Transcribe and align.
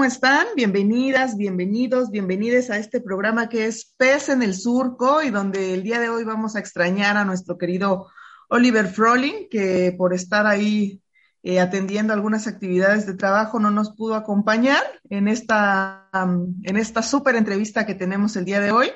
¿Cómo 0.00 0.08
están? 0.08 0.46
Bienvenidas, 0.56 1.36
bienvenidos, 1.36 2.10
bienvenides 2.10 2.70
a 2.70 2.78
este 2.78 3.02
programa 3.02 3.50
que 3.50 3.66
es 3.66 3.92
Pez 3.98 4.30
en 4.30 4.42
el 4.42 4.54
Surco 4.54 5.20
y 5.22 5.28
donde 5.28 5.74
el 5.74 5.82
día 5.82 6.00
de 6.00 6.08
hoy 6.08 6.24
vamos 6.24 6.56
a 6.56 6.58
extrañar 6.58 7.18
a 7.18 7.26
nuestro 7.26 7.58
querido 7.58 8.08
Oliver 8.48 8.86
Froling, 8.86 9.50
que 9.50 9.94
por 9.98 10.14
estar 10.14 10.46
ahí 10.46 11.02
eh, 11.42 11.60
atendiendo 11.60 12.14
algunas 12.14 12.46
actividades 12.46 13.04
de 13.04 13.12
trabajo 13.12 13.60
no 13.60 13.70
nos 13.70 13.94
pudo 13.94 14.14
acompañar 14.14 14.82
en 15.10 15.28
esta, 15.28 16.08
en 16.14 16.76
esta 16.78 17.02
súper 17.02 17.36
entrevista 17.36 17.84
que 17.84 17.94
tenemos 17.94 18.36
el 18.36 18.46
día 18.46 18.60
de 18.60 18.72
hoy. 18.72 18.90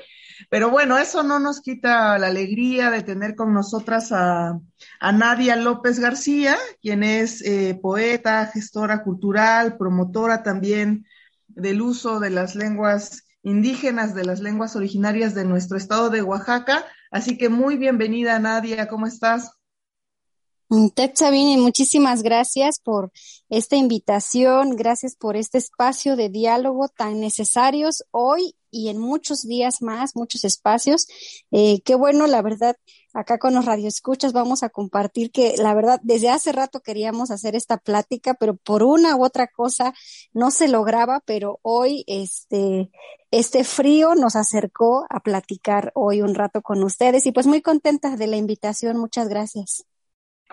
Pero 0.51 0.71
bueno, 0.71 0.99
eso 0.99 1.23
no 1.23 1.39
nos 1.39 1.61
quita 1.61 2.19
la 2.19 2.29
alegría 2.29 2.91
de 2.91 3.03
tener 3.03 3.35
con 3.35 3.53
nosotras 3.53 4.13
a, 4.13 4.59
Nadia 5.01 5.57
López 5.57 5.99
García, 5.99 6.57
quien 6.81 7.03
es 7.03 7.43
eh, 7.43 7.79
poeta, 7.81 8.47
gestora 8.47 9.03
cultural, 9.03 9.77
promotora 9.77 10.43
también 10.43 11.07
del 11.49 11.83
uso 11.83 12.21
de 12.21 12.31
las 12.31 12.55
lenguas 12.55 13.25
indígenas, 13.43 14.15
de 14.15 14.25
las 14.25 14.41
lenguas 14.41 14.77
originarias 14.77 15.35
de 15.35 15.45
nuestro 15.45 15.77
estado 15.77 16.11
de 16.11 16.23
Oaxaca. 16.23 16.85
Así 17.11 17.37
que 17.39 17.49
muy 17.49 17.77
bienvenida, 17.77 18.39
Nadia, 18.39 18.89
¿cómo 18.89 19.07
estás? 19.07 19.53
Ted 20.95 21.13
Sabine, 21.15 21.61
muchísimas 21.61 22.23
gracias 22.23 22.79
por 22.79 23.13
esta 23.49 23.77
invitación, 23.77 24.77
gracias 24.77 25.15
por 25.15 25.37
este 25.37 25.59
espacio 25.59 26.17
de 26.17 26.29
diálogo 26.31 26.89
tan 26.89 27.21
necesarios 27.21 28.05
hoy 28.11 28.57
y 28.71 28.89
en 28.89 28.99
muchos 28.99 29.43
días 29.43 29.83
más, 29.83 30.17
muchos 30.17 30.43
espacios. 30.45 31.07
Eh, 31.53 31.81
qué 31.85 31.95
bueno, 31.95 32.27
la 32.27 32.43
verdad, 32.43 32.77
acá 33.13 33.39
con 33.39 33.55
los 33.55 33.67
radioescuchas 33.67 34.33
vamos 34.33 34.63
a 34.63 34.69
compartir 34.69 35.31
que 35.31 35.55
la 35.59 35.75
verdad, 35.75 36.01
desde 36.03 36.31
hace 36.31 36.51
rato 36.51 36.81
queríamos 36.81 37.31
hacer 37.31 37.55
esta 37.55 37.77
plática, 37.77 38.35
pero 38.35 38.57
por 38.57 38.83
una 38.83 39.17
u 39.17 39.25
otra 39.25 39.47
cosa 39.47 39.95
no 40.33 40.51
se 40.51 40.69
lograba, 40.69 41.23
pero 41.25 41.61
hoy 41.63 42.05
este, 42.09 42.91
este 43.31 43.63
frío 43.65 44.15
nos 44.15 44.35
acercó 44.35 45.07
a 45.09 45.21
platicar 45.21 45.93
hoy 45.95 46.23
un 46.23 46.35
rato 46.35 46.63
con 46.63 46.83
ustedes 46.83 47.27
y 47.27 47.33
pues 47.33 47.47
muy 47.47 47.63
contentas 47.63 48.19
de 48.19 48.27
la 48.27 48.37
invitación. 48.37 48.97
Muchas 48.99 49.29
gracias. 49.29 49.85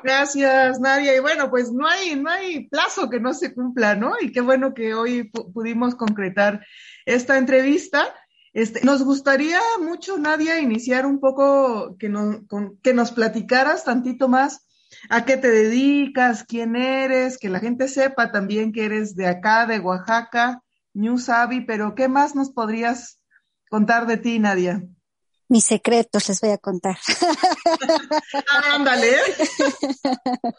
Gracias, 0.03 0.79
Nadia. 0.79 1.15
Y 1.15 1.19
bueno, 1.19 1.49
pues 1.49 1.71
no 1.71 1.87
hay, 1.87 2.15
no 2.15 2.29
hay 2.29 2.67
plazo 2.67 3.09
que 3.09 3.19
no 3.19 3.33
se 3.33 3.53
cumpla, 3.53 3.95
¿no? 3.95 4.13
Y 4.19 4.31
qué 4.31 4.41
bueno 4.41 4.73
que 4.73 4.93
hoy 4.93 5.29
pudimos 5.53 5.95
concretar 5.95 6.65
esta 7.05 7.37
entrevista. 7.37 8.13
Este, 8.53 8.83
nos 8.83 9.03
gustaría 9.03 9.59
mucho, 9.79 10.17
Nadia, 10.17 10.59
iniciar 10.59 11.05
un 11.05 11.19
poco 11.19 11.95
que, 11.97 12.11
que 12.83 12.93
nos 12.93 13.11
platicaras 13.11 13.85
tantito 13.85 14.27
más 14.27 14.67
a 15.09 15.23
qué 15.25 15.37
te 15.37 15.49
dedicas, 15.49 16.43
quién 16.43 16.75
eres, 16.75 17.37
que 17.37 17.49
la 17.49 17.59
gente 17.59 17.87
sepa 17.87 18.31
también 18.31 18.73
que 18.73 18.85
eres 18.85 19.15
de 19.15 19.27
acá, 19.27 19.65
de 19.65 19.79
Oaxaca, 19.79 20.61
New 20.93 21.17
Sabi, 21.17 21.61
pero 21.61 21.95
¿qué 21.95 22.07
más 22.07 22.35
nos 22.35 22.51
podrías 22.51 23.21
contar 23.69 24.05
de 24.05 24.17
ti, 24.17 24.39
Nadia? 24.39 24.83
Mis 25.51 25.65
secretos 25.65 26.29
les 26.29 26.39
voy 26.39 26.51
a 26.51 26.57
contar. 26.57 26.97
Ándale. 28.71 29.17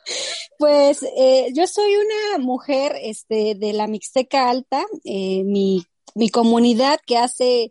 pues 0.59 1.03
eh, 1.17 1.51
yo 1.55 1.67
soy 1.67 1.95
una 1.97 2.45
mujer 2.45 2.95
este, 3.01 3.55
de 3.55 3.73
la 3.73 3.87
Mixteca 3.87 4.51
Alta, 4.51 4.85
eh, 5.05 5.45
mi, 5.45 5.87
mi 6.15 6.29
comunidad 6.29 7.01
que 7.07 7.17
hace 7.17 7.71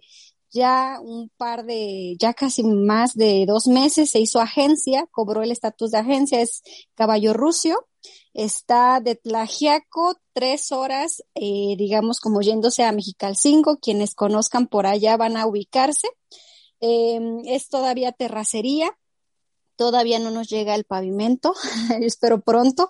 ya 0.49 0.97
un 0.99 1.29
par 1.37 1.63
de, 1.63 2.15
ya 2.19 2.33
casi 2.33 2.63
más 2.63 3.13
de 3.13 3.45
dos 3.45 3.67
meses 3.67 4.09
se 4.09 4.19
hizo 4.19 4.41
agencia, 4.41 5.05
cobró 5.11 5.43
el 5.43 5.51
estatus 5.51 5.91
de 5.91 5.99
agencia, 5.99 6.41
es 6.41 6.63
Caballo 6.95 7.33
Rucio, 7.33 7.87
está 8.33 8.99
de 8.99 9.15
Tlajiaco 9.15 10.15
tres 10.33 10.71
horas, 10.71 11.21
eh, 11.35 11.75
digamos 11.77 12.19
como 12.19 12.41
yéndose 12.41 12.83
a 12.83 12.91
Mexicalcingo, 12.91 13.77
quienes 13.77 14.15
conozcan 14.15 14.65
por 14.65 14.87
allá 14.87 15.17
van 15.17 15.37
a 15.37 15.45
ubicarse. 15.45 16.07
Em, 16.81 17.41
es 17.45 17.69
todavía 17.69 18.11
terracería, 18.11 18.91
todavía 19.75 20.19
no 20.19 20.31
nos 20.31 20.49
llega 20.49 20.75
el 20.75 20.83
pavimento, 20.83 21.53
espero 22.01 22.41
pronto. 22.41 22.89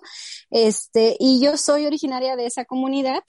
Este, 0.49 1.15
y 1.19 1.41
yo 1.41 1.57
soy 1.57 1.85
originaria 1.85 2.35
de 2.35 2.45
esa 2.45 2.65
comunidad, 2.65 3.23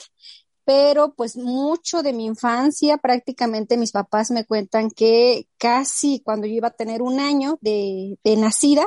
pero 0.64 1.14
pues 1.14 1.36
mucho 1.36 2.02
de 2.02 2.12
mi 2.12 2.26
infancia, 2.26 2.98
prácticamente 2.98 3.76
mis 3.76 3.92
papás 3.92 4.30
me 4.30 4.44
cuentan 4.44 4.90
que 4.90 5.48
casi 5.58 6.20
cuando 6.24 6.46
yo 6.46 6.54
iba 6.54 6.68
a 6.68 6.76
tener 6.76 7.02
un 7.02 7.20
año 7.20 7.58
de, 7.60 8.18
de 8.22 8.36
nacida, 8.36 8.86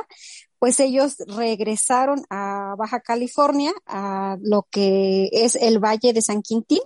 pues 0.58 0.80
ellos 0.80 1.16
regresaron 1.26 2.24
a 2.30 2.74
Baja 2.78 3.00
California, 3.00 3.72
a 3.86 4.36
lo 4.40 4.66
que 4.70 5.28
es 5.32 5.54
el 5.54 5.78
Valle 5.78 6.12
de 6.12 6.22
San 6.22 6.42
Quintín, 6.42 6.80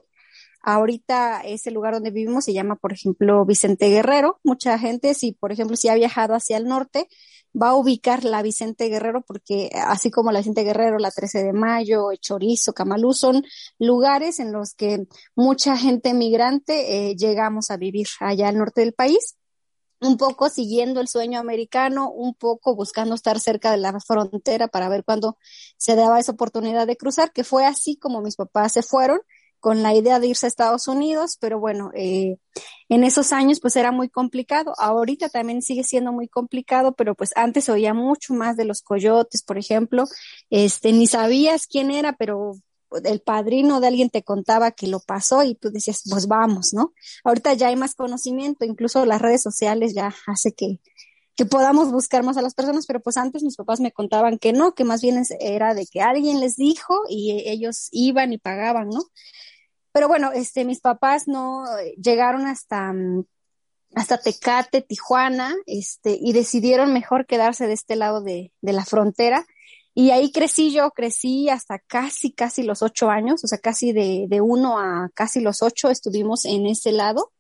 Ahorita 0.63 1.41
ese 1.43 1.71
lugar 1.71 1.95
donde 1.95 2.11
vivimos 2.11 2.45
se 2.45 2.53
llama, 2.53 2.77
por 2.77 2.93
ejemplo, 2.93 3.45
Vicente 3.45 3.89
Guerrero. 3.89 4.39
Mucha 4.45 4.79
gente, 4.79 5.15
si 5.15 5.33
por 5.33 5.53
ejemplo, 5.53 5.77
si 5.77 5.89
ha 5.89 5.95
viajado 5.95 6.35
hacia 6.35 6.57
el 6.57 6.67
norte, 6.67 7.09
va 7.61 7.71
a 7.71 7.75
ubicar 7.77 8.25
la 8.25 8.43
Vicente 8.43 8.89
Guerrero 8.89 9.23
porque 9.23 9.71
así 9.75 10.11
como 10.11 10.33
la 10.33 10.41
Vicente 10.41 10.63
Guerrero, 10.63 10.99
la 10.99 11.11
13 11.11 11.45
de 11.45 11.53
Mayo, 11.53 12.09
Chorizo, 12.21 12.73
Camalú, 12.73 13.13
son 13.13 13.45
lugares 13.79 14.39
en 14.39 14.53
los 14.53 14.75
que 14.75 15.07
mucha 15.35 15.77
gente 15.77 16.15
migrante 16.15 17.11
eh, 17.11 17.17
llegamos 17.17 17.71
a 17.71 17.77
vivir 17.77 18.07
allá 18.21 18.49
al 18.49 18.59
norte 18.59 18.83
del 18.83 18.93
país 18.93 19.37
un 20.01 20.17
poco 20.17 20.49
siguiendo 20.49 21.01
el 21.01 21.09
sueño 21.09 21.39
americano, 21.39 22.11
un 22.11 22.35
poco 22.35 22.75
buscando 22.75 23.15
estar 23.15 23.39
cerca 23.39 23.71
de 23.71 23.77
la 23.77 23.99
frontera 24.01 24.69
para 24.69 24.89
ver 24.89 25.05
cuándo 25.05 25.37
se 25.77 25.95
daba 25.95 26.19
esa 26.19 26.33
oportunidad 26.33 26.87
de 26.87 26.97
cruzar, 26.97 27.33
que 27.33 27.45
fue 27.45 27.67
así 27.67 27.97
como 27.97 28.23
mis 28.23 28.37
papás 28.37 28.73
se 28.73 28.83
fueron 28.83 29.21
con 29.61 29.83
la 29.83 29.95
idea 29.95 30.19
de 30.19 30.29
irse 30.29 30.47
a 30.47 30.49
Estados 30.49 30.89
Unidos, 30.89 31.37
pero 31.41 31.61
bueno, 31.61 31.91
eh, 31.95 32.39
en 32.89 33.05
esos 33.05 33.33
años 33.33 33.61
pues 33.61 33.77
era 33.77 33.93
muy 33.93 34.09
complicado. 34.09 34.75
Ahorita 34.79 35.29
también 35.29 35.63
sigue 35.63 35.85
siendo 35.85 36.13
muy 36.13 36.29
complicado, 36.29 36.93
pero 36.95 37.15
pues 37.15 37.31
antes 37.37 37.69
oía 37.69 37.95
mucho 37.95 38.35
más 38.35 38.57
de 38.57 38.65
los 38.65 38.83
coyotes, 38.83 39.43
por 39.43 39.59
ejemplo, 39.59 40.07
este, 40.51 40.93
ni 40.93 41.07
sabías 41.07 41.67
quién 41.67 41.91
era, 41.91 42.15
pero 42.15 42.55
el 43.05 43.21
padrino 43.21 43.81
de 43.81 43.87
alguien 43.87 44.11
te 44.11 44.23
contaba 44.23 44.73
que 44.73 44.89
lo 44.89 45.01
pasó 45.01 45.45
y 45.45 45.55
tú 45.55 45.71
decías, 45.71 46.03
pues 46.11 46.27
vamos, 46.27 46.73
¿no? 46.73 46.93
Ahorita 47.25 47.55
ya 47.55 47.69
hay 47.69 47.77
más 47.77 47.95
conocimiento, 47.95 48.65
incluso 48.65 49.07
las 49.07 49.23
redes 49.23 49.43
sociales 49.43 49.95
ya 49.95 50.15
hace 50.27 50.53
que, 50.53 50.81
que 51.37 51.47
podamos 51.47 51.93
buscar 51.93 52.23
más 52.23 52.37
a 52.37 52.43
las 52.43 52.55
personas, 52.55 52.87
pero 52.87 53.01
pues 53.01 53.17
antes 53.17 53.43
mis 53.43 53.57
papás 53.57 53.81
me 53.81 53.93
contaban 53.93 54.39
que 54.39 54.53
no, 54.53 54.75
que 54.75 54.85
más 54.85 55.03
bien 55.03 55.23
era 55.41 55.75
de 55.75 55.87
que 55.87 56.01
alguien 56.01 56.41
les 56.41 56.57
dijo 56.57 56.95
y 57.09 57.49
ellos 57.49 57.89
iban 57.93 58.33
y 58.33 58.39
pagaban, 58.39 58.89
¿no? 58.89 59.03
Pero 59.93 60.09
bueno, 60.09 60.33
este, 60.33 60.65
mis 60.65 60.81
papás 60.81 61.27
no 61.27 61.65
eh, 61.79 61.95
llegaron 62.01 62.47
hasta, 62.47 62.93
mm, 62.93 63.25
hasta 63.95 64.19
Tecate, 64.19 64.83
Tijuana, 64.83 65.55
este, 65.67 66.17
y 66.21 66.33
decidieron 66.33 66.93
mejor 66.93 67.27
quedarse 67.27 67.67
de 67.67 67.73
este 67.73 67.97
lado 67.97 68.23
de, 68.23 68.53
de 68.61 68.73
la 68.73 68.85
frontera. 68.85 69.47
Y 69.95 70.13
ahí 70.13 70.31
crecí 70.31 70.73
yo, 70.73 70.93
crecí 70.93 71.49
hasta 71.49 71.79
casi, 71.81 72.33
casi 72.33 72.63
los 72.63 72.83
ocho 72.83 73.11
años, 73.11 73.43
o 73.43 73.49
sea, 73.49 73.59
casi 73.59 73.93
de, 73.93 74.27
de 74.29 74.41
uno 74.41 74.79
a 74.79 75.11
casi 75.15 75.41
los 75.41 75.63
ocho 75.63 75.91
estuvimos 75.91 76.45
en 76.45 76.67
ese 76.67 76.93
lado. 76.93 77.33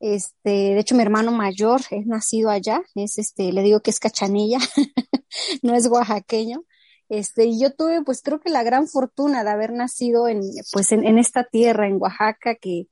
Este, 0.00 0.50
de 0.50 0.78
hecho, 0.78 0.94
mi 0.94 1.02
hermano 1.02 1.32
mayor 1.32 1.80
es 1.90 2.06
nacido 2.06 2.50
allá, 2.50 2.82
es 2.94 3.18
este, 3.18 3.52
le 3.52 3.62
digo 3.62 3.80
que 3.80 3.90
es 3.90 4.00
cachanilla, 4.00 4.58
no 5.62 5.74
es 5.74 5.86
oaxaqueño. 5.86 6.62
Este, 7.08 7.44
y 7.44 7.60
yo 7.60 7.72
tuve, 7.72 8.02
pues 8.02 8.22
creo 8.22 8.40
que 8.40 8.50
la 8.50 8.62
gran 8.62 8.88
fortuna 8.88 9.44
de 9.44 9.50
haber 9.50 9.72
nacido 9.72 10.28
en, 10.28 10.40
pues 10.72 10.92
en, 10.92 11.18
esta 11.18 11.44
tierra, 11.44 11.86
en 11.86 12.00
Oaxaca, 12.00 12.54
que 12.54 12.86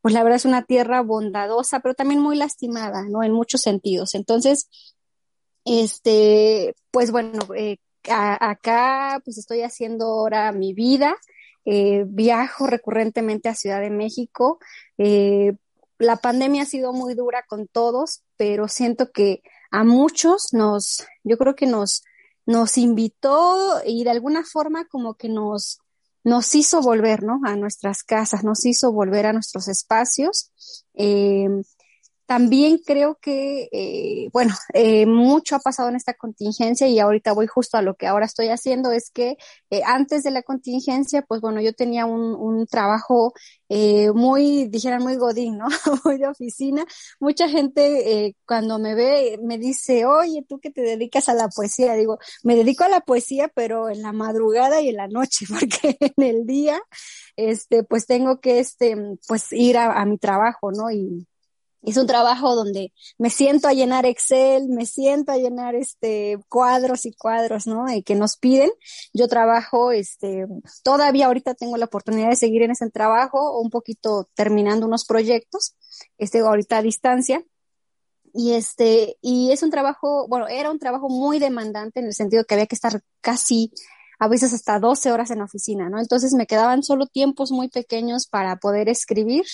pues 0.00 0.14
la 0.14 0.24
verdad 0.24 0.36
es 0.36 0.44
una 0.44 0.64
tierra 0.64 1.00
bondadosa, 1.00 1.80
pero 1.80 1.94
también 1.94 2.20
muy 2.20 2.36
lastimada, 2.36 3.04
¿no? 3.08 3.22
En 3.22 3.32
muchos 3.32 3.60
sentidos. 3.60 4.14
Entonces, 4.14 4.68
este, 5.64 6.74
pues 6.90 7.12
bueno, 7.12 7.38
eh, 7.56 7.76
acá 8.08 9.20
pues 9.24 9.38
estoy 9.38 9.62
haciendo 9.62 10.06
ahora 10.06 10.50
mi 10.50 10.74
vida, 10.74 11.16
eh, 11.64 12.04
viajo 12.08 12.66
recurrentemente 12.66 13.48
a 13.48 13.54
Ciudad 13.54 13.80
de 13.80 13.90
México. 13.90 14.58
Eh, 14.98 15.52
la 15.98 16.16
pandemia 16.16 16.62
ha 16.62 16.66
sido 16.66 16.92
muy 16.92 17.14
dura 17.14 17.44
con 17.46 17.68
todos, 17.68 18.22
pero 18.36 18.66
siento 18.66 19.12
que 19.12 19.42
a 19.70 19.84
muchos 19.84 20.52
nos, 20.52 21.06
yo 21.22 21.38
creo 21.38 21.54
que 21.54 21.66
nos, 21.66 22.02
nos 22.46 22.78
invitó 22.78 23.80
y 23.86 24.04
de 24.04 24.10
alguna 24.10 24.44
forma 24.44 24.86
como 24.86 25.14
que 25.14 25.28
nos, 25.28 25.78
nos 26.24 26.54
hizo 26.54 26.80
volver, 26.82 27.22
¿no? 27.22 27.40
A 27.44 27.56
nuestras 27.56 28.02
casas, 28.02 28.44
nos 28.44 28.64
hizo 28.64 28.92
volver 28.92 29.26
a 29.26 29.32
nuestros 29.32 29.68
espacios. 29.68 30.50
Eh, 30.94 31.48
también 32.32 32.78
creo 32.78 33.18
que, 33.20 33.68
eh, 33.72 34.30
bueno, 34.32 34.54
eh, 34.72 35.04
mucho 35.04 35.54
ha 35.54 35.58
pasado 35.58 35.90
en 35.90 35.96
esta 35.96 36.14
contingencia 36.14 36.88
y 36.88 36.98
ahorita 36.98 37.34
voy 37.34 37.46
justo 37.46 37.76
a 37.76 37.82
lo 37.82 37.94
que 37.94 38.06
ahora 38.06 38.24
estoy 38.24 38.48
haciendo, 38.48 38.90
es 38.90 39.10
que 39.10 39.36
eh, 39.68 39.82
antes 39.84 40.22
de 40.22 40.30
la 40.30 40.42
contingencia, 40.42 41.20
pues 41.28 41.42
bueno, 41.42 41.60
yo 41.60 41.74
tenía 41.74 42.06
un, 42.06 42.66
trabajo 42.66 43.34
muy, 44.14 44.68
dijeran, 44.68 45.02
muy 45.02 45.16
godín, 45.16 45.58
¿no? 45.58 45.66
muy 46.04 46.16
de 46.16 46.26
oficina. 46.28 46.86
Mucha 47.20 47.48
gente 47.50 48.34
cuando 48.46 48.78
me 48.78 48.94
ve 48.94 49.38
me 49.42 49.58
dice, 49.58 50.06
oye, 50.06 50.42
tú 50.48 50.58
que 50.58 50.70
te 50.70 50.80
dedicas 50.80 51.28
a 51.28 51.34
la 51.34 51.48
poesía, 51.48 51.94
digo, 51.94 52.18
me 52.44 52.56
dedico 52.56 52.84
a 52.84 52.88
la 52.88 53.00
poesía, 53.00 53.48
pero 53.48 53.90
en 53.90 54.00
la 54.00 54.12
madrugada 54.12 54.80
y 54.80 54.88
en 54.88 54.96
la 54.96 55.08
noche, 55.08 55.44
porque 55.50 55.98
en 56.00 56.24
el 56.24 56.46
día, 56.46 56.80
este, 57.36 57.82
pues 57.84 58.06
tengo 58.06 58.40
que, 58.40 58.58
este, 58.58 58.96
pues 59.28 59.52
ir 59.52 59.76
a, 59.76 60.00
a 60.00 60.06
mi 60.06 60.16
trabajo, 60.16 60.72
¿no? 60.72 60.90
Y, 60.90 61.26
es 61.82 61.96
un 61.96 62.06
trabajo 62.06 62.54
donde 62.54 62.92
me 63.18 63.28
siento 63.28 63.66
a 63.68 63.72
llenar 63.72 64.06
Excel, 64.06 64.68
me 64.68 64.86
siento 64.86 65.32
a 65.32 65.36
llenar 65.36 65.74
este 65.74 66.38
cuadros 66.48 67.06
y 67.06 67.12
cuadros, 67.12 67.66
¿no? 67.66 67.92
Y 67.92 68.02
que 68.02 68.14
nos 68.14 68.36
piden. 68.36 68.70
Yo 69.12 69.26
trabajo, 69.28 69.90
este, 69.90 70.46
todavía 70.84 71.26
ahorita 71.26 71.54
tengo 71.54 71.76
la 71.76 71.86
oportunidad 71.86 72.28
de 72.28 72.36
seguir 72.36 72.62
en 72.62 72.70
ese 72.70 72.88
trabajo, 72.90 73.60
un 73.60 73.70
poquito 73.70 74.28
terminando 74.34 74.86
unos 74.86 75.04
proyectos, 75.04 75.74
este, 76.18 76.40
ahorita 76.40 76.78
a 76.78 76.82
distancia. 76.82 77.44
Y 78.34 78.52
este, 78.52 79.18
y 79.20 79.50
es 79.50 79.62
un 79.62 79.70
trabajo, 79.70 80.26
bueno, 80.28 80.48
era 80.48 80.70
un 80.70 80.78
trabajo 80.78 81.08
muy 81.08 81.38
demandante 81.38 82.00
en 82.00 82.06
el 82.06 82.14
sentido 82.14 82.44
que 82.44 82.54
había 82.54 82.66
que 82.66 82.76
estar 82.76 83.02
casi 83.20 83.72
a 84.18 84.28
veces 84.28 84.54
hasta 84.54 84.78
12 84.78 85.10
horas 85.10 85.30
en 85.32 85.42
oficina, 85.42 85.90
¿no? 85.90 85.98
Entonces 85.98 86.32
me 86.32 86.46
quedaban 86.46 86.84
solo 86.84 87.06
tiempos 87.06 87.50
muy 87.50 87.68
pequeños 87.68 88.28
para 88.28 88.56
poder 88.56 88.88
escribir 88.88 89.44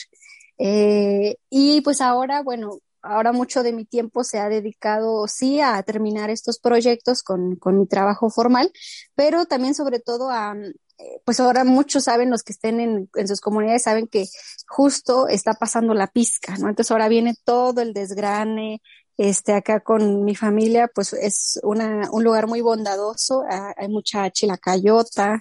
eh, 0.58 1.36
y 1.50 1.80
pues 1.82 2.00
ahora, 2.00 2.42
bueno, 2.42 2.78
ahora 3.02 3.32
mucho 3.32 3.62
de 3.62 3.72
mi 3.72 3.84
tiempo 3.84 4.24
se 4.24 4.38
ha 4.38 4.48
dedicado, 4.48 5.26
sí, 5.28 5.60
a 5.60 5.82
terminar 5.82 6.30
estos 6.30 6.58
proyectos 6.58 7.22
con, 7.22 7.56
con 7.56 7.78
mi 7.78 7.86
trabajo 7.86 8.30
formal, 8.30 8.72
pero 9.14 9.46
también 9.46 9.74
sobre 9.74 10.00
todo 10.00 10.30
a, 10.30 10.54
eh, 10.98 11.20
pues 11.24 11.38
ahora 11.40 11.64
muchos 11.64 12.04
saben, 12.04 12.30
los 12.30 12.42
que 12.42 12.52
estén 12.52 12.80
en, 12.80 13.08
en, 13.14 13.28
sus 13.28 13.40
comunidades 13.40 13.84
saben 13.84 14.08
que 14.08 14.26
justo 14.66 15.28
está 15.28 15.54
pasando 15.54 15.94
la 15.94 16.08
pizca, 16.08 16.56
¿no? 16.58 16.68
Entonces 16.68 16.90
ahora 16.90 17.08
viene 17.08 17.34
todo 17.44 17.80
el 17.80 17.92
desgrane, 17.92 18.82
este, 19.18 19.52
acá 19.52 19.80
con 19.80 20.24
mi 20.24 20.36
familia, 20.36 20.88
pues 20.94 21.12
es 21.12 21.58
una, 21.64 22.08
un 22.12 22.22
lugar 22.22 22.46
muy 22.46 22.60
bondadoso, 22.60 23.42
hay 23.76 23.88
mucha 23.88 24.30
chilacayota, 24.30 25.40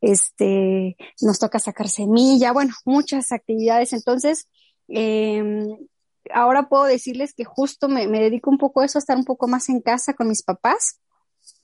este, 0.00 0.96
nos 1.20 1.38
toca 1.38 1.60
sacar 1.60 1.88
semilla, 1.88 2.52
bueno, 2.52 2.74
muchas 2.84 3.30
actividades. 3.30 3.92
Entonces, 3.92 4.48
eh, 4.88 5.42
ahora 6.34 6.68
puedo 6.68 6.84
decirles 6.84 7.32
que 7.32 7.44
justo 7.44 7.88
me, 7.88 8.08
me, 8.08 8.20
dedico 8.20 8.50
un 8.50 8.58
poco 8.58 8.80
a 8.80 8.86
eso, 8.86 8.98
a 8.98 9.00
estar 9.00 9.16
un 9.16 9.24
poco 9.24 9.46
más 9.46 9.68
en 9.68 9.80
casa 9.80 10.14
con 10.14 10.26
mis 10.28 10.42
papás. 10.42 10.98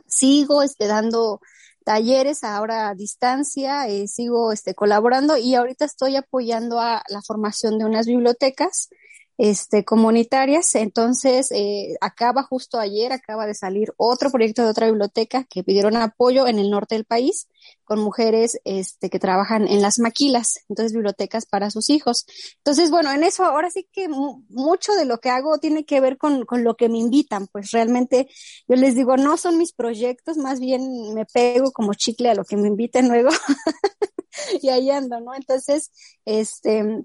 Sigo 0.06 0.62
este, 0.62 0.86
dando 0.86 1.40
talleres 1.84 2.44
ahora 2.44 2.88
a 2.88 2.94
distancia, 2.94 3.88
eh, 3.88 4.06
sigo 4.06 4.52
este, 4.52 4.74
colaborando 4.74 5.36
y 5.36 5.56
ahorita 5.56 5.84
estoy 5.84 6.14
apoyando 6.14 6.78
a 6.80 7.02
la 7.08 7.20
formación 7.22 7.78
de 7.78 7.84
unas 7.84 8.06
bibliotecas 8.06 8.90
este, 9.38 9.84
comunitarias. 9.84 10.74
Entonces, 10.74 11.50
eh, 11.52 11.96
acaba 12.00 12.42
justo 12.42 12.78
ayer, 12.78 13.12
acaba 13.12 13.46
de 13.46 13.54
salir 13.54 13.94
otro 13.96 14.30
proyecto 14.30 14.62
de 14.62 14.70
otra 14.70 14.86
biblioteca 14.86 15.44
que 15.44 15.62
pidieron 15.62 15.96
apoyo 15.96 16.46
en 16.46 16.58
el 16.58 16.70
norte 16.70 16.96
del 16.96 17.04
país 17.04 17.48
con 17.84 18.00
mujeres 18.00 18.60
este, 18.64 19.08
que 19.08 19.18
trabajan 19.18 19.66
en 19.66 19.80
las 19.80 19.98
maquilas, 19.98 20.60
entonces 20.68 20.92
bibliotecas 20.92 21.46
para 21.46 21.70
sus 21.70 21.88
hijos. 21.88 22.26
Entonces, 22.58 22.90
bueno, 22.90 23.10
en 23.12 23.22
eso 23.22 23.44
ahora 23.44 23.70
sí 23.70 23.88
que 23.90 24.08
mucho 24.08 24.92
de 24.92 25.06
lo 25.06 25.20
que 25.20 25.30
hago 25.30 25.58
tiene 25.58 25.84
que 25.86 26.00
ver 26.00 26.18
con, 26.18 26.44
con 26.44 26.64
lo 26.64 26.76
que 26.76 26.88
me 26.88 26.98
invitan, 26.98 27.46
pues 27.46 27.70
realmente 27.70 28.28
yo 28.66 28.76
les 28.76 28.94
digo, 28.94 29.16
no 29.16 29.38
son 29.38 29.56
mis 29.56 29.72
proyectos, 29.72 30.36
más 30.36 30.60
bien 30.60 31.14
me 31.14 31.24
pego 31.24 31.72
como 31.72 31.94
chicle 31.94 32.28
a 32.28 32.34
lo 32.34 32.44
que 32.44 32.56
me 32.56 32.68
inviten 32.68 33.08
luego. 33.08 33.30
y 34.62 34.68
ahí 34.68 34.90
ando, 34.90 35.20
¿no? 35.20 35.34
Entonces, 35.34 35.90
este, 36.24 37.04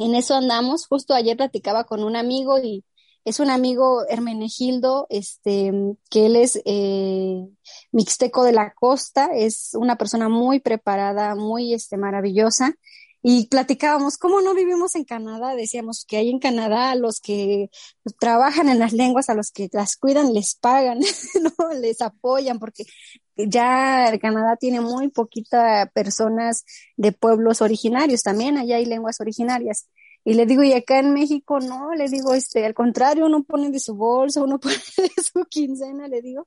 en 0.00 0.14
eso 0.14 0.34
andamos. 0.34 0.86
Justo 0.86 1.14
ayer 1.14 1.36
platicaba 1.36 1.84
con 1.84 2.02
un 2.02 2.16
amigo 2.16 2.58
y 2.58 2.84
es 3.24 3.38
un 3.38 3.50
amigo 3.50 4.06
Hermenegildo, 4.08 5.06
este, 5.10 5.72
que 6.10 6.26
él 6.26 6.36
es 6.36 6.60
eh, 6.64 7.46
mixteco 7.92 8.44
de 8.44 8.52
la 8.52 8.72
costa, 8.72 9.28
es 9.34 9.72
una 9.74 9.96
persona 9.96 10.28
muy 10.28 10.58
preparada, 10.58 11.34
muy 11.34 11.74
este, 11.74 11.98
maravillosa. 11.98 12.74
Y 13.22 13.48
platicábamos, 13.48 14.16
¿cómo 14.16 14.40
no 14.40 14.54
vivimos 14.54 14.94
en 14.94 15.04
Canadá? 15.04 15.54
Decíamos 15.54 16.06
que 16.06 16.16
hay 16.16 16.30
en 16.30 16.38
Canadá 16.38 16.94
los 16.94 17.20
que 17.20 17.68
trabajan 18.18 18.68
en 18.68 18.78
las 18.78 18.92
lenguas, 18.94 19.28
a 19.28 19.34
los 19.34 19.50
que 19.50 19.68
las 19.72 19.96
cuidan, 19.96 20.32
les 20.32 20.54
pagan, 20.54 21.00
¿no? 21.58 21.74
Les 21.74 22.00
apoyan, 22.00 22.58
porque 22.58 22.84
ya 23.36 24.10
Canadá 24.20 24.56
tiene 24.56 24.80
muy 24.80 25.08
poquitas 25.08 25.90
personas 25.92 26.64
de 26.96 27.12
pueblos 27.12 27.60
originarios, 27.60 28.22
también 28.22 28.56
allá 28.56 28.76
hay 28.76 28.86
lenguas 28.86 29.20
originarias. 29.20 29.86
Y 30.24 30.34
le 30.34 30.44
digo, 30.44 30.62
y 30.62 30.72
acá 30.72 30.98
en 30.98 31.14
México 31.14 31.60
no, 31.60 31.94
le 31.94 32.08
digo, 32.08 32.34
este, 32.34 32.66
al 32.66 32.74
contrario, 32.74 33.26
uno 33.26 33.42
pone 33.42 33.70
de 33.70 33.80
su 33.80 33.94
bolsa, 33.94 34.42
uno 34.42 34.58
pone 34.60 34.76
de 34.96 35.22
su 35.22 35.44
quincena, 35.44 36.08
le 36.08 36.22
digo, 36.22 36.46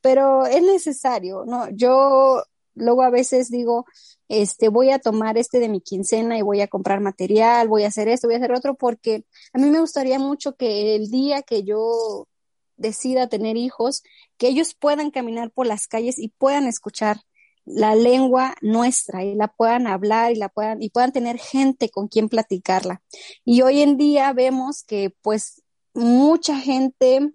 pero 0.00 0.44
es 0.46 0.62
necesario, 0.62 1.44
¿no? 1.46 1.68
Yo 1.70 2.42
luego 2.74 3.02
a 3.02 3.10
veces 3.10 3.50
digo, 3.50 3.86
este, 4.28 4.68
voy 4.68 4.90
a 4.90 4.98
tomar 4.98 5.38
este 5.38 5.58
de 5.58 5.68
mi 5.68 5.80
quincena 5.80 6.38
y 6.38 6.42
voy 6.42 6.60
a 6.60 6.68
comprar 6.68 7.00
material, 7.00 7.68
voy 7.68 7.84
a 7.84 7.88
hacer 7.88 8.08
esto, 8.08 8.28
voy 8.28 8.34
a 8.34 8.38
hacer 8.38 8.52
otro, 8.52 8.74
porque 8.74 9.24
a 9.52 9.58
mí 9.58 9.70
me 9.70 9.80
gustaría 9.80 10.18
mucho 10.18 10.56
que 10.56 10.96
el 10.96 11.10
día 11.10 11.42
que 11.42 11.64
yo 11.64 12.28
decida 12.76 13.28
tener 13.28 13.56
hijos, 13.56 14.02
que 14.38 14.48
ellos 14.48 14.74
puedan 14.74 15.10
caminar 15.10 15.50
por 15.50 15.66
las 15.66 15.86
calles 15.86 16.18
y 16.18 16.28
puedan 16.28 16.66
escuchar 16.66 17.18
la 17.64 17.94
lengua 17.94 18.56
nuestra 18.60 19.24
y 19.24 19.34
la 19.34 19.48
puedan 19.48 19.86
hablar 19.86 20.32
y 20.32 20.36
la 20.36 20.48
puedan 20.48 20.82
y 20.82 20.90
puedan 20.90 21.12
tener 21.12 21.38
gente 21.38 21.90
con 21.90 22.08
quien 22.08 22.28
platicarla. 22.28 23.02
Y 23.44 23.62
hoy 23.62 23.82
en 23.82 23.96
día 23.96 24.32
vemos 24.32 24.82
que 24.82 25.14
pues 25.22 25.62
mucha 25.94 26.58
gente 26.58 27.32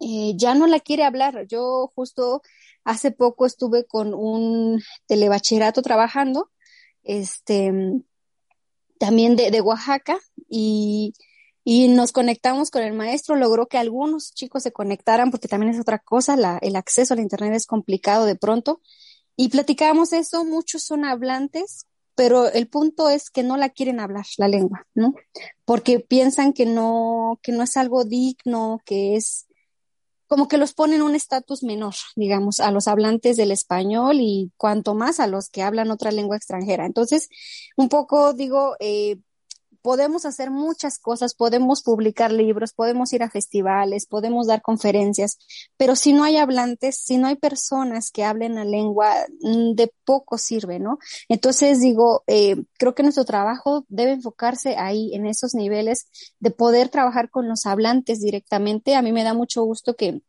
eh, 0.00 0.32
ya 0.36 0.54
no 0.54 0.66
la 0.66 0.80
quiere 0.80 1.04
hablar. 1.04 1.46
Yo 1.46 1.92
justo 1.94 2.42
hace 2.84 3.10
poco 3.10 3.46
estuve 3.46 3.84
con 3.84 4.14
un 4.14 4.82
telebacherato 5.06 5.82
trabajando, 5.82 6.50
este, 7.02 7.72
también 8.98 9.36
de, 9.36 9.50
de 9.50 9.60
Oaxaca 9.60 10.18
y 10.48 11.14
y 11.64 11.88
nos 11.88 12.12
conectamos 12.12 12.70
con 12.70 12.82
el 12.82 12.92
maestro, 12.92 13.36
logró 13.36 13.66
que 13.66 13.78
algunos 13.78 14.34
chicos 14.34 14.62
se 14.62 14.72
conectaran 14.72 15.30
porque 15.30 15.48
también 15.48 15.72
es 15.72 15.80
otra 15.80 15.98
cosa, 15.98 16.36
la, 16.36 16.58
el 16.60 16.76
acceso 16.76 17.14
al 17.14 17.20
Internet 17.20 17.54
es 17.54 17.66
complicado 17.66 18.26
de 18.26 18.36
pronto. 18.36 18.82
Y 19.34 19.48
platicábamos 19.48 20.12
eso, 20.12 20.44
muchos 20.44 20.82
son 20.82 21.06
hablantes, 21.06 21.86
pero 22.14 22.52
el 22.52 22.68
punto 22.68 23.08
es 23.08 23.30
que 23.30 23.42
no 23.42 23.56
la 23.56 23.70
quieren 23.70 23.98
hablar, 23.98 24.26
la 24.36 24.46
lengua, 24.46 24.86
¿no? 24.94 25.14
Porque 25.64 26.00
piensan 26.00 26.52
que 26.52 26.66
no, 26.66 27.40
que 27.42 27.50
no 27.50 27.62
es 27.62 27.78
algo 27.78 28.04
digno, 28.04 28.80
que 28.84 29.16
es 29.16 29.43
como 30.34 30.48
que 30.48 30.58
los 30.58 30.74
ponen 30.74 31.00
un 31.00 31.14
estatus 31.14 31.62
menor, 31.62 31.94
digamos, 32.16 32.58
a 32.58 32.72
los 32.72 32.88
hablantes 32.88 33.36
del 33.36 33.52
español 33.52 34.16
y 34.18 34.50
cuanto 34.56 34.96
más 34.96 35.20
a 35.20 35.28
los 35.28 35.48
que 35.48 35.62
hablan 35.62 35.92
otra 35.92 36.10
lengua 36.10 36.36
extranjera. 36.36 36.86
Entonces, 36.86 37.28
un 37.76 37.88
poco 37.88 38.32
digo, 38.32 38.74
eh, 38.80 39.18
podemos 39.84 40.24
hacer 40.24 40.50
muchas 40.50 40.98
cosas, 40.98 41.34
podemos 41.34 41.82
publicar 41.82 42.32
libros, 42.32 42.72
podemos 42.72 43.12
ir 43.12 43.22
a 43.22 43.28
festivales, 43.28 44.06
podemos 44.06 44.46
dar 44.46 44.62
conferencias, 44.62 45.36
pero 45.76 45.94
si 45.94 46.14
no 46.14 46.24
hay 46.24 46.38
hablantes, 46.38 46.96
si 46.96 47.18
no 47.18 47.26
hay 47.26 47.36
personas 47.36 48.10
que 48.10 48.24
hablen 48.24 48.54
la 48.54 48.64
lengua, 48.64 49.14
mm, 49.42 49.74
de 49.74 49.92
poco 50.06 50.38
sirve, 50.38 50.78
¿no? 50.78 50.98
Entonces 51.28 51.80
digo, 51.80 52.24
eh, 52.26 52.56
creo 52.78 52.94
que 52.94 53.02
nuestro 53.02 53.26
trabajo 53.26 53.84
debe 53.88 54.12
enfocarse 54.12 54.74
ahí, 54.78 55.14
en 55.14 55.26
esos 55.26 55.54
niveles 55.54 56.06
de 56.40 56.50
poder 56.50 56.88
trabajar 56.88 57.28
con 57.28 57.46
los 57.46 57.66
hablantes 57.66 58.20
directamente. 58.20 58.96
A 58.96 59.02
mí 59.02 59.12
me 59.12 59.22
da 59.22 59.34
mucho 59.34 59.64
gusto 59.64 59.96
que 59.96 60.22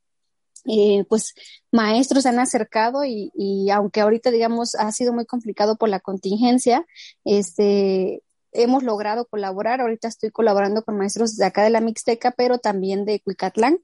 eh, 0.66 1.06
pues 1.08 1.34
maestros 1.72 2.24
se 2.24 2.30
han 2.30 2.40
acercado 2.40 3.06
y, 3.06 3.32
y, 3.34 3.70
aunque 3.70 4.02
ahorita 4.02 4.32
digamos 4.32 4.76
ha 4.76 4.92
sido 4.92 5.14
muy 5.14 5.26
complicado 5.26 5.78
por 5.78 5.88
la 5.88 6.02
contingencia, 6.02 6.86
este 7.24 8.22
hemos 8.56 8.84
logrado 8.84 9.26
colaborar. 9.26 9.82
Ahorita 9.82 10.08
estoy 10.08 10.32
colaborando 10.32 10.84
con 10.84 10.98
maestros 10.98 11.36
de 11.38 11.46
acá 11.46 11.64
de 11.64 11.70
la 11.70 11.82
Mixteca, 11.82 12.32
pero 12.32 12.58
también 12.58 13.06
de 13.06 13.22
Cuicatlán. 13.22 13.80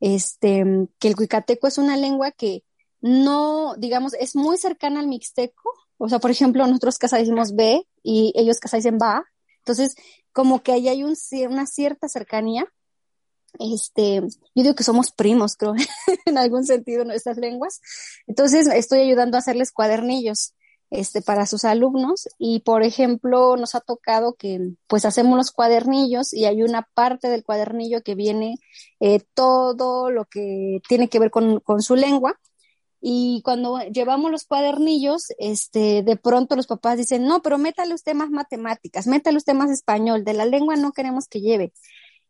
Este, 0.00 0.64
que 0.98 1.08
el 1.08 1.16
cuicateco 1.16 1.66
es 1.66 1.78
una 1.78 1.96
lengua 1.96 2.30
que 2.32 2.64
no, 3.00 3.74
digamos, 3.76 4.14
es 4.14 4.34
muy 4.34 4.56
cercana 4.56 5.00
al 5.00 5.08
mixteco. 5.08 5.72
O 5.98 6.08
sea, 6.08 6.20
por 6.20 6.30
ejemplo, 6.30 6.66
nosotros 6.66 6.98
casa 6.98 7.18
decimos 7.18 7.54
B 7.54 7.86
y 8.02 8.32
ellos 8.34 8.58
casa 8.58 8.78
dicen 8.78 8.96
ba. 8.96 9.24
Entonces, 9.58 9.94
como 10.32 10.62
que 10.62 10.72
ahí 10.72 10.88
hay 10.88 11.04
un, 11.04 11.14
una 11.50 11.66
cierta 11.66 12.08
cercanía. 12.08 12.66
Este, 13.58 14.20
yo 14.20 14.62
digo 14.62 14.74
que 14.74 14.84
somos 14.84 15.12
primos, 15.12 15.56
creo, 15.56 15.74
en 16.26 16.38
algún 16.38 16.64
sentido, 16.64 17.04
nuestras 17.04 17.36
lenguas. 17.36 17.80
Entonces, 18.26 18.66
estoy 18.68 19.00
ayudando 19.00 19.36
a 19.36 19.40
hacerles 19.40 19.70
cuadernillos 19.70 20.54
este, 20.90 21.22
para 21.22 21.46
sus 21.46 21.64
alumnos 21.64 22.28
y, 22.38 22.60
por 22.60 22.82
ejemplo, 22.82 23.56
nos 23.56 23.74
ha 23.74 23.80
tocado 23.80 24.34
que 24.34 24.72
pues 24.86 25.04
hacemos 25.04 25.36
los 25.36 25.50
cuadernillos 25.50 26.32
y 26.32 26.44
hay 26.44 26.62
una 26.62 26.88
parte 26.94 27.28
del 27.28 27.44
cuadernillo 27.44 28.02
que 28.02 28.14
viene 28.14 28.56
eh, 29.00 29.20
todo 29.34 30.10
lo 30.10 30.24
que 30.26 30.80
tiene 30.88 31.08
que 31.08 31.18
ver 31.18 31.30
con, 31.30 31.60
con 31.60 31.82
su 31.82 31.96
lengua 31.96 32.38
y 33.06 33.42
cuando 33.44 33.80
llevamos 33.80 34.30
los 34.30 34.44
cuadernillos, 34.44 35.26
este, 35.36 36.02
de 36.02 36.16
pronto 36.16 36.56
los 36.56 36.66
papás 36.66 36.96
dicen, 36.96 37.26
no, 37.26 37.42
pero 37.42 37.58
métale 37.58 37.92
usted 37.92 38.14
más 38.14 38.30
matemáticas, 38.30 39.06
métale 39.06 39.36
usted 39.36 39.52
más 39.52 39.70
español, 39.70 40.24
de 40.24 40.32
la 40.32 40.46
lengua 40.46 40.76
no 40.76 40.92
queremos 40.92 41.28
que 41.28 41.42
lleve. 41.42 41.74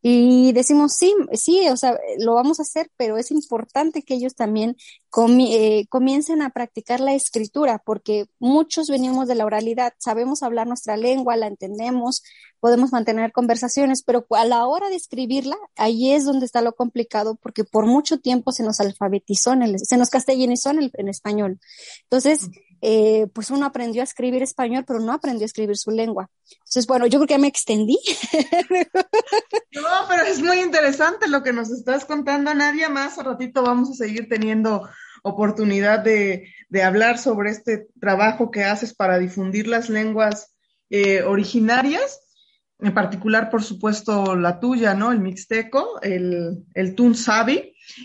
Y 0.07 0.53
decimos, 0.53 0.93
sí, 0.93 1.15
sí, 1.33 1.67
o 1.71 1.79
sea, 1.79 1.99
lo 2.19 2.35
vamos 2.35 2.59
a 2.59 2.63
hacer, 2.63 2.91
pero 2.99 3.17
es 3.17 3.31
importante 3.31 4.03
que 4.03 4.13
ellos 4.13 4.35
también 4.35 4.77
eh, 5.17 5.87
comiencen 5.89 6.43
a 6.43 6.51
practicar 6.51 7.01
la 7.01 7.15
escritura, 7.15 7.81
porque 7.83 8.27
muchos 8.39 8.89
venimos 8.89 9.29
de 9.29 9.35
la 9.35 9.47
oralidad, 9.47 9.95
sabemos 9.97 10.43
hablar 10.43 10.67
nuestra 10.67 10.99
lengua, 10.99 11.39
la 11.39 11.47
entendemos, 11.47 12.23
podemos 12.61 12.93
mantener 12.93 13.33
conversaciones, 13.33 14.03
pero 14.03 14.27
a 14.29 14.45
la 14.45 14.67
hora 14.67 14.91
de 14.91 14.97
escribirla, 14.97 15.57
ahí 15.75 16.13
es 16.13 16.27
donde 16.27 16.45
está 16.45 16.61
lo 16.61 16.75
complicado, 16.75 17.37
porque 17.37 17.65
por 17.65 17.87
mucho 17.87 18.19
tiempo 18.19 18.53
se 18.53 18.63
nos 18.63 18.81
alfabetizó, 18.81 19.55
en 19.55 19.63
el, 19.63 19.79
se 19.79 19.97
nos 19.97 20.11
castellanizó 20.11 20.69
en, 20.73 20.81
el, 20.81 20.91
en 20.99 21.09
español. 21.09 21.61
Entonces, 22.03 22.51
eh, 22.87 23.29
pues 23.33 23.49
uno 23.49 23.65
aprendió 23.65 24.03
a 24.03 24.05
escribir 24.05 24.43
español, 24.43 24.85
pero 24.87 25.01
no 25.01 25.15
aprendió 25.15 25.45
a 25.45 25.47
escribir 25.47 25.79
su 25.79 25.91
lengua. 25.91 26.29
Entonces, 26.51 26.87
bueno, 26.87 27.07
yo 27.07 27.19
creo 27.19 27.27
que 27.27 27.33
ya 27.33 27.39
me 27.39 27.49
extendí. 27.49 27.99
no, 29.73 29.89
pero 30.07 30.23
es 30.25 30.43
muy 30.43 30.61
interesante 30.61 31.27
lo 31.27 31.43
que 31.43 31.55
nos 31.55 31.71
estás 31.71 32.05
contando, 32.05 32.53
Nadia. 32.53 32.91
Más 32.91 33.19
a 33.19 33.23
ratito 33.23 33.63
vamos 33.63 33.89
a 33.89 33.95
seguir 33.95 34.29
teniendo 34.29 34.87
oportunidad 35.23 36.01
de, 36.01 36.53
hablar 36.85 37.17
sobre 37.17 37.53
este 37.53 37.87
trabajo 37.99 38.51
que 38.51 38.65
haces 38.65 38.93
para 38.93 39.19
difundir 39.19 39.67
las 39.67 39.89
lenguas 39.89 40.55
eh, 40.91 41.23
originarias, 41.23 42.21
en 42.81 42.93
particular, 42.93 43.49
por 43.49 43.63
supuesto, 43.63 44.37
la 44.37 44.61
tuya, 44.61 44.93
¿no? 44.93 45.11
El 45.11 45.21
mixteco, 45.21 46.03
el, 46.03 46.67
el. 46.75 46.95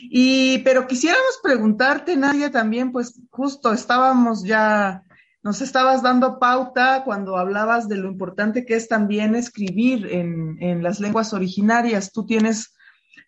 Y, 0.03 0.59
pero 0.59 0.87
quisiéramos 0.87 1.39
preguntarte, 1.41 2.15
Nadia, 2.15 2.51
también, 2.51 2.91
pues 2.91 3.19
justo 3.29 3.71
estábamos 3.73 4.43
ya, 4.43 5.03
nos 5.41 5.61
estabas 5.61 6.01
dando 6.03 6.39
pauta 6.39 7.03
cuando 7.03 7.37
hablabas 7.37 7.87
de 7.87 7.97
lo 7.97 8.09
importante 8.09 8.65
que 8.65 8.75
es 8.75 8.87
también 8.87 9.35
escribir 9.35 10.07
en, 10.07 10.57
en 10.61 10.83
las 10.83 10.99
lenguas 10.99 11.33
originarias. 11.33 12.11
Tú 12.11 12.25
tienes 12.25 12.73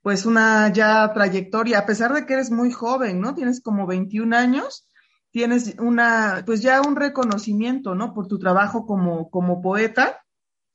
pues 0.02 0.26
una 0.26 0.72
ya 0.74 1.14
trayectoria, 1.14 1.80
a 1.80 1.86
pesar 1.86 2.14
de 2.14 2.26
que 2.26 2.34
eres 2.34 2.52
muy 2.52 2.72
joven, 2.72 3.22
¿no? 3.22 3.36
Tienes 3.36 3.62
como 3.62 3.86
21 3.86 4.36
años, 4.36 4.88
tienes 5.32 5.76
una, 5.80 6.44
pues 6.46 6.62
ya 6.62 6.82
un 6.82 6.96
reconocimiento, 6.96 7.96
¿no? 7.96 8.14
Por 8.14 8.28
tu 8.28 8.40
trabajo 8.40 8.86
como, 8.86 9.30
como 9.30 9.62
poeta. 9.62 10.20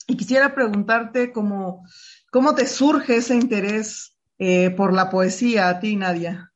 Y 0.06 0.16
quisiera 0.16 0.54
preguntarte 0.54 1.32
cómo, 1.32 1.84
cómo 2.30 2.54
te 2.54 2.66
surge 2.66 3.16
ese 3.16 3.34
interés 3.34 4.15
eh, 4.38 4.70
por 4.70 4.92
la 4.92 5.10
poesía 5.10 5.68
a 5.68 5.80
ti, 5.80 5.96
Nadia? 5.96 6.52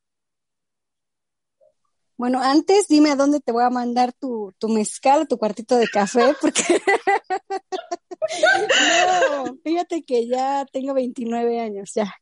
Bueno, 2.17 2.43
antes 2.43 2.87
dime 2.87 3.13
a 3.13 3.17
dónde 3.17 3.41
te 3.41 3.51
voy 3.51 3.65
a 3.65 3.71
mandar 3.71 4.13
tu, 4.13 4.53
tu 4.59 4.69
mezcal, 4.69 5.27
tu 5.27 5.39
cuartito 5.39 5.77
de 5.77 5.89
café, 5.89 6.35
porque 6.41 6.61
no, 9.31 9.57
fíjate 9.65 10.03
que 10.03 10.29
ya 10.29 10.67
tengo 10.71 10.93
29 10.93 11.61
años, 11.61 11.93
ya, 11.95 12.15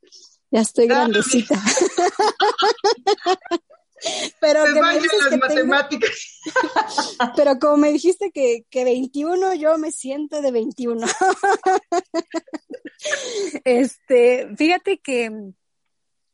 ya 0.51 0.61
estoy 0.61 0.87
grandecita. 0.87 1.61
Pero 4.41 4.65
que 4.65 4.73
me 4.73 4.81
las 4.81 5.39
matemáticas. 5.39 6.41
Pero 7.37 7.59
como 7.59 7.79
me 7.79 7.93
dijiste 7.93 8.31
que, 8.31 8.65
que 8.71 8.85
21, 8.85 9.55
yo 9.55 9.79
me 9.79 9.93
siento 9.93 10.41
de 10.41 10.51
21. 10.51 11.07
este, 13.65 14.49
fíjate 14.57 14.99
que, 14.99 15.53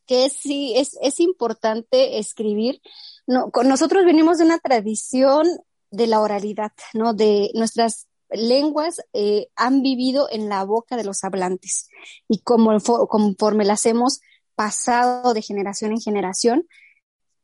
que 0.06 0.30
sí, 0.30 0.74
es, 0.76 0.96
es 1.00 1.20
importante 1.20 2.18
escribir. 2.18 2.80
No, 3.26 3.50
nosotros 3.64 4.04
venimos 4.04 4.38
de 4.38 4.44
una 4.44 4.58
tradición 4.58 5.46
de 5.90 6.06
la 6.06 6.20
oralidad, 6.20 6.72
¿no? 6.92 7.14
De 7.14 7.50
nuestras 7.54 8.08
lenguas 8.30 9.00
eh, 9.12 9.48
han 9.54 9.82
vivido 9.82 10.28
en 10.30 10.48
la 10.48 10.64
boca 10.64 10.96
de 10.96 11.04
los 11.04 11.24
hablantes 11.24 11.88
y 12.28 12.40
como, 12.40 12.78
conforme 13.08 13.64
las 13.64 13.86
hemos 13.86 14.20
pasado 14.54 15.34
de 15.34 15.42
generación 15.42 15.92
en 15.92 16.00
generación, 16.00 16.66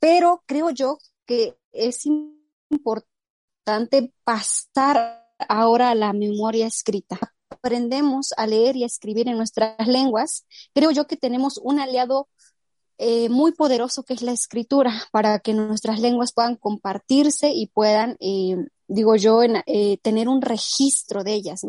pero 0.00 0.42
creo 0.46 0.70
yo 0.70 0.98
que 1.26 1.56
es 1.72 2.06
importante 2.70 4.12
pasar 4.24 5.28
ahora 5.48 5.90
a 5.90 5.94
la 5.94 6.12
memoria 6.12 6.66
escrita. 6.66 7.18
Aprendemos 7.48 8.32
a 8.36 8.46
leer 8.46 8.76
y 8.76 8.82
a 8.82 8.86
escribir 8.86 9.28
en 9.28 9.36
nuestras 9.36 9.86
lenguas. 9.86 10.46
Creo 10.74 10.90
yo 10.90 11.06
que 11.06 11.16
tenemos 11.16 11.58
un 11.62 11.78
aliado 11.78 12.28
eh, 13.02 13.30
muy 13.30 13.52
poderoso 13.52 14.02
que 14.02 14.12
es 14.12 14.20
la 14.20 14.32
escritura 14.32 14.92
para 15.10 15.38
que 15.38 15.54
nuestras 15.54 16.00
lenguas 16.00 16.32
puedan 16.34 16.56
compartirse 16.56 17.50
y 17.50 17.68
puedan, 17.68 18.18
eh, 18.20 18.56
digo 18.88 19.16
yo, 19.16 19.42
eh, 19.42 19.98
tener 20.02 20.28
un 20.28 20.42
registro 20.42 21.24
de 21.24 21.32
ellas. 21.32 21.62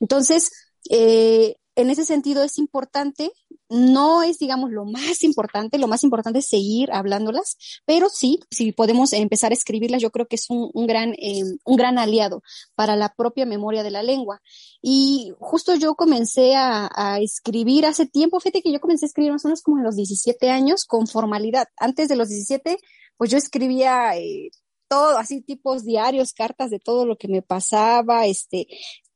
Entonces, 0.00 0.50
en 0.90 1.90
ese 1.90 2.04
sentido 2.04 2.42
es 2.42 2.58
importante, 2.58 3.32
no 3.68 4.22
es, 4.22 4.38
digamos, 4.38 4.70
lo 4.70 4.84
más 4.84 5.24
importante, 5.24 5.78
lo 5.78 5.88
más 5.88 6.04
importante 6.04 6.38
es 6.38 6.46
seguir 6.46 6.92
hablándolas, 6.92 7.56
pero 7.84 8.08
sí, 8.08 8.40
si 8.50 8.72
podemos 8.72 9.12
empezar 9.12 9.50
a 9.50 9.54
escribirlas, 9.54 10.02
yo 10.02 10.10
creo 10.10 10.26
que 10.26 10.36
es 10.36 10.46
un, 10.48 10.70
gran, 10.86 11.14
eh, 11.14 11.42
un 11.64 11.76
gran 11.76 11.98
aliado 11.98 12.42
para 12.74 12.96
la 12.96 13.12
propia 13.14 13.46
memoria 13.46 13.82
de 13.82 13.90
la 13.90 14.02
lengua. 14.02 14.40
Y 14.80 15.32
justo 15.38 15.74
yo 15.74 15.94
comencé 15.94 16.54
a, 16.56 17.18
escribir 17.20 17.86
hace 17.86 18.06
tiempo, 18.06 18.40
fíjate 18.40 18.62
que 18.62 18.72
yo 18.72 18.80
comencé 18.80 19.06
a 19.06 19.08
escribir 19.08 19.32
más 19.32 19.44
o 19.44 19.48
menos 19.48 19.62
como 19.62 19.78
en 19.78 19.84
los 19.84 19.96
17 19.96 20.50
años 20.50 20.84
con 20.84 21.06
formalidad. 21.06 21.68
Antes 21.76 22.08
de 22.08 22.16
los 22.16 22.28
17, 22.28 22.78
pues 23.16 23.30
yo 23.30 23.38
escribía 23.38 24.16
eh, 24.16 24.50
todo, 24.88 25.18
así 25.18 25.40
tipos 25.40 25.84
diarios, 25.84 26.32
cartas 26.32 26.70
de 26.70 26.78
todo 26.78 27.06
lo 27.06 27.16
que 27.16 27.28
me 27.28 27.42
pasaba, 27.42 28.26
este, 28.26 28.66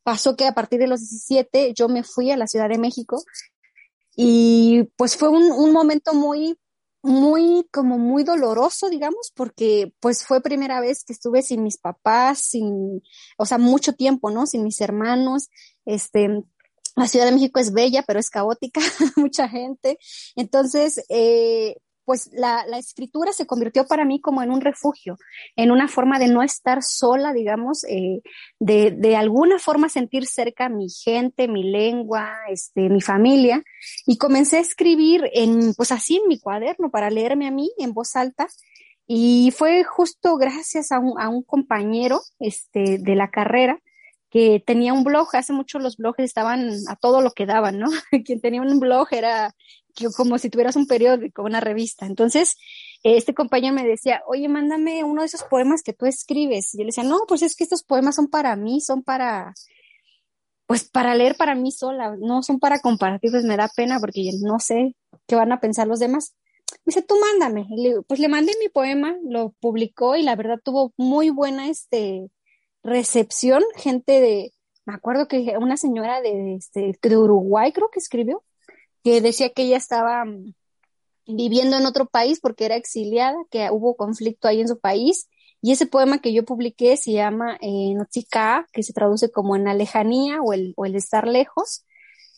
pasó 0.03 0.37
que 0.37 0.47
a 0.47 0.55
partir 0.55 0.81
de 0.81 0.87
los 0.89 1.01
17 1.01 1.75
yo 1.75 1.89
me 1.89 2.03
fui 2.03 2.31
a 2.31 2.37
la 2.37 2.47
Ciudad 2.47 2.69
de 2.69 2.79
México 2.79 3.23
y 4.17 4.85
pues 4.97 5.17
fue 5.17 5.29
un, 5.29 5.51
un 5.51 5.73
momento 5.73 6.15
muy, 6.15 6.59
muy, 7.03 7.67
como 7.73 7.99
muy 7.99 8.25
doloroso, 8.25 8.91
digamos, 8.91 9.33
porque 9.35 9.93
pues 10.01 10.25
fue 10.25 10.43
primera 10.43 10.81
vez 10.81 11.05
que 11.05 11.13
estuve 11.13 11.43
sin 11.43 11.63
mis 11.63 11.79
papás, 11.79 12.41
sin, 12.41 13.03
o 13.39 13.47
sea, 13.47 13.59
mucho 13.59 13.95
tiempo, 13.95 14.31
¿no? 14.31 14.47
Sin 14.47 14.65
mis 14.65 14.81
hermanos, 14.81 15.49
este, 15.87 16.43
la 16.97 17.09
Ciudad 17.09 17.27
de 17.27 17.33
México 17.33 17.61
es 17.61 17.73
bella, 17.73 18.05
pero 18.07 18.21
es 18.21 18.31
caótica, 18.31 18.81
mucha 19.17 19.49
gente. 19.49 19.99
Entonces, 20.37 21.03
eh, 21.09 21.77
pues 22.11 22.29
la, 22.33 22.65
escritura 22.77 23.33
se 23.33 23.47
convirtió 23.47 23.87
para 23.87 24.05
mí 24.05 24.21
como 24.21 24.43
en 24.43 24.51
un 24.51 24.61
refugio, 24.61 25.17
en 25.55 25.71
una 25.71 25.87
forma 25.87 26.19
de 26.19 26.27
no 26.27 26.43
estar 26.43 26.83
sola, 26.83 27.33
digamos, 27.33 27.85
eh, 27.85 28.21
de, 28.59 29.15
alguna 29.15 29.61
forma 29.61 29.89
sentir 29.89 30.27
cerca 30.27 30.69
mi 30.69 30.89
gente, 30.91 31.47
mi 31.47 31.71
lengua, 31.71 32.35
este, 32.49 32.89
mi 32.89 33.01
familia. 33.01 33.63
Y 34.07 34.19
comencé 34.19 34.57
a 34.57 34.61
escribir 34.61 35.31
en, 35.33 35.73
pues 35.75 35.93
así 35.93 36.17
en 36.17 36.27
mi 36.27 36.41
cuaderno 36.41 36.91
para 36.91 37.11
leerme 37.11 37.47
a 37.47 37.53
mí 37.53 37.71
en 37.79 37.93
voz 37.93 38.17
alta. 38.17 38.49
Y 39.07 39.53
fue 39.57 39.85
justo 39.85 40.37
gracias 40.37 40.91
a 40.91 40.99
un, 40.99 41.13
a 41.21 41.29
un 41.29 41.45
compañero 41.45 42.23
este, 42.41 42.99
de 42.99 43.15
la 43.15 43.31
carrera 43.31 43.81
que 44.31 44.63
tenía 44.65 44.93
un 44.93 45.05
blog, 45.05 45.29
hace 45.33 45.53
mucho 45.53 45.79
los 45.79 45.97
blogs 45.97 46.21
estaban 46.21 46.71
a 46.89 46.97
todo 46.97 47.21
lo 47.21 47.33
que 47.33 47.47
daban, 47.47 47.79
¿no? 47.79 47.89
Quien 48.25 48.41
tenía 48.41 48.63
un 48.63 48.79
blog 48.79 49.09
era 49.13 49.55
como 50.17 50.39
si 50.39 50.51
tuvieras 50.51 50.77
un 50.77 50.87
periódico, 50.87 51.43
una 51.43 51.61
revista. 51.61 52.07
Entonces, 52.07 52.57
este 53.03 53.35
compañero 53.35 53.75
me 53.75 53.85
decía, 53.85 54.23
oye, 54.27 54.49
mándame 54.49 55.05
uno 55.05 55.23
de 55.23 55.27
esos 55.27 55.43
poemas 55.45 55.83
que 55.83 55.93
tú 55.93 56.07
escribes. 56.07 56.75
Y 56.75 56.79
yo 56.79 56.85
le 56.85 56.89
decía, 56.89 57.05
no, 57.05 57.21
pues 57.27 57.43
es 57.43 57.57
que 57.57 57.65
estos 57.65 57.83
poemas 57.83 58.15
son 58.15 58.29
para 58.29 58.55
mí, 58.57 58.81
son 58.81 59.03
para, 59.03 59.53
pues 60.67 60.89
para 60.89 61.15
leer 61.15 61.37
para 61.37 61.55
mí 61.55 61.73
sola, 61.73 62.17
no 62.19 62.43
son 62.43 62.61
para 62.61 62.81
compartirles, 62.81 63.45
me 63.45 63.57
da 63.57 63.69
pena 63.75 63.99
porque 63.99 64.31
no 64.43 64.59
sé 64.61 64.95
qué 65.27 65.35
van 65.35 65.53
a 65.53 65.61
pensar 65.61 65.87
los 65.87 65.99
demás. 65.99 66.35
Me 66.85 66.93
dice, 66.93 67.03
tú 67.03 67.17
mándame. 67.19 67.67
pues 68.07 68.21
le 68.21 68.29
mandé 68.29 68.53
mi 68.61 68.69
poema, 68.69 69.17
lo 69.29 69.51
publicó 69.61 70.15
y 70.15 70.23
la 70.23 70.37
verdad 70.37 70.61
tuvo 70.63 70.93
muy 70.97 71.31
buena 71.31 71.69
este, 71.69 72.31
recepción, 72.83 73.63
gente 73.77 74.21
de, 74.21 74.55
me 74.87 74.95
acuerdo 74.95 75.29
que 75.29 75.57
una 75.59 75.77
señora 75.77 76.21
de, 76.21 76.57
este, 76.57 76.99
de 77.01 77.17
Uruguay 77.17 77.73
creo 77.73 77.91
que 77.91 78.01
escribió, 78.01 78.43
que 79.05 79.21
decía 79.21 79.51
que 79.51 79.63
ella 79.63 79.77
estaba 79.77 80.25
mm, 80.25 80.55
viviendo 81.27 81.77
en 81.77 81.87
otro 81.87 82.07
país 82.07 82.41
porque 82.41 82.67
era 82.67 82.77
exiliada, 82.77 83.37
que 83.51 83.69
hubo 83.71 83.97
conflicto 83.97 84.49
ahí 84.49 84.61
en 84.61 84.69
su 84.69 84.79
país. 84.79 85.29
Y 85.63 85.73
ese 85.73 85.87
poema 85.87 86.21
que 86.21 86.33
yo 86.33 86.45
publiqué 86.45 86.97
se 86.97 87.13
llama 87.13 87.59
eh, 87.61 87.95
Notika, 87.95 88.67
que 88.73 88.83
se 88.83 88.95
traduce 88.95 89.31
como 89.31 89.57
en 89.57 89.65
la 89.65 89.75
lejanía 89.75 90.41
o 90.43 90.55
el, 90.55 90.73
o 90.77 90.87
el 90.87 90.97
estar 90.97 91.29
lejos. 91.29 91.85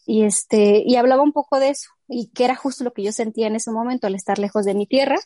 Y, 0.06 0.24
este, 0.24 0.82
y 0.84 0.96
hablaba 0.96 1.22
un 1.22 1.32
poco 1.32 1.60
de 1.60 1.68
eso, 1.70 1.90
y 2.08 2.30
que 2.32 2.44
era 2.44 2.56
justo 2.56 2.82
lo 2.82 2.92
que 2.92 3.04
yo 3.04 3.12
sentía 3.12 3.46
en 3.46 3.54
ese 3.54 3.70
momento 3.70 4.08
al 4.08 4.16
estar 4.16 4.38
lejos 4.40 4.64
de 4.64 4.74
mi 4.74 4.86
tierra. 4.86 5.16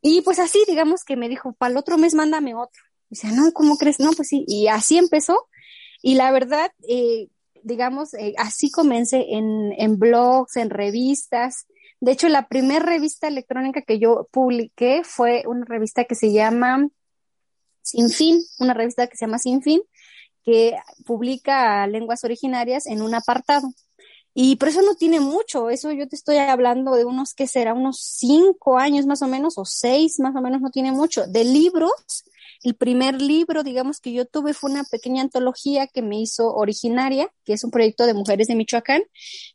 Y 0.00 0.22
pues 0.22 0.38
así, 0.38 0.62
digamos 0.68 1.04
que 1.04 1.16
me 1.16 1.28
dijo, 1.28 1.52
para 1.54 1.72
el 1.72 1.76
otro 1.76 1.98
mes 1.98 2.14
mándame 2.14 2.54
otro. 2.54 2.80
Dice, 3.10 3.28
no, 3.28 3.52
¿cómo 3.52 3.76
crees? 3.76 4.00
No, 4.00 4.12
pues 4.12 4.28
sí, 4.28 4.44
y 4.46 4.68
así 4.68 4.98
empezó. 4.98 5.48
Y 6.02 6.14
la 6.14 6.30
verdad, 6.30 6.70
eh, 6.88 7.28
digamos, 7.62 8.14
eh, 8.14 8.34
así 8.38 8.70
comencé 8.70 9.24
en, 9.30 9.72
en 9.76 9.98
blogs, 9.98 10.56
en 10.56 10.70
revistas. 10.70 11.66
De 12.00 12.12
hecho, 12.12 12.28
la 12.28 12.48
primera 12.48 12.84
revista 12.84 13.26
electrónica 13.28 13.82
que 13.82 13.98
yo 13.98 14.28
publiqué 14.30 15.02
fue 15.04 15.42
una 15.46 15.64
revista 15.64 16.04
que 16.04 16.14
se 16.14 16.32
llama 16.32 16.88
Sin 17.82 18.10
Fin, 18.10 18.40
una 18.58 18.74
revista 18.74 19.06
que 19.06 19.16
se 19.16 19.26
llama 19.26 19.38
Sin 19.38 19.62
Fin, 19.62 19.82
que 20.44 20.76
publica 21.04 21.86
lenguas 21.86 22.24
originarias 22.24 22.86
en 22.86 23.02
un 23.02 23.14
apartado. 23.14 23.68
Y 24.40 24.54
por 24.54 24.68
eso 24.68 24.82
no 24.82 24.94
tiene 24.94 25.18
mucho, 25.18 25.68
eso 25.68 25.90
yo 25.90 26.06
te 26.06 26.14
estoy 26.14 26.36
hablando 26.36 26.94
de 26.94 27.04
unos, 27.04 27.34
que 27.34 27.48
será? 27.48 27.74
Unos 27.74 27.98
cinco 28.00 28.78
años 28.78 29.04
más 29.04 29.20
o 29.20 29.26
menos, 29.26 29.58
o 29.58 29.64
seis 29.64 30.20
más 30.20 30.36
o 30.36 30.40
menos, 30.40 30.60
no 30.60 30.70
tiene 30.70 30.92
mucho. 30.92 31.26
De 31.26 31.42
libros, 31.42 32.24
el 32.62 32.76
primer 32.76 33.20
libro, 33.20 33.64
digamos, 33.64 33.98
que 33.98 34.12
yo 34.12 34.26
tuve 34.26 34.54
fue 34.54 34.70
una 34.70 34.84
pequeña 34.84 35.22
antología 35.22 35.88
que 35.88 36.02
me 36.02 36.20
hizo 36.20 36.54
Originaria, 36.54 37.32
que 37.44 37.54
es 37.54 37.64
un 37.64 37.72
proyecto 37.72 38.06
de 38.06 38.14
mujeres 38.14 38.46
de 38.46 38.54
Michoacán, 38.54 39.02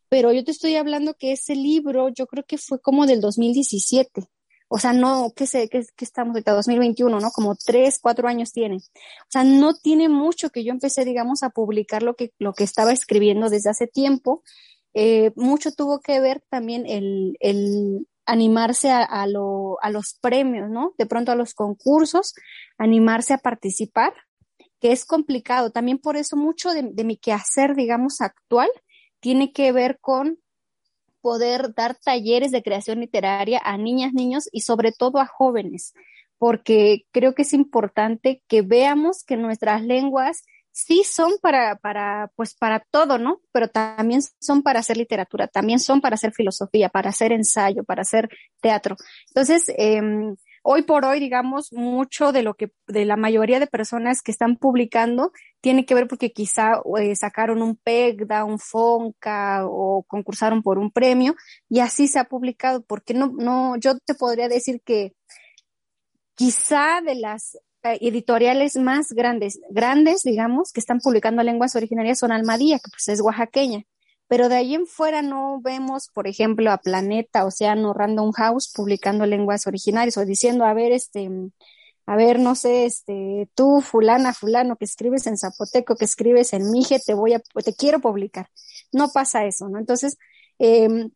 pero 0.10 0.34
yo 0.34 0.44
te 0.44 0.52
estoy 0.52 0.76
hablando 0.76 1.14
que 1.14 1.32
ese 1.32 1.56
libro 1.56 2.10
yo 2.10 2.28
creo 2.28 2.44
que 2.44 2.58
fue 2.58 2.82
como 2.82 3.06
del 3.06 3.22
2017. 3.22 4.28
O 4.76 4.80
sea, 4.80 4.92
no, 4.92 5.32
¿qué 5.36 5.46
sé, 5.46 5.70
qué, 5.70 5.86
estamos 6.00 6.34
ahorita? 6.34 6.52
2021, 6.54 7.20
¿no? 7.20 7.30
Como 7.30 7.56
tres, 7.56 8.00
cuatro 8.02 8.28
años 8.28 8.52
tiene. 8.52 8.78
O 8.78 9.30
sea, 9.30 9.44
no 9.44 9.76
tiene 9.76 10.10
mucho 10.10 10.50
que 10.50 10.64
yo 10.64 10.74
empecé, 10.74 11.06
digamos, 11.06 11.44
a 11.44 11.52
publicar 11.52 12.02
lo 12.02 12.16
que, 12.16 12.34
lo 12.40 12.54
que 12.54 12.64
estaba 12.64 12.92
escribiendo 12.92 13.50
desde 13.50 13.70
hace 13.70 13.86
tiempo. 13.86 14.42
Eh, 14.94 15.32
mucho 15.36 15.72
tuvo 15.72 16.00
que 16.00 16.20
ver 16.20 16.44
también 16.50 16.86
el, 16.88 18.08
animarse 18.26 18.92
a 18.92 19.28
los 19.28 20.20
premios, 20.22 20.70
¿no? 20.70 20.94
De 20.98 21.06
pronto 21.06 21.32
a 21.32 21.36
los 21.36 21.54
concursos, 21.54 22.34
animarse 22.78 23.34
a 23.34 23.40
participar, 23.40 24.14
que 24.80 24.92
es 24.92 25.06
complicado. 25.06 25.72
También 25.72 25.98
por 25.98 26.16
eso 26.16 26.38
mucho 26.38 26.74
de, 26.74 26.84
de 26.94 27.04
mi 27.04 27.18
quehacer, 27.18 27.76
digamos, 27.76 28.22
actual, 28.22 28.70
tiene 29.20 29.52
que 29.52 29.72
ver 29.72 30.00
con 30.00 30.40
poder 31.24 31.74
dar 31.74 31.96
talleres 31.96 32.52
de 32.52 32.62
creación 32.62 33.00
literaria 33.00 33.62
a 33.64 33.78
niñas, 33.78 34.12
niños 34.14 34.50
y 34.52 34.62
sobre 34.62 34.92
todo 34.92 35.20
a 35.20 35.26
jóvenes, 35.26 35.94
porque 36.38 37.06
creo 37.12 37.34
que 37.34 37.44
es 37.44 37.54
importante 37.54 38.44
que 38.50 38.62
veamos 38.62 39.24
que 39.24 39.38
nuestras 39.38 39.82
lenguas 39.84 40.44
sí 40.74 41.04
son 41.06 41.34
para, 41.42 41.78
para, 41.78 42.32
pues 42.36 42.56
para 42.56 42.80
todo, 42.80 43.18
¿no? 43.18 43.42
Pero 43.54 43.70
también 43.70 44.22
son 44.42 44.64
para 44.64 44.80
hacer 44.80 44.98
literatura, 44.98 45.48
también 45.48 45.80
son 45.80 46.02
para 46.02 46.16
hacer 46.16 46.34
filosofía, 46.34 46.90
para 46.90 47.12
hacer 47.12 47.32
ensayo, 47.32 47.84
para 47.84 48.02
hacer 48.02 48.28
teatro. 48.60 48.98
Entonces, 49.28 49.70
eh, 49.78 50.02
hoy 50.64 50.82
por 50.82 51.06
hoy, 51.06 51.20
digamos, 51.20 51.72
mucho 51.72 52.32
de 52.32 52.42
lo 52.42 52.56
que, 52.56 52.72
de 52.88 53.06
la 53.06 53.18
mayoría 53.18 53.60
de 53.60 53.68
personas 53.68 54.24
que 54.24 54.32
están 54.32 54.58
publicando 54.58 55.32
tiene 55.62 55.86
que 55.86 55.94
ver 55.94 56.08
porque 56.08 56.32
quizá 56.32 56.82
eh, 57.00 57.16
sacaron 57.16 57.62
un 57.62 57.76
PECDA, 57.78 58.44
un 58.44 58.58
FONCA 58.58 59.68
o 59.68 60.04
concursaron 60.08 60.64
por 60.64 60.80
un 60.80 60.92
premio 60.92 61.36
y 61.70 61.80
así 61.80 62.08
se 62.08 62.20
ha 62.20 62.26
publicado, 62.26 62.84
porque 62.84 63.14
no, 63.14 63.32
no, 63.38 63.78
yo 63.78 63.98
te 64.00 64.16
podría 64.16 64.48
decir 64.48 64.82
que 64.84 65.14
quizá 66.36 67.02
de 67.02 67.16
las 67.16 67.58
editoriales 67.84 68.76
más 68.78 69.10
grandes, 69.10 69.60
grandes, 69.70 70.24
digamos, 70.24 70.72
que 70.72 70.80
están 70.80 71.00
publicando 71.00 71.44
lenguas 71.44 71.76
originarias 71.76 72.20
son 72.20 72.32
Almadía, 72.32 72.80
que 72.80 72.90
pues 72.90 73.08
es 73.10 73.22
oaxaqueña. 73.22 73.84
Pero 74.28 74.50
de 74.50 74.56
ahí 74.56 74.74
en 74.74 74.88
fuera 74.88 75.22
no 75.22 75.60
vemos, 75.62 76.10
por 76.14 76.28
ejemplo, 76.28 76.72
a 76.72 76.78
Planeta, 76.78 77.46
Océano, 77.46 77.94
Random 77.94 78.32
House 78.32 78.72
publicando 78.74 79.26
lenguas 79.26 79.68
originarias 79.68 80.18
o 80.18 80.26
diciendo, 80.26 80.66
a 80.66 80.74
ver, 80.74 80.92
este, 80.94 81.30
a 82.06 82.16
ver, 82.16 82.40
no 82.40 82.56
sé, 82.56 82.86
este, 82.86 83.50
tú, 83.54 83.82
fulana, 83.82 84.34
fulano, 84.34 84.76
que 84.78 84.86
escribes 84.86 85.28
en 85.28 85.38
zapoteco, 85.38 85.96
que 85.96 86.06
escribes 86.06 86.54
en 86.54 86.72
mije, 86.72 87.00
te 87.06 87.14
voy 87.14 87.34
a, 87.34 87.40
te 87.40 87.74
quiero 87.76 88.00
publicar. 88.00 88.48
No 88.92 89.10
pasa 89.14 89.46
eso, 89.46 89.70
¿no? 89.70 89.78
Entonces, 89.78 90.18
eh, 90.60 91.10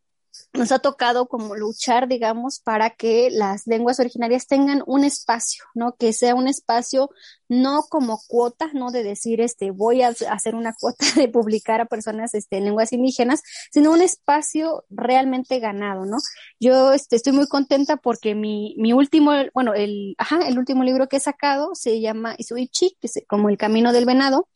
nos 0.54 0.72
ha 0.72 0.80
tocado 0.80 1.28
como 1.28 1.56
luchar, 1.56 2.08
digamos, 2.08 2.60
para 2.60 2.90
que 2.92 3.30
las 3.32 3.68
lenguas 3.68 4.00
originarias 4.00 4.48
tengan 4.48 4.84
un 4.86 5.04
espacio, 5.04 5.64
¿no? 5.74 5.96
Que 5.96 6.14
sea 6.14 6.36
un 6.36 6.48
espacio 6.48 7.10
no 7.50 7.84
como 7.90 8.20
cuotas, 8.28 8.74
no 8.74 8.92
de 8.92 9.04
decir, 9.04 9.42
este, 9.42 9.72
voy 9.72 10.02
a 10.02 10.10
hacer 10.30 10.56
una 10.56 10.74
cuota 10.74 11.06
de 11.16 11.28
publicar 11.28 11.82
a 11.82 11.86
personas, 11.86 12.34
este, 12.34 12.58
en 12.58 12.66
lenguas 12.66 12.92
indígenas, 12.94 13.42
sino 13.72 13.92
un 13.92 14.02
espacio 14.02 14.86
realmente 14.90 15.60
ganado, 15.60 16.06
¿no? 16.06 16.18
Yo, 16.60 16.94
este, 16.94 17.16
estoy 17.16 17.34
muy 17.34 17.48
contenta 17.48 17.98
porque 17.98 18.36
mi, 18.36 18.76
mi 18.78 18.94
último, 18.94 19.32
bueno, 19.54 19.74
el, 19.74 20.16
ajá, 20.18 20.48
el 20.48 20.58
último 20.58 20.84
libro 20.84 21.08
que 21.08 21.18
he 21.18 21.22
sacado 21.22 21.76
se 21.76 22.02
llama 22.02 22.36
Isuichi, 22.38 22.98
que 23.00 23.08
es 23.08 23.24
como 23.28 23.50
el 23.50 23.58
camino 23.58 23.94
del 23.94 24.06
venado, 24.06 24.48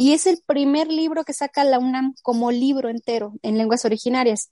y 0.00 0.14
es 0.14 0.26
el 0.26 0.38
primer 0.46 0.88
libro 0.88 1.24
que 1.24 1.34
saca 1.34 1.62
la 1.62 1.78
UNAM 1.78 2.14
como 2.22 2.50
libro 2.50 2.88
entero 2.88 3.34
en 3.42 3.58
lenguas 3.58 3.84
originarias. 3.84 4.50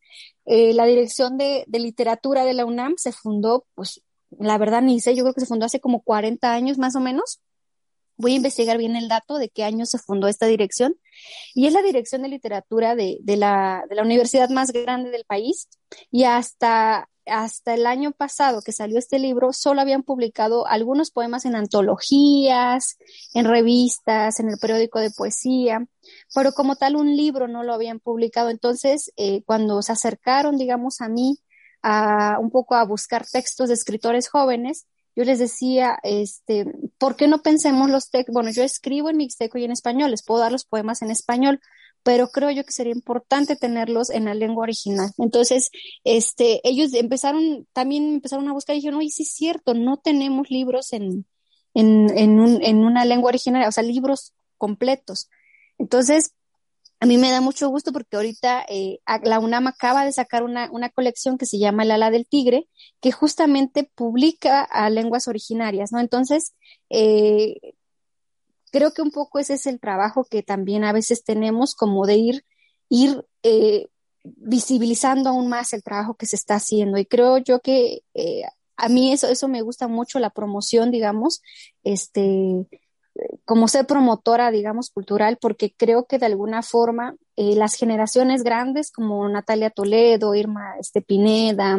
Eh, 0.51 0.73
la 0.73 0.87
dirección 0.87 1.37
de, 1.37 1.65
de, 1.67 1.79
literatura 1.79 2.45
de 2.45 2.55
la 2.55 2.65
UNAM 2.65 2.95
se 2.97 3.13
fundó, 3.13 3.67
pues 3.75 4.01
la 4.31 4.57
verdad 4.57 4.81
ni 4.81 4.99
sé, 4.99 5.15
yo 5.15 5.23
creo 5.23 5.35
que 5.35 5.43
se 5.43 5.47
fundó 5.47 5.67
hace 5.67 5.79
como 5.79 6.01
40 6.01 6.53
años 6.53 6.79
más 6.79 6.97
o 6.97 7.01
menos. 7.01 7.41
Voy 8.17 8.33
a 8.33 8.37
investigar 8.37 8.79
bien 8.79 8.97
el 8.97 9.09
dato 9.09 9.37
de 9.37 9.51
qué 9.51 9.63
año 9.63 9.85
se 9.85 9.99
fundó 9.99 10.27
esta 10.27 10.47
dirección. 10.47 10.97
Y 11.55 11.67
es 11.67 11.73
la 11.75 11.83
dirección 11.83 12.23
de 12.23 12.29
literatura 12.29 12.97
de, 12.97 13.19
de, 13.21 13.37
la, 13.37 13.85
de 13.91 13.95
la 13.95 14.03
universidad 14.03 14.49
más 14.49 14.73
grande 14.73 15.11
del 15.11 15.25
país. 15.25 15.69
Y 16.11 16.25
hasta 16.25 17.09
hasta 17.31 17.75
el 17.75 17.87
año 17.87 18.13
pasado 18.13 18.63
que 18.63 18.73
salió 18.73 18.99
este 18.99 19.19
libro, 19.19 19.53
solo 19.53 19.81
habían 19.81 20.03
publicado 20.03 20.67
algunos 20.67 21.11
poemas 21.11 21.45
en 21.45 21.55
antologías, 21.55 22.99
en 23.35 23.45
revistas, 23.45 24.41
en 24.41 24.49
el 24.49 24.59
periódico 24.59 25.01
de 25.01 25.11
poesía, 25.11 25.87
pero 26.35 26.53
como 26.53 26.77
tal 26.77 26.97
un 26.97 27.17
libro 27.17 27.49
no 27.49 27.63
lo 27.63 27.75
habían 27.75 28.01
publicado. 28.01 28.51
Entonces, 28.51 29.13
eh, 29.17 29.43
cuando 29.45 29.83
se 29.83 29.93
acercaron, 29.93 30.59
digamos, 30.59 31.01
a 31.01 31.09
mí, 31.09 31.39
a 31.83 32.39
un 32.41 32.51
poco 32.51 32.75
a 32.75 32.85
buscar 32.85 33.27
textos 33.27 33.69
de 33.69 33.75
escritores 33.75 34.29
jóvenes, 34.29 34.87
yo 35.19 35.25
les 35.25 35.41
decía, 35.41 35.99
este, 36.05 36.65
¿por 36.97 37.17
qué 37.17 37.27
no 37.27 37.43
pensemos 37.43 37.91
los 37.91 38.09
textos? 38.11 38.33
Bueno, 38.33 38.51
yo 38.51 38.63
escribo 38.63 39.11
en 39.11 39.17
mixteco 39.17 39.59
y 39.59 39.65
en 39.65 39.73
español, 39.73 40.13
les 40.13 40.25
puedo 40.25 40.41
dar 40.41 40.53
los 40.53 40.65
poemas 40.65 41.03
en 41.03 41.11
español, 41.11 41.61
pero 42.03 42.29
creo 42.29 42.51
yo 42.51 42.65
que 42.65 42.73
sería 42.73 42.93
importante 42.93 43.57
tenerlos 43.57 44.11
en 44.11 44.25
la 44.25 44.35
lengua 44.35 44.63
original. 44.63 45.11
Entonces, 45.19 45.71
este, 46.05 46.61
ellos 46.65 46.95
empezaron, 46.95 47.67
también 47.73 48.15
empezaron 48.15 48.49
a 48.49 48.53
buscar 48.53 48.75
y 48.75 48.79
dijeron, 48.79 49.01
oye, 49.01 49.11
sí 49.11 49.25
es 49.25 49.33
cierto, 49.33 49.75
no 49.75 49.99
tenemos 49.99 50.51
libros 50.51 50.93
en, 50.93 51.27
en, 51.75 52.17
en, 52.17 52.41
un, 52.41 52.63
en 52.63 52.79
una 52.79 53.05
lengua 53.05 53.29
original, 53.29 53.69
o 53.69 53.73
sea, 53.73 53.83
libros 53.83 54.33
completos. 54.57 55.29
Entonces, 55.79 56.33
a 57.01 57.07
mí 57.07 57.17
me 57.17 57.31
da 57.31 57.41
mucho 57.41 57.69
gusto 57.69 57.93
porque 57.93 58.17
ahorita 58.17 58.65
eh, 58.69 58.99
la 59.23 59.39
UNAM 59.39 59.69
acaba 59.69 60.05
de 60.05 60.13
sacar 60.13 60.43
una, 60.43 60.69
una, 60.73 60.89
colección 60.91 61.39
que 61.39 61.47
se 61.47 61.59
llama 61.59 61.85
El 61.85 61.93
ala 61.93 62.11
del 62.11 62.27
tigre, 62.27 62.67
que 63.01 63.13
justamente 63.13 63.89
publica 63.95 64.63
a 64.63 64.91
lenguas 64.91 65.29
originarias, 65.29 65.93
¿no? 65.93 66.01
Entonces, 66.01 66.55
eh, 66.91 67.77
creo 68.71 68.93
que 68.93 69.03
un 69.03 69.11
poco 69.11 69.39
ese 69.39 69.55
es 69.55 69.67
el 69.67 69.81
trabajo 69.81 70.25
que 70.25 70.43
también 70.43 70.85
a 70.85 70.93
veces 70.93 71.25
tenemos 71.25 71.75
como 71.75 72.07
de 72.07 72.17
ir, 72.17 72.45
ir 72.89 73.25
eh, 73.43 73.89
visibilizando 74.25 75.31
aún 75.31 75.49
más 75.49 75.73
el 75.73 75.83
trabajo 75.83 76.15
que 76.15 76.27
se 76.27 76.37
está 76.37 76.57
haciendo. 76.57 76.99
Y 76.99 77.07
creo 77.07 77.39
yo 77.39 77.61
que 77.61 78.03
eh, 78.15 78.43
a 78.77 78.89
mí 78.89 79.13
eso, 79.13 79.29
eso 79.29 79.49
me 79.49 79.63
gusta 79.63 79.89
mucho, 79.89 80.19
la 80.19 80.31
promoción, 80.31 80.91
digamos, 80.91 81.43
este, 81.83 82.67
como 83.45 83.69
ser 83.69 83.87
promotora, 83.87 84.51
digamos, 84.51 84.91
cultural, 84.91 85.39
porque 85.41 85.75
creo 85.77 86.07
que 86.07 86.19
de 86.19 86.27
alguna 86.27 86.63
forma 86.63 87.17
eh, 87.37 87.57
las 87.57 87.75
generaciones 87.75 88.43
grandes 88.43 88.91
como 88.91 89.29
Natalia 89.29 89.71
Toledo, 89.71 90.35
Irma 90.35 90.75
este, 90.79 91.03
Pineda, 91.03 91.77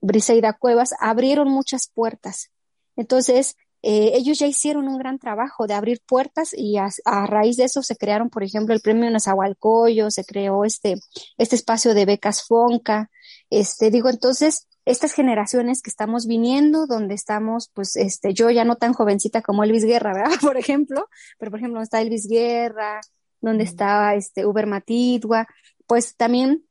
Briseida 0.00 0.52
Cuevas, 0.54 0.94
abrieron 1.00 1.48
muchas 1.48 1.88
puertas. 1.92 2.50
Entonces, 2.96 3.56
eh, 3.86 4.12
ellos 4.14 4.38
ya 4.38 4.46
hicieron 4.46 4.88
un 4.88 4.96
gran 4.96 5.18
trabajo 5.18 5.66
de 5.66 5.74
abrir 5.74 6.00
puertas 6.06 6.54
y 6.56 6.78
a, 6.78 6.88
a, 7.04 7.26
raíz 7.26 7.58
de 7.58 7.64
eso 7.64 7.82
se 7.82 7.96
crearon, 7.96 8.30
por 8.30 8.42
ejemplo, 8.42 8.74
el 8.74 8.80
premio 8.80 9.10
Nezahualcóyotl, 9.10 10.10
se 10.10 10.24
creó 10.24 10.64
este, 10.64 10.94
este 11.36 11.54
espacio 11.54 11.92
de 11.92 12.06
becas 12.06 12.44
Fonca, 12.46 13.10
este, 13.50 13.90
digo, 13.90 14.08
entonces, 14.08 14.68
estas 14.86 15.12
generaciones 15.12 15.82
que 15.82 15.90
estamos 15.90 16.26
viniendo, 16.26 16.86
donde 16.86 17.14
estamos, 17.14 17.70
pues, 17.74 17.96
este, 17.96 18.32
yo 18.32 18.48
ya 18.48 18.64
no 18.64 18.76
tan 18.76 18.94
jovencita 18.94 19.42
como 19.42 19.64
Elvis 19.64 19.84
Guerra, 19.84 20.14
¿verdad? 20.14 20.30
Por 20.40 20.56
ejemplo, 20.56 21.06
pero 21.38 21.50
por 21.50 21.60
ejemplo, 21.60 21.74
donde 21.74 21.84
está 21.84 22.00
Elvis 22.00 22.26
Guerra, 22.26 23.02
donde 23.42 23.64
estaba 23.64 24.14
este 24.14 24.46
Uber 24.46 24.66
Matidua, 24.66 25.46
pues 25.86 26.16
también 26.16 26.64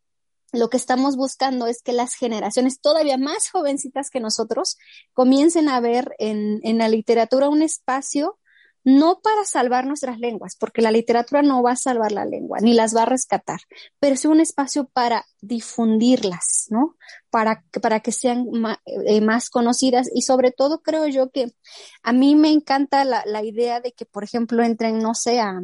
lo 0.54 0.70
que 0.70 0.78
estamos 0.78 1.18
buscando 1.18 1.68
es 1.68 1.82
que 1.82 1.92
las 1.94 2.16
generaciones 2.16 2.80
todavía 2.80 3.18
más 3.18 3.50
jovencitas 3.50 4.10
que 4.10 4.20
nosotros 4.20 4.78
comiencen 5.14 5.68
a 5.68 5.80
ver 5.80 6.16
en, 6.20 6.60
en 6.64 6.78
la 6.78 6.88
literatura 6.88 7.50
un 7.50 7.62
espacio 7.62 8.40
no 8.86 9.22
para 9.22 9.46
salvar 9.46 9.86
nuestras 9.86 10.20
lenguas, 10.20 10.56
porque 10.60 10.82
la 10.82 10.92
literatura 10.92 11.42
no 11.42 11.64
va 11.64 11.72
a 11.72 11.76
salvar 11.78 12.12
la 12.12 12.26
lengua, 12.26 12.60
ni 12.60 12.74
las 12.74 12.96
va 12.96 13.04
a 13.04 13.06
rescatar, 13.06 13.62
pero 14.00 14.14
es 14.14 14.26
un 14.26 14.42
espacio 14.42 14.90
para 14.90 15.26
difundirlas, 15.42 16.68
¿no? 16.70 16.98
Para, 17.30 17.64
para 17.82 18.02
que 18.02 18.12
sean 18.12 18.46
eh, 18.86 19.22
más 19.22 19.50
conocidas 19.50 20.10
y 20.14 20.24
sobre 20.24 20.52
todo 20.52 20.82
creo 20.82 21.08
yo 21.08 21.32
que 21.32 21.54
a 22.04 22.14
mí 22.14 22.36
me 22.36 22.50
encanta 22.50 23.06
la, 23.06 23.24
la 23.26 23.44
idea 23.44 23.80
de 23.80 23.94
que, 23.94 24.06
por 24.06 24.24
ejemplo, 24.24 24.64
entren, 24.64 25.00
no 25.00 25.16
sé, 25.16 25.40
a, 25.40 25.62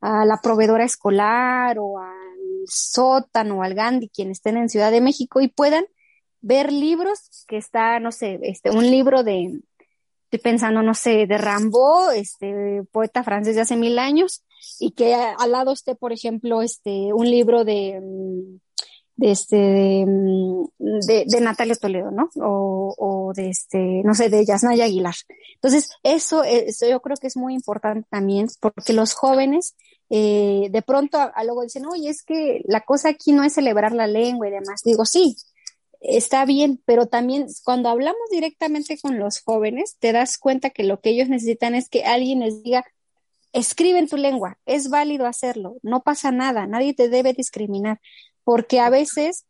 a 0.00 0.24
la 0.24 0.40
proveedora 0.42 0.84
escolar 0.84 1.78
o 1.78 1.98
al 1.98 2.19
sótano 2.66 3.62
al 3.62 3.74
Gandhi, 3.74 4.08
quienes 4.08 4.38
estén 4.38 4.56
en 4.56 4.68
Ciudad 4.68 4.90
de 4.90 5.00
México 5.00 5.40
y 5.40 5.48
puedan 5.48 5.84
ver 6.40 6.72
libros 6.72 7.44
que 7.46 7.56
está, 7.56 8.00
no 8.00 8.12
sé, 8.12 8.38
este, 8.42 8.70
un 8.70 8.90
libro 8.90 9.22
de, 9.22 9.60
estoy 10.24 10.38
pensando, 10.38 10.82
no 10.82 10.94
sé, 10.94 11.26
de 11.26 11.38
Rambo, 11.38 12.10
este 12.10 12.82
poeta 12.92 13.22
francés 13.24 13.56
de 13.56 13.62
hace 13.62 13.76
mil 13.76 13.98
años, 13.98 14.42
y 14.78 14.92
que 14.92 15.14
al 15.14 15.50
lado 15.52 15.72
esté, 15.72 15.94
por 15.94 16.12
ejemplo, 16.12 16.62
este, 16.62 17.12
un 17.12 17.30
libro 17.30 17.64
de, 17.64 18.00
de 19.16 19.30
este, 19.30 19.56
de, 19.56 21.40
Natalia 21.40 21.74
Toledo, 21.74 22.10
¿no? 22.10 22.30
O, 22.36 22.94
o, 22.96 23.32
de 23.34 23.50
este, 23.50 24.02
no 24.04 24.14
sé, 24.14 24.30
de 24.30 24.46
Yasnaya 24.46 24.84
Aguilar. 24.84 25.14
Entonces, 25.56 25.90
eso, 26.02 26.42
eso 26.42 26.88
yo 26.88 27.00
creo 27.00 27.16
que 27.16 27.26
es 27.26 27.36
muy 27.36 27.54
importante 27.54 28.06
también, 28.10 28.46
porque 28.60 28.92
los 28.92 29.14
jóvenes, 29.14 29.74
eh, 30.10 30.68
de 30.70 30.82
pronto 30.82 31.18
a, 31.18 31.44
luego 31.44 31.62
dicen, 31.62 31.86
oye, 31.86 32.10
es 32.10 32.22
que 32.24 32.62
la 32.64 32.80
cosa 32.80 33.10
aquí 33.10 33.32
no 33.32 33.44
es 33.44 33.54
celebrar 33.54 33.92
la 33.92 34.08
lengua 34.08 34.48
y 34.48 34.50
demás. 34.50 34.82
Digo, 34.84 35.04
sí, 35.04 35.36
está 36.00 36.44
bien, 36.44 36.82
pero 36.84 37.06
también 37.06 37.46
cuando 37.64 37.88
hablamos 37.88 38.28
directamente 38.30 38.98
con 39.00 39.18
los 39.18 39.40
jóvenes, 39.40 39.96
te 40.00 40.12
das 40.12 40.36
cuenta 40.38 40.70
que 40.70 40.82
lo 40.82 41.00
que 41.00 41.10
ellos 41.10 41.28
necesitan 41.28 41.74
es 41.74 41.88
que 41.88 42.04
alguien 42.04 42.40
les 42.40 42.62
diga, 42.62 42.84
escribe 43.52 43.98
en 43.98 44.08
tu 44.08 44.16
lengua, 44.16 44.58
es 44.66 44.90
válido 44.90 45.26
hacerlo, 45.26 45.76
no 45.82 46.02
pasa 46.02 46.32
nada, 46.32 46.66
nadie 46.66 46.94
te 46.94 47.08
debe 47.08 47.32
discriminar, 47.32 48.00
porque 48.44 48.80
a 48.80 48.90
veces 48.90 49.44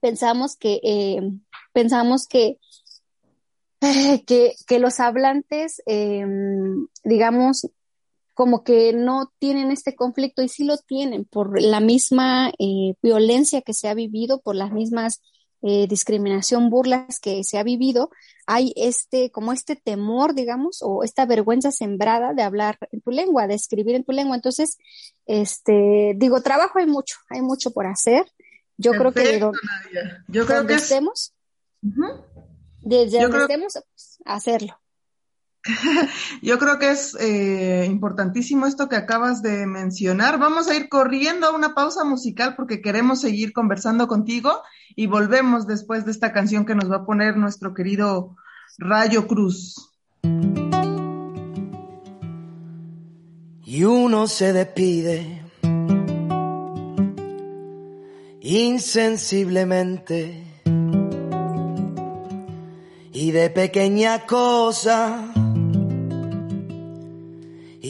pensamos 0.00 0.56
que, 0.56 0.80
eh, 0.82 1.20
pensamos 1.72 2.26
que, 2.26 2.58
que, 4.26 4.78
los 4.78 5.00
hablantes, 5.00 5.82
eh, 5.86 6.24
digamos, 7.04 7.68
como 8.36 8.64
que 8.64 8.92
no 8.92 9.32
tienen 9.38 9.70
este 9.70 9.96
conflicto 9.96 10.42
y 10.42 10.50
sí 10.50 10.64
lo 10.64 10.76
tienen 10.76 11.24
por 11.24 11.58
la 11.58 11.80
misma 11.80 12.52
eh, 12.58 12.92
violencia 13.02 13.62
que 13.62 13.72
se 13.72 13.88
ha 13.88 13.94
vivido, 13.94 14.42
por 14.42 14.54
las 14.54 14.72
mismas 14.72 15.22
eh, 15.62 15.86
discriminación, 15.88 16.68
burlas 16.68 17.18
que 17.18 17.44
se 17.44 17.56
ha 17.56 17.62
vivido, 17.62 18.10
hay 18.46 18.74
este, 18.76 19.30
como 19.30 19.54
este 19.54 19.74
temor, 19.74 20.34
digamos, 20.34 20.80
o 20.82 21.02
esta 21.02 21.24
vergüenza 21.24 21.72
sembrada 21.72 22.34
de 22.34 22.42
hablar 22.42 22.76
en 22.92 23.00
tu 23.00 23.10
lengua, 23.10 23.46
de 23.46 23.54
escribir 23.54 23.94
en 23.94 24.04
tu 24.04 24.12
lengua. 24.12 24.36
Entonces, 24.36 24.76
este, 25.24 26.12
digo, 26.16 26.42
trabajo 26.42 26.78
hay 26.78 26.86
mucho, 26.86 27.16
hay 27.30 27.40
mucho 27.40 27.70
por 27.70 27.86
hacer. 27.86 28.30
Yo 28.76 28.92
creo 28.92 29.12
que 29.12 29.40
Yo 30.28 30.44
creo 30.44 30.66
que 30.66 30.74
estemos, 30.74 31.32
desde 32.82 33.22
donde 33.22 33.40
estemos, 33.40 33.72
pues, 33.72 34.18
hacerlo. 34.26 34.78
Yo 36.42 36.58
creo 36.58 36.78
que 36.78 36.90
es 36.90 37.16
eh, 37.20 37.86
importantísimo 37.88 38.66
esto 38.66 38.88
que 38.88 38.96
acabas 38.96 39.42
de 39.42 39.66
mencionar. 39.66 40.38
Vamos 40.38 40.68
a 40.68 40.76
ir 40.76 40.88
corriendo 40.88 41.46
a 41.46 41.54
una 41.54 41.74
pausa 41.74 42.04
musical 42.04 42.54
porque 42.56 42.80
queremos 42.80 43.20
seguir 43.20 43.52
conversando 43.52 44.08
contigo 44.08 44.62
y 44.94 45.06
volvemos 45.06 45.66
después 45.66 46.04
de 46.04 46.12
esta 46.12 46.32
canción 46.32 46.64
que 46.64 46.74
nos 46.74 46.90
va 46.90 46.96
a 46.96 47.06
poner 47.06 47.36
nuestro 47.36 47.74
querido 47.74 48.36
Rayo 48.78 49.26
Cruz. 49.26 49.92
Y 53.64 53.84
uno 53.84 54.28
se 54.28 54.52
despide 54.52 55.42
insensiblemente 58.40 60.44
y 63.12 63.32
de 63.32 63.50
pequeña 63.50 64.24
cosa 64.26 65.32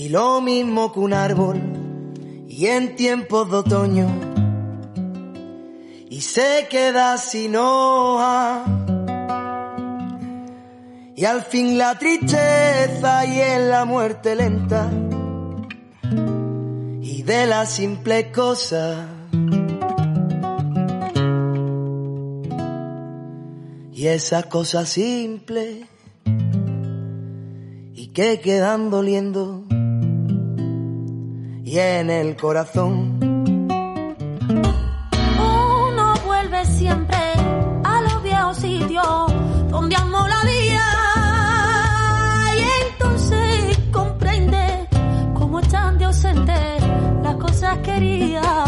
y 0.07 0.09
lo 0.09 0.41
mismo 0.41 0.93
que 0.93 1.01
un 1.01 1.13
árbol 1.13 1.61
y 2.49 2.67
en 2.67 2.95
tiempos 2.95 3.51
de 3.51 3.57
otoño. 3.57 4.07
Y 6.09 6.21
se 6.21 6.69
queda 6.71 7.19
sin 7.19 7.57
hoja. 7.57 8.63
Y 11.17 11.25
al 11.25 11.43
fin 11.43 11.77
la 11.77 11.99
tristeza 11.99 13.27
y 13.27 13.41
en 13.41 13.69
la 13.69 13.85
muerte 13.85 14.37
lenta. 14.37 14.89
Y 17.03 17.23
de 17.25 17.47
la 17.49 17.67
simple 17.67 18.31
cosa. 18.31 19.09
Y 23.93 24.07
esa 24.07 24.45
cosa 24.45 24.87
simple. 24.87 25.89
Y 27.93 28.07
que 28.15 28.41
quedan 28.41 28.89
doliendo 28.91 29.66
en 31.79 32.09
el 32.09 32.37
corazón. 32.37 33.19
Uno 35.39 36.15
vuelve 36.25 36.65
siempre 36.65 37.19
a 37.85 38.01
los 38.01 38.23
viejos 38.23 38.57
sitios 38.57 39.27
donde 39.69 39.95
amó 39.97 40.27
la 40.27 40.43
vida 40.45 40.87
y 42.57 42.63
entonces 42.93 43.79
comprende 43.93 44.89
cómo 45.35 45.61
están 45.61 45.99
de 45.99 46.07
ausente 46.07 46.55
las 47.23 47.37
cosas 47.37 47.79
queridas. 47.79 48.66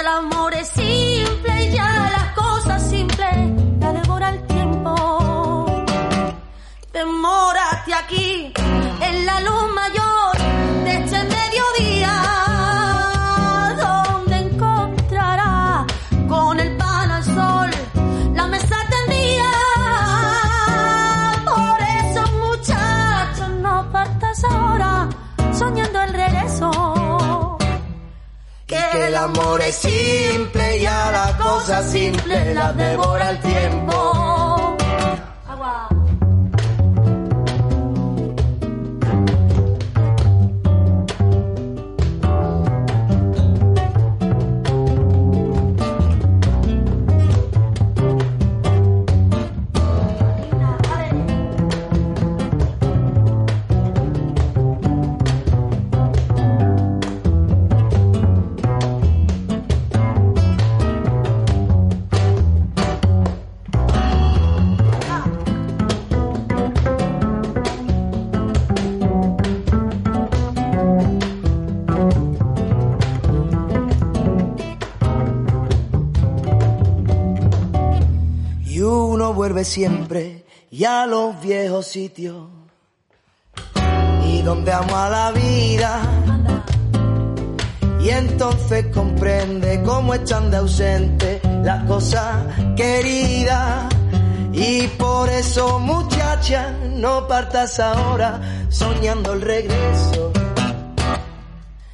El 0.00 0.06
amor 0.08 0.54
es 0.54 0.68
simple 0.68 1.64
y 1.64 1.72
ya 1.72 2.10
las 2.12 2.34
cosas 2.34 2.88
simples 2.88 3.50
la 3.80 3.92
devora 3.92 4.30
el 4.30 4.46
tiempo. 4.46 5.84
Demórate 6.92 7.94
aquí 7.94 8.52
en 9.00 9.26
la 9.26 9.40
luz 9.40 9.74
mayor 9.74 10.03
amor 29.24 29.60
es 29.62 29.76
simple 29.76 30.78
y 30.78 30.86
a 30.86 31.10
la 31.10 31.38
cosa 31.38 31.82
simple 31.82 32.54
la 32.54 32.72
devora 32.72 33.30
el 33.30 33.40
tiempo. 33.40 33.83
Vuelve 79.54 79.64
siempre 79.64 80.44
y 80.68 80.84
a 80.84 81.06
los 81.06 81.40
viejos 81.40 81.86
sitios 81.86 82.48
y 84.26 84.42
donde 84.42 84.72
ama 84.72 85.08
la 85.08 85.30
vida. 85.30 86.00
Y 88.00 88.10
entonces 88.10 88.86
comprende 88.92 89.80
cómo 89.84 90.12
están 90.14 90.50
de 90.50 90.56
ausente 90.56 91.40
las 91.62 91.84
cosas 91.84 92.44
queridas. 92.76 93.94
Y 94.52 94.88
por 94.98 95.28
eso, 95.28 95.78
muchacha, 95.78 96.72
no 96.96 97.28
partas 97.28 97.78
ahora 97.78 98.40
soñando 98.70 99.34
el 99.34 99.40
regreso. 99.40 100.32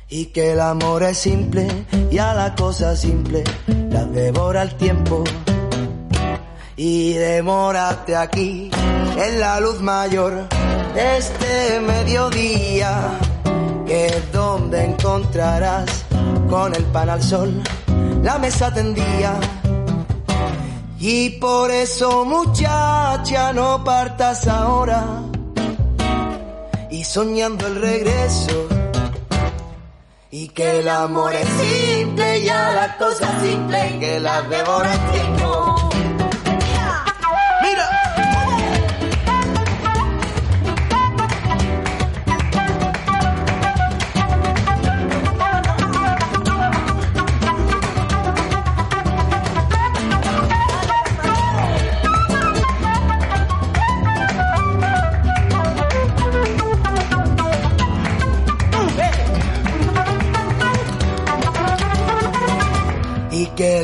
Y 0.09 0.27
que 0.27 0.53
el 0.53 0.61
amor 0.61 1.03
es 1.03 1.19
simple 1.19 1.69
y 2.11 2.19
a 2.19 2.33
la 2.33 2.55
cosa 2.55 2.97
simple 2.97 3.45
la 3.91 4.05
devora 4.07 4.63
el 4.63 4.75
tiempo. 4.77 5.25
Y 6.83 7.13
demórate 7.13 8.17
aquí 8.17 8.71
en 9.19 9.39
la 9.39 9.61
luz 9.61 9.83
mayor 9.83 10.49
de 10.95 11.19
este 11.19 11.79
mediodía, 11.81 13.19
que 13.87 14.07
es 14.07 14.33
donde 14.33 14.87
encontrarás 14.87 16.07
con 16.49 16.75
el 16.75 16.85
pan 16.85 17.11
al 17.11 17.23
sol 17.23 17.63
la 18.23 18.39
mesa 18.39 18.73
tendía. 18.73 19.39
Y 20.99 21.29
por 21.39 21.71
eso 21.71 22.25
muchacha 22.25 23.53
no 23.53 23.85
partas 23.85 24.49
ahora 24.49 25.05
y 26.91 27.05
soñando 27.05 27.67
el 27.67 27.77
regreso. 27.77 28.69
Y 30.31 30.49
que 30.49 30.81
el 30.81 30.89
amor 30.89 31.35
es 31.35 31.47
simple, 31.47 32.43
ya 32.43 32.73
la 32.73 32.97
cosa 32.97 33.39
simple, 33.43 33.99
que 34.01 34.19
la 34.19 34.41
devora 34.41 34.95
el. 35.13 35.70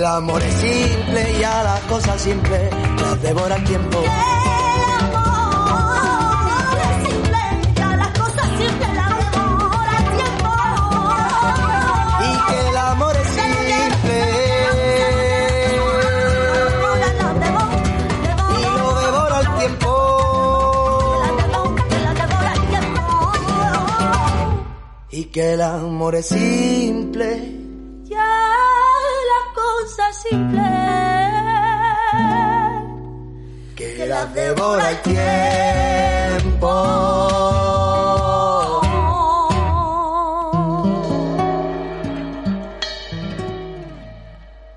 Amor 0.07 0.43
es 0.43 0.55
simple 0.55 1.39
y 1.39 1.43
a 1.43 1.63
la 1.63 1.81
cosa 1.89 2.19
simple 2.19 2.71
las 3.01 3.23
devora 3.23 3.57
el 3.57 3.65
tiempo. 3.65 3.99
El 3.99 4.11
amor 4.95 6.79
es 6.79 7.09
simple 7.09 7.39
y 7.77 7.81
a 7.81 7.97
las 7.97 8.11
cosas 8.19 8.49
simples 8.59 8.95
las 8.95 9.19
devora 9.33 9.99
el 9.99 10.05
tiempo. 10.17 10.51
Y 12.23 12.31
que 12.47 12.59
el 12.69 12.77
amor 12.77 13.17
es 13.17 13.29
simple 13.29 14.19
y 18.53 18.63
lo 18.79 18.89
el 18.89 19.01
devora 19.03 19.41
el 19.41 19.49
tiempo. 19.59 19.91
Y 25.11 25.25
que 25.25 25.53
el 25.55 25.63
amor 25.63 26.15
es 26.15 26.27
simple. 26.27 27.56
Que 33.77 34.07
las 34.09 34.35
devora 34.35 34.91
el 34.91 35.03
tiempo. 35.03 36.73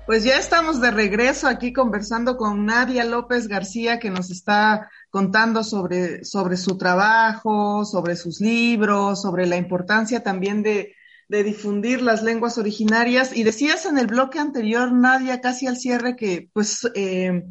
Pues 0.06 0.24
ya 0.24 0.36
estamos 0.36 0.80
de 0.80 0.90
regreso 0.90 1.46
aquí 1.46 1.72
conversando 1.72 2.36
con 2.36 2.66
Nadia 2.66 3.04
López 3.04 3.46
García, 3.48 3.98
que 3.98 4.10
nos 4.10 4.30
está 4.30 4.90
contando 5.08 5.62
sobre, 5.64 6.24
sobre 6.24 6.56
su 6.56 6.76
trabajo, 6.76 7.84
sobre 7.84 8.16
sus 8.16 8.40
libros, 8.40 9.22
sobre 9.22 9.46
la 9.46 9.56
importancia 9.56 10.22
también 10.22 10.62
de, 10.62 10.96
de 11.30 11.44
difundir 11.44 12.02
las 12.02 12.24
lenguas 12.24 12.58
originarias. 12.58 13.34
Y 13.34 13.44
decías 13.44 13.86
en 13.86 13.98
el 13.98 14.08
bloque 14.08 14.40
anterior, 14.40 14.92
Nadia, 14.92 15.40
casi 15.40 15.68
al 15.68 15.76
cierre, 15.76 16.16
que 16.16 16.50
pues 16.52 16.80
eh, 16.96 17.44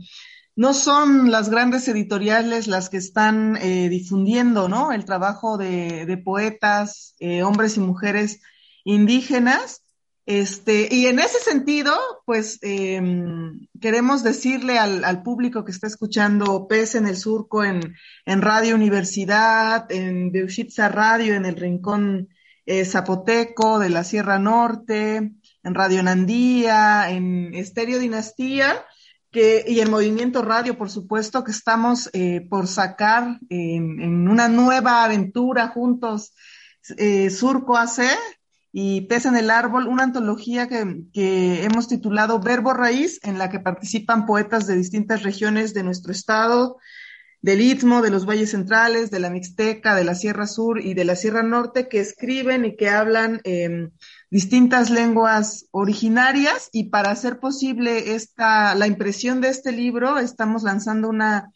no 0.57 0.73
son 0.73 1.31
las 1.31 1.49
grandes 1.49 1.87
editoriales 1.87 2.67
las 2.67 2.89
que 2.89 2.97
están 2.97 3.55
eh, 3.55 3.87
difundiendo, 3.87 4.67
¿no? 4.67 4.91
El 4.91 5.05
trabajo 5.05 5.57
de, 5.57 6.05
de 6.05 6.17
poetas, 6.17 7.15
eh, 7.19 7.41
hombres 7.43 7.77
y 7.77 7.79
mujeres 7.79 8.41
indígenas. 8.83 9.81
Este, 10.25 10.93
y 10.93 11.07
en 11.07 11.19
ese 11.19 11.39
sentido, 11.39 11.95
pues 12.25 12.59
eh, 12.61 13.01
queremos 13.79 14.23
decirle 14.23 14.77
al, 14.77 15.05
al, 15.05 15.23
público 15.23 15.63
que 15.63 15.71
está 15.71 15.87
escuchando 15.87 16.67
PES 16.67 16.95
en 16.95 17.07
el 17.07 17.15
Surco, 17.15 17.63
en, 17.63 17.95
en 18.25 18.41
Radio 18.41 18.75
Universidad, 18.75 19.89
en 19.89 20.33
Beushitza 20.33 20.89
Radio, 20.89 21.33
en 21.33 21.45
el 21.45 21.55
Rincón 21.55 22.27
eh, 22.69 22.85
Zapoteco 22.85 23.79
de 23.79 23.89
la 23.89 24.03
Sierra 24.03 24.37
Norte, 24.37 25.31
en 25.63 25.73
Radio 25.73 26.03
Nandía, 26.03 27.09
en 27.09 27.55
Estéreo 27.55 27.97
Dinastía, 27.97 28.85
que, 29.31 29.65
y 29.67 29.79
en 29.79 29.89
Movimiento 29.89 30.43
Radio, 30.43 30.77
por 30.77 30.91
supuesto, 30.91 31.43
que 31.43 31.49
estamos 31.49 32.11
eh, 32.13 32.45
por 32.47 32.67
sacar 32.67 33.39
en, 33.49 33.99
en, 33.99 34.27
una 34.27 34.49
nueva 34.49 35.03
aventura 35.03 35.69
juntos, 35.69 36.35
eh, 36.97 37.31
Surco 37.31 37.75
AC, 37.75 38.03
y 38.71 39.01
Pez 39.01 39.25
en 39.25 39.35
el 39.35 39.49
Árbol, 39.49 39.87
una 39.87 40.03
antología 40.03 40.67
que, 40.67 41.05
que, 41.11 41.63
hemos 41.63 41.87
titulado 41.87 42.39
Verbo 42.39 42.75
Raíz, 42.75 43.19
en 43.23 43.39
la 43.39 43.49
que 43.49 43.59
participan 43.59 44.27
poetas 44.27 44.67
de 44.67 44.75
distintas 44.75 45.23
regiones 45.23 45.73
de 45.73 45.81
nuestro 45.81 46.11
estado, 46.11 46.77
del 47.41 47.61
Istmo, 47.61 48.01
de 48.01 48.09
los 48.09 48.25
valles 48.25 48.51
centrales, 48.51 49.11
de 49.11 49.19
la 49.19 49.29
Mixteca, 49.29 49.95
de 49.95 50.03
la 50.03 50.15
Sierra 50.15 50.45
Sur 50.45 50.81
y 50.81 50.93
de 50.93 51.05
la 51.05 51.15
Sierra 51.15 51.43
Norte, 51.43 51.87
que 51.87 51.99
escriben 51.99 52.65
y 52.65 52.75
que 52.75 52.89
hablan 52.89 53.39
eh, 53.43 53.89
distintas 54.29 54.89
lenguas 54.89 55.67
originarias. 55.71 56.69
Y 56.73 56.89
para 56.89 57.11
hacer 57.11 57.39
posible 57.39 58.15
esta, 58.15 58.75
la 58.75 58.87
impresión 58.87 59.39
de 59.41 59.49
este 59.49 59.71
libro, 59.71 60.17
estamos 60.17 60.63
lanzando 60.63 61.09
una 61.09 61.51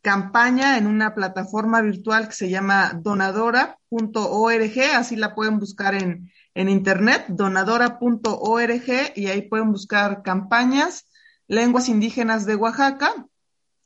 campaña 0.00 0.78
en 0.78 0.86
una 0.86 1.14
plataforma 1.14 1.80
virtual 1.82 2.28
que 2.28 2.34
se 2.34 2.48
llama 2.48 2.98
donadora.org, 3.02 4.80
así 4.94 5.16
la 5.16 5.34
pueden 5.34 5.58
buscar 5.58 5.94
en, 5.94 6.30
en 6.54 6.68
internet, 6.68 7.26
donadora.org, 7.28 9.12
y 9.14 9.26
ahí 9.26 9.42
pueden 9.42 9.72
buscar 9.72 10.22
campañas, 10.22 11.06
lenguas 11.46 11.88
indígenas 11.88 12.46
de 12.46 12.54
Oaxaca, 12.56 13.12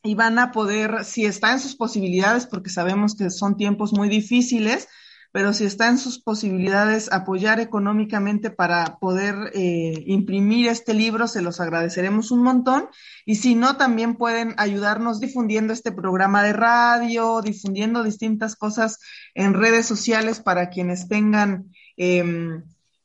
y 0.02 0.14
van 0.14 0.38
a 0.38 0.52
poder, 0.52 1.04
si 1.04 1.24
está 1.24 1.52
en 1.52 1.60
sus 1.60 1.76
posibilidades, 1.76 2.46
porque 2.46 2.70
sabemos 2.70 3.14
que 3.14 3.30
son 3.30 3.56
tiempos 3.56 3.92
muy 3.92 4.08
difíciles, 4.08 4.88
pero 5.32 5.54
si 5.54 5.64
está 5.64 5.88
en 5.88 5.96
sus 5.96 6.18
posibilidades 6.18 7.10
apoyar 7.10 7.58
económicamente 7.58 8.50
para 8.50 8.98
poder 9.00 9.50
eh, 9.54 10.04
imprimir 10.06 10.68
este 10.68 10.92
libro, 10.92 11.26
se 11.26 11.40
los 11.40 11.58
agradeceremos 11.58 12.30
un 12.30 12.42
montón. 12.42 12.88
Y 13.24 13.36
si 13.36 13.54
no, 13.54 13.78
también 13.78 14.16
pueden 14.16 14.54
ayudarnos 14.58 15.20
difundiendo 15.20 15.72
este 15.72 15.90
programa 15.90 16.42
de 16.42 16.52
radio, 16.52 17.40
difundiendo 17.40 18.02
distintas 18.02 18.56
cosas 18.56 18.98
en 19.34 19.54
redes 19.54 19.86
sociales 19.86 20.40
para 20.40 20.68
quienes 20.68 21.08
tengan, 21.08 21.70
eh, 21.96 22.60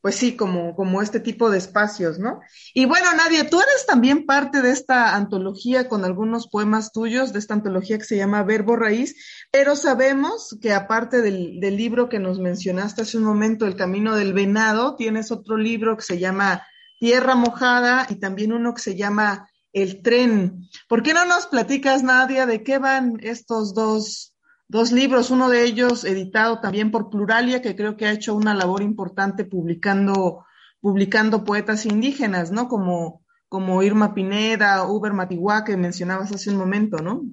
pues 0.07 0.15
sí, 0.15 0.37
como, 0.37 0.73
como 0.73 1.01
este 1.01 1.19
tipo 1.19 1.49
de 1.49 1.57
espacios, 1.57 2.17
¿no? 2.17 2.39
Y 2.73 2.85
bueno, 2.85 3.13
Nadia, 3.13 3.49
tú 3.49 3.59
eres 3.59 3.85
también 3.85 4.25
parte 4.25 4.61
de 4.61 4.71
esta 4.71 5.17
antología 5.17 5.89
con 5.89 6.05
algunos 6.05 6.47
poemas 6.47 6.93
tuyos, 6.93 7.33
de 7.33 7.39
esta 7.39 7.55
antología 7.55 7.97
que 7.97 8.05
se 8.05 8.15
llama 8.15 8.43
Verbo 8.43 8.77
Raíz, 8.77 9.17
pero 9.51 9.75
sabemos 9.75 10.57
que 10.61 10.71
aparte 10.71 11.21
del, 11.21 11.59
del 11.59 11.75
libro 11.75 12.07
que 12.07 12.19
nos 12.19 12.39
mencionaste 12.39 13.01
hace 13.01 13.17
un 13.17 13.25
momento, 13.25 13.65
El 13.65 13.75
Camino 13.75 14.15
del 14.15 14.31
Venado, 14.31 14.95
tienes 14.95 15.29
otro 15.29 15.57
libro 15.57 15.97
que 15.97 16.03
se 16.03 16.19
llama 16.19 16.65
Tierra 17.01 17.35
Mojada 17.35 18.07
y 18.09 18.15
también 18.15 18.53
uno 18.53 18.73
que 18.73 18.81
se 18.83 18.95
llama 18.95 19.49
El 19.73 20.01
Tren. 20.03 20.69
¿Por 20.87 21.03
qué 21.03 21.13
no 21.13 21.25
nos 21.25 21.47
platicas, 21.47 22.01
Nadia, 22.01 22.45
de 22.45 22.63
qué 22.63 22.77
van 22.77 23.17
estos 23.19 23.73
dos 23.73 24.36
dos 24.67 24.91
libros, 24.91 25.31
uno 25.31 25.49
de 25.49 25.63
ellos 25.63 26.03
editado 26.03 26.59
también 26.59 26.91
por 26.91 27.09
Pluralia, 27.09 27.61
que 27.61 27.75
creo 27.75 27.95
que 27.95 28.05
ha 28.05 28.11
hecho 28.11 28.35
una 28.35 28.53
labor 28.53 28.81
importante 28.81 29.45
publicando, 29.45 30.45
publicando 30.81 31.43
poetas 31.43 31.85
indígenas, 31.85 32.51
¿no? 32.51 32.67
Como, 32.67 33.23
como 33.49 33.81
Irma 33.83 34.13
Pineda, 34.13 34.85
Uber 34.87 35.13
Matiguá, 35.13 35.63
que 35.63 35.77
mencionabas 35.77 36.31
hace 36.31 36.49
un 36.49 36.57
momento, 36.57 36.97
¿no? 36.97 37.23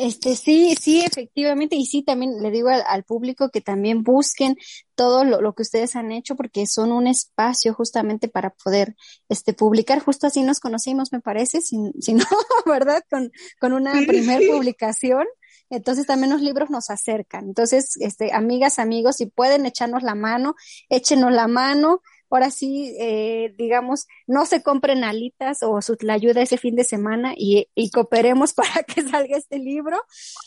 Este, 0.00 0.34
sí, 0.34 0.74
sí, 0.80 1.02
efectivamente, 1.02 1.76
y 1.76 1.84
sí, 1.84 2.02
también 2.02 2.40
le 2.40 2.50
digo 2.50 2.70
al, 2.70 2.82
al 2.86 3.04
público 3.04 3.50
que 3.50 3.60
también 3.60 4.02
busquen 4.02 4.56
todo 4.94 5.24
lo, 5.24 5.42
lo, 5.42 5.54
que 5.54 5.60
ustedes 5.60 5.94
han 5.94 6.10
hecho, 6.10 6.36
porque 6.36 6.66
son 6.66 6.90
un 6.90 7.06
espacio 7.06 7.74
justamente 7.74 8.26
para 8.26 8.48
poder 8.48 8.96
este, 9.28 9.52
publicar. 9.52 10.00
Justo 10.00 10.26
así 10.26 10.42
nos 10.42 10.58
conocimos, 10.58 11.12
me 11.12 11.20
parece, 11.20 11.60
si, 11.60 11.76
si 12.00 12.14
no, 12.14 12.24
¿verdad? 12.64 13.04
Con, 13.10 13.30
con 13.60 13.74
una 13.74 13.92
sí, 13.92 14.06
primer 14.06 14.40
sí. 14.40 14.48
publicación. 14.50 15.26
Entonces 15.70 16.06
también 16.06 16.32
los 16.32 16.42
libros 16.42 16.68
nos 16.68 16.90
acercan. 16.90 17.46
Entonces, 17.46 17.96
este, 18.00 18.32
amigas, 18.32 18.78
amigos, 18.78 19.16
si 19.16 19.26
pueden 19.26 19.66
echarnos 19.66 20.02
la 20.02 20.14
mano, 20.14 20.56
échenos 20.88 21.32
la 21.32 21.46
mano. 21.46 22.02
Ahora 22.28 22.50
sí, 22.50 22.94
eh, 23.00 23.54
digamos, 23.56 24.06
no 24.26 24.46
se 24.46 24.62
compren 24.62 25.02
alitas 25.02 25.62
o 25.62 25.80
su, 25.82 25.96
la 26.00 26.14
ayuda 26.14 26.42
ese 26.42 26.58
fin 26.58 26.76
de 26.76 26.84
semana 26.84 27.34
y, 27.36 27.68
y, 27.74 27.90
cooperemos 27.90 28.52
para 28.54 28.82
que 28.84 29.02
salga 29.02 29.36
este 29.36 29.58
libro. 29.58 30.00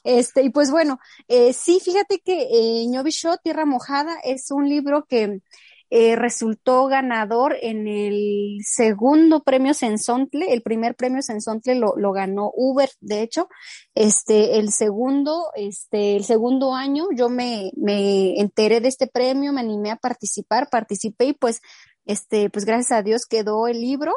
Este, 0.04 0.44
y 0.44 0.50
pues 0.50 0.72
bueno, 0.72 1.00
eh, 1.28 1.52
sí, 1.54 1.82
fíjate 1.84 2.20
que 2.20 2.48
eh, 2.52 2.88
Ñovisho, 2.88 3.38
Tierra 3.38 3.66
Mojada, 3.66 4.16
es 4.24 4.52
un 4.52 4.70
libro 4.70 5.06
que 5.06 5.42
eh, 5.96 6.16
resultó 6.16 6.88
ganador 6.88 7.56
en 7.62 7.88
el 7.88 8.62
segundo 8.66 9.44
premio 9.44 9.76
Sensontle, 9.76 10.52
el 10.52 10.64
primer 10.64 10.96
premio 10.96 11.22
Sensontle 11.22 11.76
lo, 11.76 11.94
lo 11.98 12.12
ganó 12.14 12.52
Uber, 12.56 12.90
de 13.00 13.22
hecho, 13.22 13.48
este, 13.94 14.58
el 14.58 14.72
segundo, 14.72 15.52
este, 15.56 16.16
el 16.16 16.24
segundo 16.24 16.74
año 16.74 17.10
yo 17.16 17.30
me, 17.30 17.70
me 17.76 18.40
enteré 18.40 18.82
de 18.82 18.88
este 18.88 19.06
premio, 19.06 19.54
me 19.54 19.62
animé 19.62 19.92
a 19.92 19.98
participar, 19.98 20.68
participé 20.72 21.26
y 21.26 21.34
pues 21.34 21.62
este, 22.08 22.50
pues 22.50 22.66
gracias 22.66 22.92
a 22.92 23.04
Dios 23.04 23.28
quedó 23.28 23.68
el 23.68 23.80
libro 23.80 24.16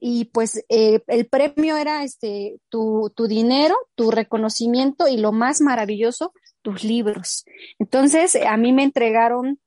y 0.00 0.26
pues 0.26 0.64
eh, 0.68 1.00
el 1.08 1.26
premio 1.26 1.76
era 1.76 2.04
este, 2.04 2.60
tu, 2.68 3.12
tu 3.16 3.26
dinero, 3.26 3.74
tu 3.96 4.12
reconocimiento 4.12 5.08
y 5.08 5.16
lo 5.16 5.32
más 5.32 5.60
maravilloso, 5.62 6.32
tus 6.62 6.84
libros. 6.84 7.44
Entonces, 7.80 8.36
a 8.36 8.56
mí 8.56 8.72
me 8.72 8.84
entregaron 8.84 9.58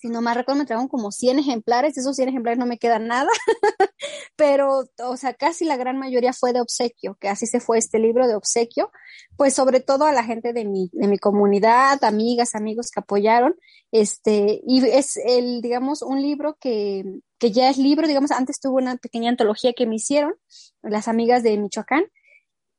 si 0.00 0.08
no 0.08 0.22
más 0.22 0.34
recuerdo, 0.34 0.60
me 0.60 0.66
trajeron 0.66 0.88
como 0.88 1.12
100 1.12 1.40
ejemplares, 1.40 1.98
esos 1.98 2.16
100 2.16 2.30
ejemplares 2.30 2.58
no 2.58 2.64
me 2.64 2.78
quedan 2.78 3.06
nada, 3.06 3.28
pero, 4.36 4.84
o 5.04 5.16
sea, 5.18 5.34
casi 5.34 5.66
la 5.66 5.76
gran 5.76 5.98
mayoría 5.98 6.32
fue 6.32 6.54
de 6.54 6.62
obsequio, 6.62 7.16
que 7.20 7.28
así 7.28 7.46
se 7.46 7.60
fue 7.60 7.76
este 7.76 7.98
libro 7.98 8.26
de 8.26 8.34
obsequio, 8.34 8.90
pues 9.36 9.52
sobre 9.54 9.80
todo 9.80 10.06
a 10.06 10.12
la 10.12 10.24
gente 10.24 10.54
de 10.54 10.64
mi, 10.64 10.88
de 10.92 11.06
mi 11.06 11.18
comunidad, 11.18 12.02
amigas, 12.02 12.54
amigos 12.54 12.90
que 12.90 13.00
apoyaron, 13.00 13.56
este, 13.92 14.62
y 14.66 14.86
es 14.86 15.18
el, 15.18 15.60
digamos, 15.60 16.00
un 16.00 16.22
libro 16.22 16.56
que, 16.58 17.04
que 17.38 17.52
ya 17.52 17.68
es 17.68 17.76
libro, 17.76 18.08
digamos, 18.08 18.30
antes 18.30 18.58
tuvo 18.58 18.78
una 18.78 18.96
pequeña 18.96 19.28
antología 19.28 19.74
que 19.74 19.86
me 19.86 19.96
hicieron, 19.96 20.34
las 20.82 21.08
amigas 21.08 21.42
de 21.42 21.58
Michoacán, 21.58 22.04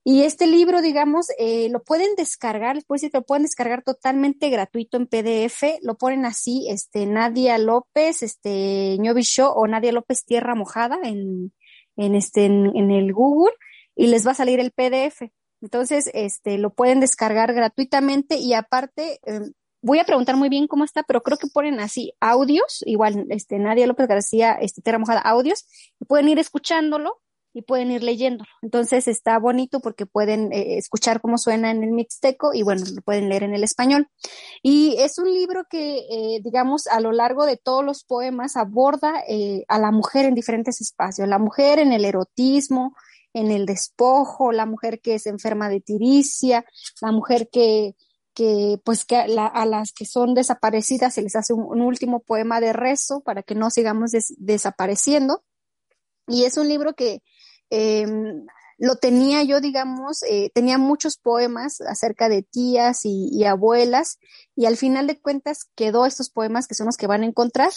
y 0.04 0.24
este 0.24 0.48
libro, 0.48 0.82
digamos, 0.82 1.28
eh, 1.38 1.70
lo 1.70 1.84
pueden 1.84 2.16
descargar, 2.16 2.76
les 2.76 2.86
puedo 2.86 2.96
decir 2.98 3.12
que 3.12 3.20
lo 3.20 3.24
pueden 3.24 3.44
descargar 3.44 3.84
totalmente 3.84 4.50
gratuito 4.50 4.98
en 4.98 5.06
PDF, 5.06 5.78
lo 5.84 5.96
ponen 5.96 6.26
así, 6.26 6.68
este, 6.70 7.06
Nadia 7.06 7.60
López, 7.60 8.24
este, 8.24 8.98
Ñovi 9.00 9.22
Show 9.22 9.54
o 9.56 9.68
Nadia 9.68 9.92
López 9.92 10.26
Tierra 10.26 10.56
Mojada 10.56 10.98
en, 11.04 11.54
en 11.98 12.16
este, 12.16 12.46
en, 12.46 12.92
el 12.92 13.14
Google 13.14 13.54
y 13.96 14.08
les 14.08 14.26
va 14.26 14.32
a 14.32 14.36
salir 14.36 14.60
el 14.60 14.72
PDF. 14.72 15.30
Entonces, 15.62 16.10
este, 16.16 16.58
lo 16.58 16.74
pueden 16.74 17.00
descargar 17.00 17.54
gratuitamente 17.54 18.38
y 18.38 18.54
aparte, 18.54 19.20
em, 19.24 19.54
voy 19.84 20.00
a 20.00 20.04
preguntar 20.06 20.36
muy 20.36 20.50
bien 20.50 20.66
cómo 20.66 20.84
está, 20.84 21.04
pero 21.04 21.22
creo 21.22 21.38
que 21.38 21.48
ponen 21.48 21.80
así 21.80 22.14
audios, 22.20 22.84
igual, 22.88 23.28
este, 23.30 23.60
Nadia 23.60 23.86
López 23.86 24.08
García, 24.08 24.54
este, 24.54 24.82
Tierra 24.82 24.98
Mojada, 24.98 25.22
audios, 25.22 25.68
y 26.00 26.06
pueden 26.06 26.28
ir 26.30 26.40
escuchándolo 26.40 27.21
y 27.54 27.64
pueden 27.64 27.92
ir 27.92 28.04
leyéndolo. 28.04 28.50
Entonces 28.62 29.08
está 29.08 29.38
bonito 29.40 29.80
porque 29.80 30.06
pueden 30.06 30.52
eh, 30.54 30.78
escuchar 30.78 31.22
cómo 31.22 31.38
suena 31.38 31.72
en 31.72 31.84
el 31.84 31.92
mixteco 31.92 32.54
y 32.54 32.64
bueno, 32.64 32.84
lo 32.94 33.02
pueden 33.02 33.30
leer 33.30 33.44
en 33.44 33.54
el 33.54 33.64
español. 33.64 34.08
Y 34.62 34.96
es 35.00 35.18
un 35.18 35.34
libro 35.34 35.66
que, 35.70 36.00
eh, 36.00 36.42
digamos, 36.44 36.88
a 36.88 37.00
lo 37.00 37.12
largo 37.12 37.46
de 37.46 37.58
todos 37.58 37.84
los 37.84 38.04
poemas 38.04 38.56
aborda 38.56 39.24
eh, 39.28 39.64
a 39.68 39.80
la 39.80 39.92
mujer 39.92 40.26
en 40.26 40.36
diferentes 40.36 40.82
espacios, 40.82 41.28
la 41.28 41.40
mujer 41.40 41.80
en 41.80 41.92
el 41.94 42.06
erotismo, 42.06 42.96
en 43.34 43.52
el 43.52 43.66
despojo, 43.66 44.52
la 44.52 44.66
mujer 44.66 45.00
que 45.02 45.16
es 45.16 45.26
enferma 45.26 45.70
de 45.70 45.82
tiricia, 45.82 46.66
la 47.02 47.12
mujer 47.12 47.50
que, 47.52 47.96
que 48.34 48.80
pues 48.84 49.06
que 49.06 49.18
a, 49.18 49.66
las 49.66 49.92
que 49.94 50.06
son 50.06 50.34
desaparecidas 50.34 51.14
se 51.14 51.22
les 51.22 51.36
hace 51.36 51.54
un, 51.54 51.82
último 51.82 52.22
poema 52.22 52.60
de 52.60 52.74
rezo 52.74 53.22
para 53.22 53.44
que 53.44 53.56
no 53.56 53.70
sigamos 53.70 54.12
desapareciendo. 54.38 55.44
Y 56.28 56.46
es 56.46 56.58
un 56.58 56.68
libro 56.70 56.94
que, 56.94 57.22
Em, 57.72 58.46
lo 58.78 58.96
tenía 58.96 59.44
yo, 59.44 59.62
digamos, 59.62 60.24
eh, 60.24 60.50
tenía 60.56 60.80
muchos 60.80 61.16
poemas 61.16 61.82
acerca 61.82 62.30
de 62.30 62.42
tías 62.42 63.02
y, 63.04 63.44
abuelas 63.46 64.18
y 64.56 64.66
al 64.66 64.76
final 64.76 65.06
de 65.06 65.20
cuentas 65.20 65.66
quedó 65.76 66.08
estos 66.08 66.32
poemas 66.32 66.68
que 66.68 66.74
son 66.74 66.88
los 66.88 66.98
que 66.98 67.06
van 67.06 67.22
a 67.22 67.28
encontrar. 67.28 67.72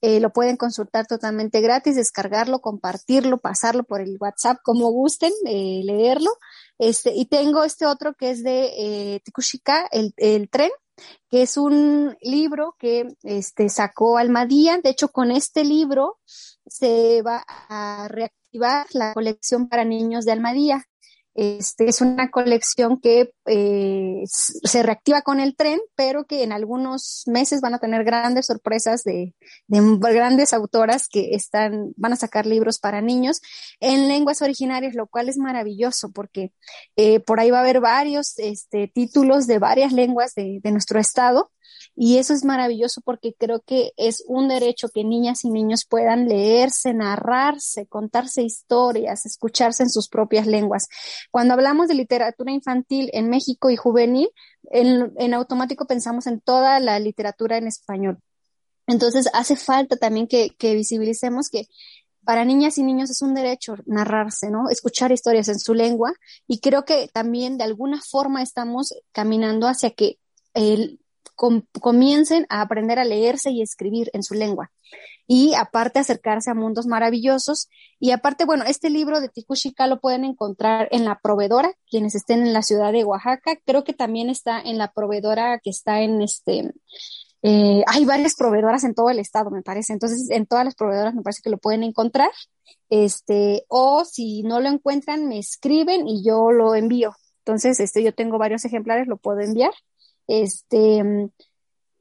Eh, 0.00 0.18
lo 0.18 0.32
pueden 0.32 0.56
consultar 0.56 1.06
totalmente 1.06 1.60
gratis, 1.60 1.94
descargarlo, 1.94 2.60
compartirlo, 2.60 3.38
pasarlo 3.38 3.84
por 3.84 4.00
el 4.00 4.16
WhatsApp 4.18 4.58
como 4.64 4.90
gusten, 4.90 5.32
eh, 5.46 5.80
leerlo. 5.84 6.30
Este, 6.76 7.12
y 7.14 7.26
tengo 7.26 7.62
este 7.62 7.86
otro 7.86 8.14
que 8.14 8.30
es 8.30 8.42
de 8.42 9.22
Tikushika, 9.24 9.86
el, 9.92 10.12
el, 10.16 10.50
tren, 10.50 10.70
que 11.30 11.42
es 11.42 11.56
un 11.56 12.16
libro 12.20 12.74
que 12.80 13.06
este, 13.22 13.68
sacó 13.68 14.18
Almadía. 14.18 14.78
De 14.82 14.90
hecho, 14.90 15.08
con 15.08 15.30
este 15.30 15.62
libro 15.62 16.18
se 16.66 17.22
va 17.22 17.44
a 17.46 18.08
reactivar 18.08 18.37
la 18.52 19.14
colección 19.14 19.68
para 19.68 19.84
niños 19.84 20.24
de 20.24 20.32
Almadía. 20.32 20.84
Este 21.34 21.88
es 21.88 22.00
una 22.00 22.32
colección 22.32 23.00
que 23.00 23.30
eh, 23.46 24.22
se 24.26 24.82
reactiva 24.82 25.22
con 25.22 25.38
el 25.38 25.54
tren, 25.54 25.78
pero 25.94 26.24
que 26.24 26.42
en 26.42 26.50
algunos 26.50 27.22
meses 27.26 27.60
van 27.60 27.74
a 27.74 27.78
tener 27.78 28.02
grandes 28.02 28.46
sorpresas 28.46 29.04
de, 29.04 29.34
grandes 29.68 30.52
autoras 30.52 31.06
que 31.06 31.36
están, 31.36 31.92
van 31.96 32.12
a 32.12 32.16
sacar 32.16 32.44
libros 32.44 32.80
para 32.80 33.02
niños 33.02 33.40
en 33.78 34.08
lenguas 34.08 34.42
originarias, 34.42 34.96
lo 34.96 35.06
cual 35.06 35.28
es 35.28 35.36
maravilloso 35.36 36.10
porque 36.10 36.52
eh, 36.96 37.20
por 37.20 37.38
ahí 37.38 37.52
va 37.52 37.58
a 37.58 37.60
haber 37.60 37.78
varios 37.78 38.36
este, 38.38 38.88
títulos 38.88 39.46
de 39.46 39.60
varias 39.60 39.92
lenguas 39.92 40.34
de, 40.34 40.58
de 40.60 40.72
nuestro 40.72 40.98
estado 40.98 41.52
y 42.00 42.18
eso 42.18 42.32
es 42.32 42.44
maravilloso 42.44 43.00
porque 43.00 43.34
creo 43.36 43.58
que 43.58 43.90
es 43.96 44.22
un 44.28 44.46
derecho 44.46 44.88
que 44.88 45.02
niñas 45.02 45.44
y 45.44 45.50
niños 45.50 45.84
puedan 45.84 46.28
leerse, 46.28 46.94
narrarse, 46.94 47.88
contarse 47.88 48.44
historias, 48.44 49.26
escucharse 49.26 49.82
en 49.82 49.90
sus 49.90 50.08
propias 50.08 50.46
lenguas. 50.46 50.86
Cuando 51.32 51.54
hablamos 51.54 51.88
de 51.88 51.94
literatura 51.94 52.52
infantil 52.52 53.10
en 53.12 53.28
México 53.28 53.68
y 53.68 53.74
juvenil, 53.74 54.28
en, 54.70 55.34
automático 55.34 55.88
pensamos 55.88 56.28
en 56.28 56.40
toda 56.40 56.78
la 56.78 57.00
literatura 57.00 57.56
en 57.56 57.66
español. 57.66 58.20
Entonces 58.86 59.28
hace 59.32 59.56
falta 59.56 59.96
también 59.96 60.28
que, 60.28 60.50
que 60.50 60.74
visibilicemos 60.74 61.48
que 61.50 61.66
para 62.24 62.44
niñas 62.44 62.78
y 62.78 62.84
niños 62.84 63.10
es 63.10 63.22
un 63.22 63.34
derecho 63.34 63.74
narrarse, 63.86 64.50
¿no? 64.50 64.70
Escuchar 64.70 65.10
historias 65.10 65.48
en 65.48 65.58
su 65.58 65.74
lengua 65.74 66.12
y 66.46 66.60
creo 66.60 66.84
que 66.84 67.08
también 67.12 67.58
de 67.58 67.64
alguna 67.64 68.00
forma 68.08 68.40
estamos 68.40 68.94
caminando 69.10 69.66
hacia 69.66 69.90
que 69.90 70.20
el, 70.54 71.00
comiencen 71.80 72.46
a 72.48 72.60
aprender 72.60 72.98
a 72.98 73.04
leerse 73.04 73.50
y 73.50 73.62
escribir 73.62 74.10
en 74.12 74.22
su 74.22 74.34
lengua. 74.34 74.70
Y 75.26 75.54
aparte 75.54 75.98
acercarse 75.98 76.50
a 76.50 76.54
mundos 76.54 76.86
maravillosos. 76.86 77.68
Y 78.00 78.12
aparte, 78.12 78.44
bueno, 78.44 78.64
este 78.66 78.90
libro 78.90 79.20
de 79.20 79.28
Tikushika 79.28 79.86
lo 79.86 80.00
pueden 80.00 80.24
encontrar 80.24 80.88
en 80.90 81.04
la 81.04 81.18
proveedora, 81.20 81.72
quienes 81.90 82.14
estén 82.14 82.42
en 82.42 82.52
la 82.52 82.62
ciudad 82.62 82.92
de 82.92 83.04
Oaxaca. 83.04 83.58
Creo 83.66 83.84
que 83.84 83.92
también 83.92 84.30
está 84.30 84.60
en 84.60 84.78
la 84.78 84.92
proveedora 84.92 85.60
que 85.62 85.70
está 85.70 86.00
en 86.00 86.22
este, 86.22 86.72
eh, 87.42 87.84
hay 87.86 88.04
varias 88.04 88.34
proveedoras 88.34 88.84
en 88.84 88.94
todo 88.94 89.10
el 89.10 89.18
estado, 89.18 89.50
me 89.50 89.62
parece. 89.62 89.92
Entonces, 89.92 90.30
en 90.30 90.46
todas 90.46 90.64
las 90.64 90.74
proveedoras 90.74 91.14
me 91.14 91.22
parece 91.22 91.42
que 91.42 91.50
lo 91.50 91.58
pueden 91.58 91.82
encontrar. 91.82 92.30
Este, 92.90 93.64
o 93.68 94.04
si 94.04 94.42
no 94.42 94.60
lo 94.60 94.68
encuentran, 94.68 95.28
me 95.28 95.38
escriben 95.38 96.08
y 96.08 96.24
yo 96.24 96.50
lo 96.50 96.74
envío. 96.74 97.14
Entonces, 97.44 97.80
este, 97.80 98.02
yo 98.02 98.12
tengo 98.14 98.38
varios 98.38 98.64
ejemplares, 98.64 99.06
lo 99.06 99.16
puedo 99.16 99.40
enviar. 99.40 99.72
Este, 100.28 101.30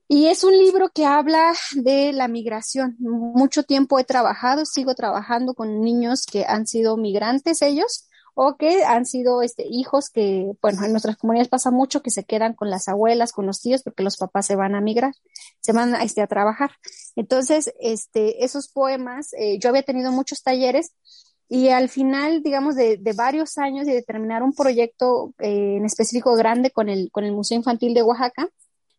y 0.09 0.27
es 0.27 0.43
un 0.43 0.57
libro 0.57 0.89
que 0.89 1.05
habla 1.05 1.53
de 1.73 2.13
la 2.13 2.27
migración. 2.27 2.95
Mucho 2.99 3.63
tiempo 3.63 3.99
he 3.99 4.03
trabajado, 4.03 4.65
sigo 4.65 4.95
trabajando 4.95 5.53
con 5.53 5.81
niños 5.81 6.25
que 6.25 6.45
han 6.45 6.67
sido 6.67 6.95
migrantes 6.95 7.61
ellos 7.61 8.07
o 8.33 8.55
que 8.55 8.83
han 8.85 9.07
sido 9.07 9.41
este, 9.41 9.65
hijos 9.67 10.11
que, 10.11 10.51
bueno, 10.61 10.85
en 10.85 10.91
nuestras 10.91 11.17
comunidades 11.17 11.49
pasa 11.49 11.71
mucho 11.71 12.03
que 12.03 12.11
se 12.11 12.23
quedan 12.23 12.53
con 12.53 12.69
las 12.69 12.87
abuelas, 12.87 13.31
con 13.31 13.47
los 13.47 13.61
tíos, 13.61 13.81
porque 13.81 14.03
los 14.03 14.15
papás 14.15 14.45
se 14.45 14.55
van 14.55 14.75
a 14.75 14.81
migrar, 14.81 15.13
se 15.59 15.73
van 15.73 15.95
a, 15.95 16.03
este, 16.03 16.21
a 16.21 16.27
trabajar. 16.27 16.69
Entonces, 17.15 17.73
este, 17.79 18.45
esos 18.45 18.67
poemas, 18.67 19.33
eh, 19.33 19.57
yo 19.57 19.69
había 19.69 19.81
tenido 19.81 20.11
muchos 20.11 20.43
talleres 20.43 20.93
y 21.49 21.69
al 21.69 21.89
final, 21.89 22.43
digamos, 22.43 22.75
de, 22.75 22.97
de 22.97 23.13
varios 23.13 23.57
años 23.57 23.87
y 23.87 23.91
de 23.91 24.03
terminar 24.03 24.43
un 24.43 24.53
proyecto 24.53 25.33
eh, 25.39 25.77
en 25.77 25.85
específico 25.85 26.35
grande 26.35 26.71
con 26.71 26.89
el, 26.89 27.09
con 27.11 27.23
el 27.23 27.31
Museo 27.31 27.57
Infantil 27.57 27.93
de 27.93 28.03
Oaxaca, 28.03 28.49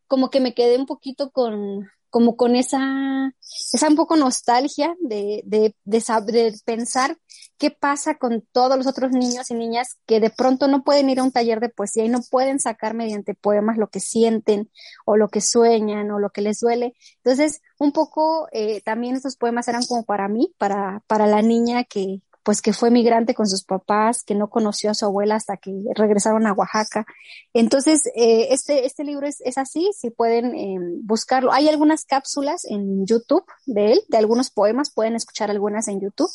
como 0.07 0.31
que 0.31 0.41
me 0.41 0.55
quedé 0.55 0.79
un 0.79 0.87
poquito 0.87 1.31
con, 1.31 1.89
como 2.09 2.37
con 2.37 2.57
esa, 2.57 3.35
esa 3.73 3.89
un 3.89 3.97
poco 3.97 4.17
nostalgia 4.17 4.95
de, 5.01 5.43
de, 5.45 5.75
de, 5.85 6.03
de, 6.27 6.59
pensar 6.65 7.19
qué 7.59 7.71
pasa 7.71 8.17
con 8.17 8.43
todos 8.53 8.79
los 8.79 8.87
otros 8.87 9.11
niños 9.13 9.51
y 9.51 9.55
niñas 9.55 9.99
que 10.07 10.21
de 10.21 10.31
pronto 10.31 10.69
no 10.69 10.85
pueden 10.85 11.11
ir 11.11 11.21
a 11.21 11.25
un 11.25 11.33
taller 11.33 11.61
de 11.61 11.69
poesía 11.69 12.05
y 12.05 12.09
no 12.09 12.21
pueden 12.31 12.61
sacar 12.61 12.95
mediante 12.95 13.35
poemas 13.35 13.77
lo 13.77 13.89
que 13.89 14.01
sienten 14.01 14.71
o 15.05 15.17
lo 15.17 15.29
que 15.29 15.43
sueñan 15.43 16.11
o 16.11 16.19
lo 16.19 16.31
que 16.31 16.41
les 16.41 16.61
duele. 16.61 16.95
Entonces, 17.17 17.61
un 17.79 17.93
poco 17.93 18.49
eh, 18.53 18.81
también 18.83 19.17
estos 19.17 19.37
poemas 19.37 19.69
eran 19.69 19.85
como 19.85 20.05
para 20.05 20.29
mí, 20.29 20.55
para, 20.57 21.03
para 21.07 21.27
la 21.27 21.43
niña 21.43 21.85
que, 21.85 22.23
pues 22.43 22.63
que 22.63 22.73
fue 22.73 22.91
migrante 22.91 23.35
con 23.35 23.47
sus 23.47 23.65
papás, 23.65 24.25
que 24.25 24.35
no 24.35 24.49
conoció 24.49 24.91
a 24.91 24.95
su 24.95 25.05
abuela 25.05 25.35
hasta 25.35 25.57
que 25.57 25.73
regresaron 25.95 26.47
a 26.47 26.53
Oaxaca. 26.53 27.07
Entonces, 27.53 28.07
eh, 28.15 28.49
este, 28.51 28.87
este 28.87 29.05
libro 29.05 29.27
es, 29.27 29.41
es 29.43 29.59
así, 29.59 29.91
si 29.97 30.11
pueden 30.11 30.55
eh, 30.55 30.79
buscarlo. 31.03 31.53
Hay 31.53 31.69
algunas 31.69 32.05
cápsulas 32.05 32.65
en 32.65 33.07
YouTube 33.07 33.45
de 33.67 33.93
él, 33.93 34.01
de 34.09 34.19
algunos 34.19 34.51
poemas, 34.51 34.93
pueden 34.93 35.15
escuchar 35.15 35.51
algunas 35.51 35.89
en 35.89 36.01
YouTube. 36.01 36.31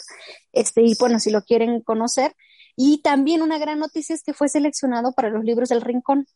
Este, 0.51 0.81
y 0.83 0.95
bueno, 0.99 1.19
si 1.19 1.31
lo 1.31 1.41
quieren 1.41 1.81
conocer. 1.81 2.35
Y 2.75 3.01
también 3.01 3.41
una 3.41 3.59
gran 3.59 3.79
noticia 3.79 4.15
es 4.15 4.23
que 4.23 4.33
fue 4.33 4.49
seleccionado 4.49 5.13
para 5.13 5.29
los 5.29 5.43
libros 5.43 5.69
del 5.69 5.81
Rincón. 5.81 6.27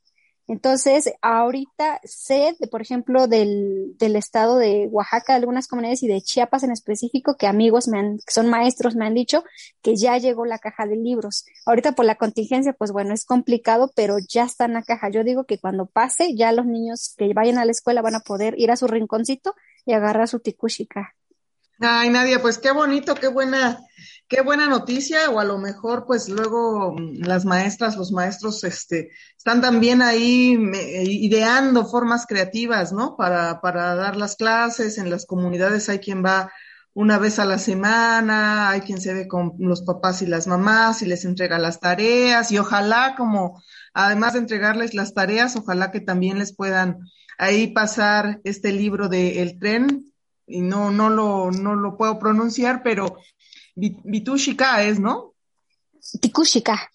Entonces, 0.48 1.12
ahorita 1.22 2.00
sé, 2.06 2.56
de, 2.58 2.68
por 2.68 2.82
ejemplo, 2.82 3.28
del, 3.28 3.98
del 3.98 4.16
estado 4.16 4.58
de 4.58 4.88
Oaxaca, 4.90 5.34
de 5.34 5.40
algunas 5.40 5.68
comunidades 5.68 6.04
y 6.04 6.08
de 6.08 6.22
Chiapas 6.22 6.64
en 6.64 6.72
específico, 6.72 7.36
que 7.36 7.48
amigos 7.48 7.90
me 7.90 8.00
han, 8.00 8.18
que 8.20 8.32
son 8.32 8.50
maestros 8.50 8.96
me 8.96 9.06
han 9.06 9.14
dicho 9.14 9.44
que 9.82 9.98
ya 9.98 10.18
llegó 10.18 10.46
la 10.46 10.58
caja 10.58 10.86
de 10.86 10.96
libros. 10.96 11.46
Ahorita 11.66 11.92
por 11.92 12.06
la 12.06 12.16
contingencia, 12.16 12.72
pues 12.72 12.94
bueno, 12.94 13.14
es 13.14 13.26
complicado, 13.26 13.92
pero 13.94 14.18
ya 14.20 14.46
está 14.46 14.66
en 14.66 14.74
la 14.74 14.84
caja. 14.84 15.10
Yo 15.10 15.26
digo 15.26 15.44
que 15.44 15.60
cuando 15.60 15.86
pase, 15.86 16.34
ya 16.34 16.54
los 16.54 16.66
niños 16.66 17.14
que 17.18 17.34
vayan 17.34 17.58
a 17.58 17.66
la 17.66 17.72
escuela 17.72 18.02
van 18.02 18.16
a 18.16 18.22
poder 18.22 18.56
ir 18.58 18.72
a 18.72 18.78
su 18.78 18.88
rinconcito 18.88 19.54
y 19.86 19.94
agarrar 19.94 20.30
su 20.30 20.40
tikushika. 20.40 21.14
Ay, 21.80 22.10
Nadia, 22.10 22.42
pues 22.42 22.58
qué 22.58 22.72
bonito, 22.72 23.14
qué 23.16 23.28
buena, 23.28 23.80
qué 24.28 24.42
buena 24.42 24.68
noticia, 24.68 25.30
o 25.30 25.40
a 25.40 25.46
lo 25.46 25.58
mejor, 25.58 26.06
pues 26.06 26.30
luego 26.30 26.94
mm, 26.94 27.24
las 27.24 27.46
maestras, 27.46 27.96
los 27.96 28.12
maestros, 28.12 28.64
este, 28.64 29.12
están 29.38 29.62
también 29.62 30.02
ahí 30.02 30.58
ideando 31.06 31.86
formas 31.86 32.26
creativas, 32.26 32.92
¿no? 32.92 33.16
Para, 33.16 33.62
para 33.62 33.96
dar 33.96 34.18
las 34.18 34.36
clases, 34.36 34.98
en 34.98 35.10
las 35.10 35.26
comunidades 35.26 35.90
hay 35.90 36.00
quien 36.00 36.24
va 36.24 36.52
una 36.94 37.20
vez 37.20 37.38
a 37.38 37.46
la 37.46 37.60
semana, 37.60 38.72
hay 38.72 38.82
quien 38.82 39.00
se 39.00 39.14
ve 39.14 39.28
con 39.28 39.54
los 39.60 39.84
papás 39.84 40.24
y 40.24 40.26
las 40.26 40.48
mamás 40.48 41.04
y 41.04 41.06
les 41.06 41.26
entrega 41.26 41.60
las 41.60 41.80
tareas, 41.80 42.52
y 42.52 42.58
ojalá 42.58 43.16
como, 43.16 43.62
además 43.94 44.34
de 44.34 44.40
entregarles 44.40 44.94
las 44.94 45.14
tareas, 45.14 45.56
ojalá 45.56 45.92
que 45.92 46.02
también 46.02 46.40
les 46.40 46.56
puedan 46.56 47.00
ahí 47.38 47.68
pasar 47.68 48.42
este 48.44 48.72
libro 48.72 49.10
de 49.10 49.42
El 49.44 49.60
tren, 49.60 50.12
y 50.48 50.62
no, 50.62 50.92
no, 50.92 51.10
lo, 51.10 51.52
no 51.52 51.76
lo 51.76 51.98
puedo 51.98 52.18
pronunciar, 52.18 52.82
pero 52.82 53.18
Vitushika 53.78 54.84
es, 54.84 55.00
¿no? 55.00 55.34
Tikushika. 56.20 56.92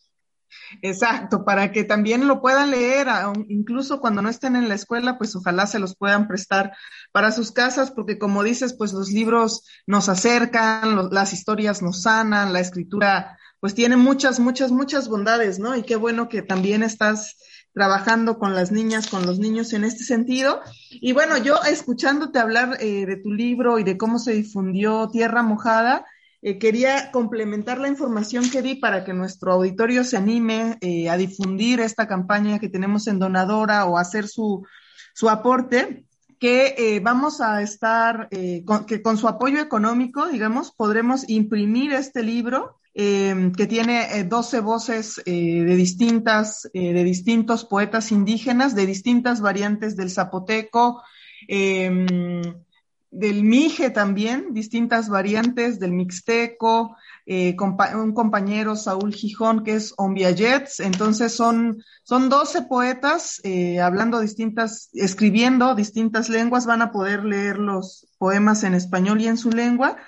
Exacto, 0.81 1.45
para 1.45 1.71
que 1.71 1.85
también 1.85 2.27
lo 2.27 2.41
puedan 2.41 2.71
leer, 2.71 3.09
incluso 3.49 4.01
cuando 4.01 4.23
no 4.23 4.29
estén 4.29 4.57
en 4.57 4.69
la 4.69 4.75
escuela, 4.75 5.19
pues 5.19 5.37
ojalá 5.37 5.67
se 5.67 5.79
los 5.79 5.97
puedan 5.97 6.29
prestar 6.29 6.73
para 7.13 7.31
sus 7.31 7.53
casas, 7.53 7.91
porque 7.91 8.19
como 8.19 8.43
dices, 8.43 8.73
pues 8.75 8.93
los 8.93 9.11
libros 9.11 9.65
nos 9.87 10.09
acercan, 10.09 11.11
las 11.11 11.33
historias 11.33 11.83
nos 11.83 12.03
sanan, 12.03 12.53
la 12.53 12.61
escritura, 12.61 13.39
pues 13.61 13.75
tiene 13.75 13.97
muchas, 13.97 14.41
muchas, 14.41 14.73
muchas 14.73 15.09
bondades, 15.09 15.59
¿no? 15.59 15.77
Y 15.77 15.83
qué 15.83 15.97
bueno 15.97 16.29
que 16.29 16.43
también 16.43 16.83
estás 16.83 17.37
trabajando 17.75 18.39
con 18.39 18.55
las 18.55 18.73
niñas, 18.73 19.09
con 19.09 19.27
los 19.27 19.39
niños 19.39 19.73
en 19.73 19.85
este 19.85 20.05
sentido. 20.05 20.61
Y 20.91 21.13
bueno, 21.13 21.37
yo 21.39 21.61
escuchándote 21.63 22.39
hablar 22.39 22.79
eh, 22.81 23.07
de 23.07 23.17
tu 23.17 23.31
libro 23.33 23.79
y 23.79 23.85
de 23.85 23.97
cómo 23.97 24.19
se 24.19 24.33
difundió 24.33 25.09
Tierra 25.11 25.43
Mojada, 25.43 26.07
eh, 26.43 26.59
quería 26.59 27.11
complementar 27.11 27.79
la 27.79 27.89
información 27.89 28.51
que 28.51 28.63
di 28.63 28.75
para 28.75 29.05
que 29.05 29.15
nuestro 29.15 29.53
auditorio 29.53 30.05
se 30.05 30.17
anime 30.17 30.77
eh, 30.81 31.09
a 31.09 31.17
difundir 31.17 31.81
esta 31.81 32.07
campaña 32.07 32.59
que 32.59 32.69
tenemos 32.69 33.07
en 33.07 33.19
Donadora 33.19 33.87
o 33.87 33.97
hacer 33.97 34.27
su, 34.29 34.67
su 35.15 35.31
aporte 35.31 36.05
que 36.39 37.01
vamos 37.01 37.41
a 37.41 37.63
estar, 37.63 38.29
con, 38.65 38.85
que 38.85 39.01
con 39.01 39.17
su 39.17 39.29
apoyo 39.29 39.61
económico, 39.61 40.27
digamos, 40.27 40.73
podremos 40.73 41.29
imprimir 41.29 41.93
este 41.93 42.25
libro 42.25 42.81
que 42.95 43.67
tiene 43.69 44.25
12 44.25 44.57
eh, 44.57 44.61
voces 44.61 45.23
eh, 45.25 45.65
de 45.65 45.77
distintas, 45.77 46.69
eh, 46.75 46.93
de 46.93 47.05
distintos 47.05 47.65
poetas 47.65 48.13
indígenas, 48.13 48.75
de 48.75 48.87
distintas 48.87 49.41
variantes 49.41 49.97
del 49.97 50.11
zapoteco, 50.11 51.03
del 53.13 53.45
mije 53.45 53.91
también, 53.91 54.55
distintas 54.55 55.09
variantes 55.09 55.79
del 55.79 55.93
mixteco, 55.93 56.97
un 57.27 58.15
compañero 58.15 58.75
Saúl 58.75 59.15
Gijón 59.15 59.63
que 59.63 59.75
es 59.75 59.95
Ombiayets, 59.99 60.81
entonces 60.81 61.33
son, 61.33 61.85
son 62.03 62.31
12 62.31 62.63
poetas 62.63 63.41
hablando 63.81 64.19
distintas, 64.19 64.89
escribiendo 64.95 65.75
distintas 65.75 66.31
lenguas, 66.31 66.67
van 66.67 66.83
a 66.83 66.91
poder 66.91 67.25
leer 67.25 67.59
los 67.59 68.09
poemas 68.19 68.65
en 68.65 68.75
español 68.75 69.21
y 69.21 69.29
en 69.29 69.37
su 69.37 69.51
lengua 69.51 69.99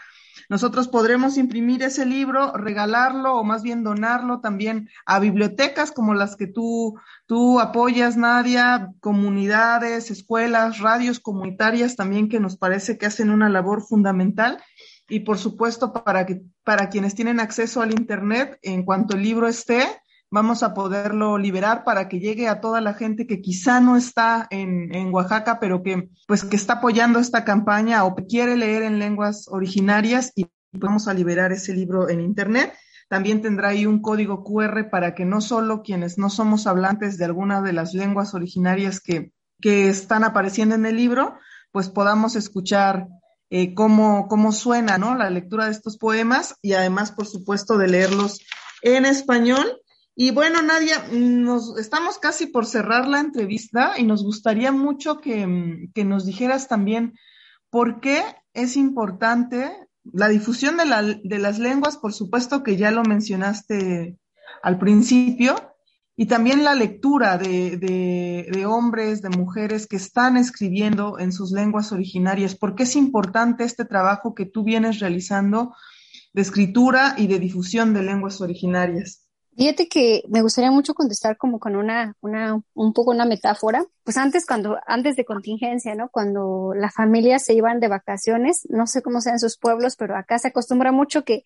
nosotros 0.48 0.88
podremos 0.88 1.36
imprimir 1.36 1.82
ese 1.82 2.06
libro, 2.06 2.52
regalarlo 2.52 3.34
o 3.34 3.44
más 3.44 3.62
bien 3.62 3.82
donarlo 3.82 4.40
también 4.40 4.88
a 5.06 5.18
bibliotecas 5.18 5.92
como 5.92 6.14
las 6.14 6.36
que 6.36 6.46
tú, 6.46 6.98
tú 7.26 7.60
apoyas, 7.60 8.16
Nadia, 8.16 8.90
comunidades, 9.00 10.10
escuelas, 10.10 10.78
radios 10.78 11.20
comunitarias 11.20 11.96
también 11.96 12.28
que 12.28 12.40
nos 12.40 12.56
parece 12.56 12.98
que 12.98 13.06
hacen 13.06 13.30
una 13.30 13.48
labor 13.48 13.82
fundamental. 13.82 14.62
Y 15.08 15.20
por 15.20 15.38
supuesto, 15.38 15.92
para, 15.92 16.24
que, 16.24 16.42
para 16.64 16.88
quienes 16.88 17.14
tienen 17.14 17.38
acceso 17.38 17.82
al 17.82 17.92
Internet, 17.92 18.58
en 18.62 18.84
cuanto 18.84 19.16
el 19.16 19.22
libro 19.22 19.48
esté, 19.48 19.86
vamos 20.34 20.64
a 20.64 20.74
poderlo 20.74 21.38
liberar 21.38 21.84
para 21.84 22.08
que 22.08 22.18
llegue 22.18 22.48
a 22.48 22.60
toda 22.60 22.80
la 22.80 22.94
gente 22.94 23.28
que 23.28 23.40
quizá 23.40 23.78
no 23.80 23.96
está 23.96 24.48
en, 24.50 24.92
en, 24.92 25.14
Oaxaca, 25.14 25.60
pero 25.60 25.80
que 25.80 26.10
pues 26.26 26.44
que 26.44 26.56
está 26.56 26.74
apoyando 26.74 27.20
esta 27.20 27.44
campaña 27.44 28.04
o 28.04 28.16
quiere 28.16 28.56
leer 28.56 28.82
en 28.82 28.98
lenguas 28.98 29.46
originarias 29.46 30.32
y 30.34 30.46
vamos 30.72 31.06
a 31.06 31.14
liberar 31.14 31.52
ese 31.52 31.72
libro 31.72 32.10
en 32.10 32.20
internet. 32.20 32.74
También 33.08 33.42
tendrá 33.42 33.68
ahí 33.68 33.86
un 33.86 34.02
código 34.02 34.42
QR 34.42 34.90
para 34.90 35.14
que 35.14 35.24
no 35.24 35.40
solo 35.40 35.82
quienes 35.82 36.18
no 36.18 36.28
somos 36.30 36.66
hablantes 36.66 37.16
de 37.16 37.26
alguna 37.26 37.62
de 37.62 37.72
las 37.72 37.94
lenguas 37.94 38.34
originarias 38.34 38.98
que, 38.98 39.30
que 39.60 39.88
están 39.88 40.24
apareciendo 40.24 40.74
en 40.74 40.84
el 40.84 40.96
libro, 40.96 41.36
pues 41.70 41.88
podamos 41.88 42.34
escuchar 42.34 43.06
eh, 43.50 43.72
cómo, 43.72 44.26
cómo 44.26 44.50
suena 44.50 44.98
¿no? 44.98 45.14
la 45.14 45.30
lectura 45.30 45.66
de 45.66 45.70
estos 45.70 45.96
poemas 45.96 46.56
y 46.60 46.72
además, 46.72 47.12
por 47.12 47.26
supuesto, 47.26 47.78
de 47.78 47.86
leerlos 47.86 48.40
en 48.82 49.06
español 49.06 49.80
y 50.16 50.30
bueno, 50.30 50.62
Nadia, 50.62 51.04
nos 51.10 51.76
estamos 51.78 52.18
casi 52.18 52.46
por 52.46 52.66
cerrar 52.66 53.08
la 53.08 53.18
entrevista 53.20 53.94
y 53.98 54.04
nos 54.04 54.22
gustaría 54.22 54.70
mucho 54.70 55.20
que, 55.20 55.88
que 55.92 56.04
nos 56.04 56.24
dijeras 56.24 56.68
también 56.68 57.14
por 57.68 58.00
qué 58.00 58.22
es 58.52 58.76
importante 58.76 59.72
la 60.04 60.28
difusión 60.28 60.76
de, 60.76 60.86
la, 60.86 61.02
de, 61.02 61.38
las 61.38 61.58
lenguas, 61.58 61.96
por 61.96 62.12
supuesto 62.12 62.62
que 62.62 62.76
ya 62.76 62.92
lo 62.92 63.02
mencionaste 63.02 64.16
al 64.62 64.78
principio, 64.78 65.56
y 66.16 66.26
también 66.26 66.62
la 66.62 66.76
lectura 66.76 67.36
de, 67.36 67.76
de, 67.76 68.46
de, 68.52 68.66
hombres, 68.66 69.20
de 69.20 69.30
mujeres 69.30 69.88
que 69.88 69.96
están 69.96 70.36
escribiendo 70.36 71.18
en 71.18 71.32
sus 71.32 71.50
lenguas 71.50 71.90
originarias. 71.90 72.54
¿Por 72.54 72.76
qué 72.76 72.84
es 72.84 72.94
importante 72.94 73.64
este 73.64 73.84
trabajo 73.84 74.32
que 74.32 74.46
tú 74.46 74.62
vienes 74.62 75.00
realizando 75.00 75.74
de 76.32 76.42
escritura 76.42 77.16
y 77.18 77.26
de 77.26 77.40
difusión 77.40 77.94
de 77.94 78.04
lenguas 78.04 78.40
originarias? 78.40 79.23
Fíjate 79.56 79.86
que 79.88 80.22
me 80.28 80.42
gustaría 80.42 80.72
mucho 80.72 80.94
contestar 80.94 81.36
como 81.36 81.60
con 81.60 81.76
una, 81.76 82.16
una, 82.20 82.60
un 82.74 82.92
poco 82.92 83.12
una 83.12 83.24
metáfora. 83.24 83.84
Pues 84.02 84.16
antes, 84.16 84.46
cuando, 84.46 84.78
antes 84.86 85.14
de 85.14 85.24
contingencia, 85.24 85.94
¿no? 85.94 86.08
Cuando 86.08 86.72
las 86.74 86.92
familias 86.92 87.44
se 87.44 87.54
iban 87.54 87.78
de 87.78 87.86
vacaciones, 87.86 88.66
no 88.68 88.88
sé 88.88 89.00
cómo 89.00 89.20
sea 89.20 89.34
en 89.34 89.38
sus 89.38 89.56
pueblos, 89.56 89.94
pero 89.96 90.16
acá 90.16 90.40
se 90.40 90.48
acostumbra 90.48 90.90
mucho 90.90 91.24
que 91.24 91.44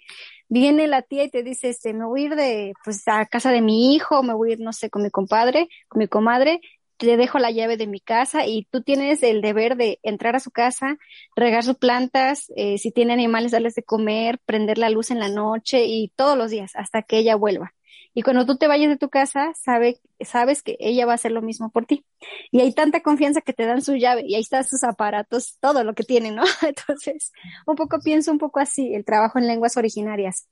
viene 0.49 0.87
la 0.87 1.03
tía 1.03 1.25
y 1.25 1.31
te 1.31 1.43
dice, 1.43 1.69
este, 1.69 1.93
me 1.93 2.07
voy 2.07 2.23
a 2.23 2.25
ir 2.27 2.37
de, 2.37 2.73
pues 2.83 3.07
a 3.09 3.27
casa 3.27 3.53
de 3.53 3.61
mi 3.61 3.95
hijo, 3.95 4.23
me 4.23 4.33
voy 4.33 4.51
a 4.51 4.53
ir, 4.55 4.61
no 4.61 4.73
sé, 4.73 4.89
con 4.89 5.03
mi 5.03 5.11
compadre, 5.11 5.69
con 5.89 5.99
mi 5.99 6.09
comadre, 6.09 6.63
le 7.01 7.17
dejo 7.17 7.39
la 7.39 7.51
llave 7.51 7.77
de 7.77 7.87
mi 7.87 8.01
casa 8.01 8.47
y 8.47 8.67
tú 8.71 8.83
tienes 8.83 9.23
el 9.23 9.41
deber 9.41 9.77
de 9.77 10.01
entrar 10.03 10.35
a 10.35 10.41
su 10.41 10.51
casa, 10.51 10.97
regar 11.37 11.63
sus 11.63 11.77
plantas, 11.77 12.51
eh, 12.57 12.79
si 12.79 12.91
tiene 12.91 13.13
animales, 13.13 13.53
darles 13.53 13.75
de 13.75 13.83
comer, 13.83 14.41
prender 14.47 14.79
la 14.79 14.91
luz 14.91 15.11
en 15.11 15.21
la 15.21 15.29
noche 15.29 15.85
y 15.85 16.09
todos 16.17 16.37
los 16.37 16.51
días 16.51 16.73
hasta 16.75 17.03
que 17.03 17.19
ella 17.19 17.37
vuelva. 17.37 17.75
Y 18.15 18.23
cuando 18.23 18.47
tú 18.47 18.57
te 18.57 18.67
vayas 18.67 18.89
de 18.89 18.97
tu 18.97 19.09
casa, 19.09 19.53
sabe, 19.55 20.01
sabes 20.21 20.63
que 20.63 20.77
ella 20.81 21.07
va 21.07 21.13
a 21.13 21.15
hacer 21.17 21.33
lo 21.33 21.43
mismo 21.43 21.71
por 21.71 21.87
ti. 21.87 22.05
Y 22.51 22.61
hay 22.61 22.73
tanta 22.73 23.01
confianza 23.01 23.41
que 23.41 23.53
te 23.53 23.67
dan 23.67 23.83
su 23.83 23.95
llave 23.95 24.23
y 24.27 24.35
ahí 24.35 24.41
están 24.41 24.65
sus 24.65 24.83
aparatos, 24.85 25.57
todo 25.61 25.85
lo 25.85 25.95
que 25.95 26.05
tienen, 26.05 26.35
¿no? 26.37 26.43
Entonces, 26.63 27.33
un 27.67 27.77
poco 27.77 28.01
pienso 28.01 28.33
un 28.33 28.39
poco 28.39 28.61
así, 28.61 28.95
el 28.95 29.05
trabajo 29.05 29.39
en 29.39 29.47
lenguas 29.47 29.77
originarias 29.77 30.49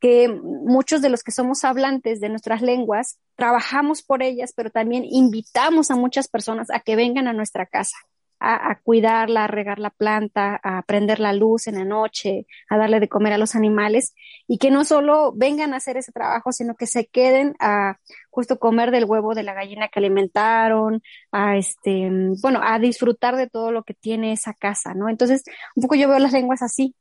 que 0.00 0.28
muchos 0.28 1.02
de 1.02 1.08
los 1.08 1.24
que 1.24 1.32
somos 1.32 1.64
hablantes 1.64 2.20
de 2.20 2.28
nuestras 2.28 2.62
lenguas 2.62 3.18
trabajamos 3.34 4.02
por 4.02 4.22
ellas, 4.22 4.52
pero 4.54 4.70
también 4.70 5.04
invitamos 5.04 5.90
a 5.90 5.96
muchas 5.96 6.28
personas 6.28 6.70
a 6.70 6.78
que 6.78 6.94
vengan 6.94 7.26
a 7.26 7.32
nuestra 7.32 7.66
casa 7.66 7.96
a, 8.40 8.78
cuidarla, 8.82 9.44
a 9.44 9.46
regar 9.48 9.78
la 9.78 9.90
planta, 9.90 10.60
a 10.62 10.82
prender 10.82 11.20
la 11.20 11.32
luz 11.32 11.66
en 11.66 11.76
la 11.76 11.84
noche, 11.84 12.46
a 12.68 12.76
darle 12.76 13.00
de 13.00 13.08
comer 13.08 13.32
a 13.32 13.38
los 13.38 13.54
animales 13.54 14.14
y 14.46 14.58
que 14.58 14.70
no 14.70 14.84
solo 14.84 15.32
vengan 15.34 15.74
a 15.74 15.78
hacer 15.78 15.96
ese 15.96 16.12
trabajo, 16.12 16.52
sino 16.52 16.76
que 16.76 16.86
se 16.86 17.06
queden 17.06 17.54
a 17.58 17.98
justo 18.30 18.58
comer 18.58 18.90
del 18.90 19.04
huevo 19.04 19.34
de 19.34 19.42
la 19.42 19.54
gallina 19.54 19.88
que 19.88 19.98
alimentaron, 19.98 21.02
a 21.32 21.56
este, 21.56 22.10
bueno, 22.40 22.60
a 22.62 22.78
disfrutar 22.78 23.36
de 23.36 23.48
todo 23.48 23.72
lo 23.72 23.82
que 23.82 23.94
tiene 23.94 24.32
esa 24.32 24.54
casa, 24.54 24.94
¿no? 24.94 25.08
Entonces, 25.08 25.42
un 25.74 25.82
poco 25.82 25.96
yo 25.96 26.08
veo 26.08 26.18
las 26.18 26.32
lenguas 26.32 26.62
así, 26.62 26.94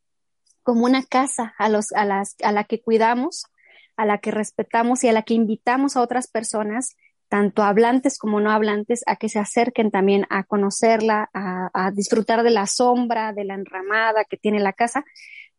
como 0.64 0.86
una 0.86 1.04
casa 1.04 1.54
a 1.58 1.70
los, 1.70 1.92
a 1.94 2.06
las, 2.06 2.36
a 2.44 2.52
la 2.52 2.64
que 2.64 2.82
cuidamos, 2.82 3.46
a 3.96 4.06
la 4.06 4.18
que 4.20 4.32
respetamos 4.32 5.04
y 5.04 5.10
a 5.10 5.14
la 5.14 5.24
que 5.24 5.34
invitamos 5.34 5.96
a 5.96 6.02
otras 6.02 6.28
personas 6.28 6.96
tanto 7.30 7.64
hablantes 7.64 8.18
como 8.18 8.40
no 8.40 8.52
hablantes, 8.52 9.04
a 9.06 9.16
que 9.16 9.30
se 9.30 9.40
acerquen 9.40 9.92
también 9.92 10.26
a 10.30 10.44
conocerla, 10.44 11.30
a, 11.34 11.92
disfrutar 11.92 12.44
de 12.44 12.52
la 12.52 12.68
sombra, 12.68 13.34
de 13.34 13.44
la 13.44 13.56
enramada 13.56 14.24
que 14.24 14.38
tiene 14.38 14.60
la 14.60 14.74
casa, 14.74 15.04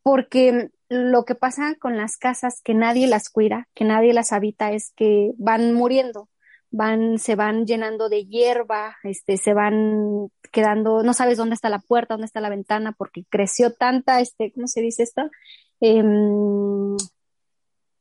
porque 0.02 0.70
lo 0.88 1.24
que 1.24 1.34
pasa 1.34 1.74
con 1.78 1.96
las 1.96 2.16
casas 2.16 2.60
que 2.64 2.74
nadie 2.74 3.06
las 3.06 3.28
cuida, 3.28 3.68
que 3.74 3.84
nadie 3.84 4.12
las 4.12 4.32
habita, 4.32 4.72
es 4.72 4.92
que 4.96 5.32
van 5.36 5.74
muriendo, 5.74 6.28
van, 6.70 7.18
se 7.18 7.34
van 7.34 7.66
llenando 7.66 8.08
de 8.08 8.24
hierba, 8.24 8.96
este, 9.02 9.36
se 9.36 9.52
van 9.52 10.30
quedando, 10.50 11.02
no 11.02 11.12
sabes 11.12 11.36
dónde 11.36 11.54
está 11.54 11.68
la 11.68 11.80
puerta, 11.80 12.14
dónde 12.14 12.26
está 12.26 12.40
la 12.40 12.48
ventana, 12.48 12.92
porque 12.92 13.24
creció 13.28 13.74
tanta, 13.74 14.20
este, 14.20 14.52
¿cómo 14.52 14.66
se 14.66 14.80
dice 14.80 15.02
esto? 15.02 15.30
Eh, 15.80 16.02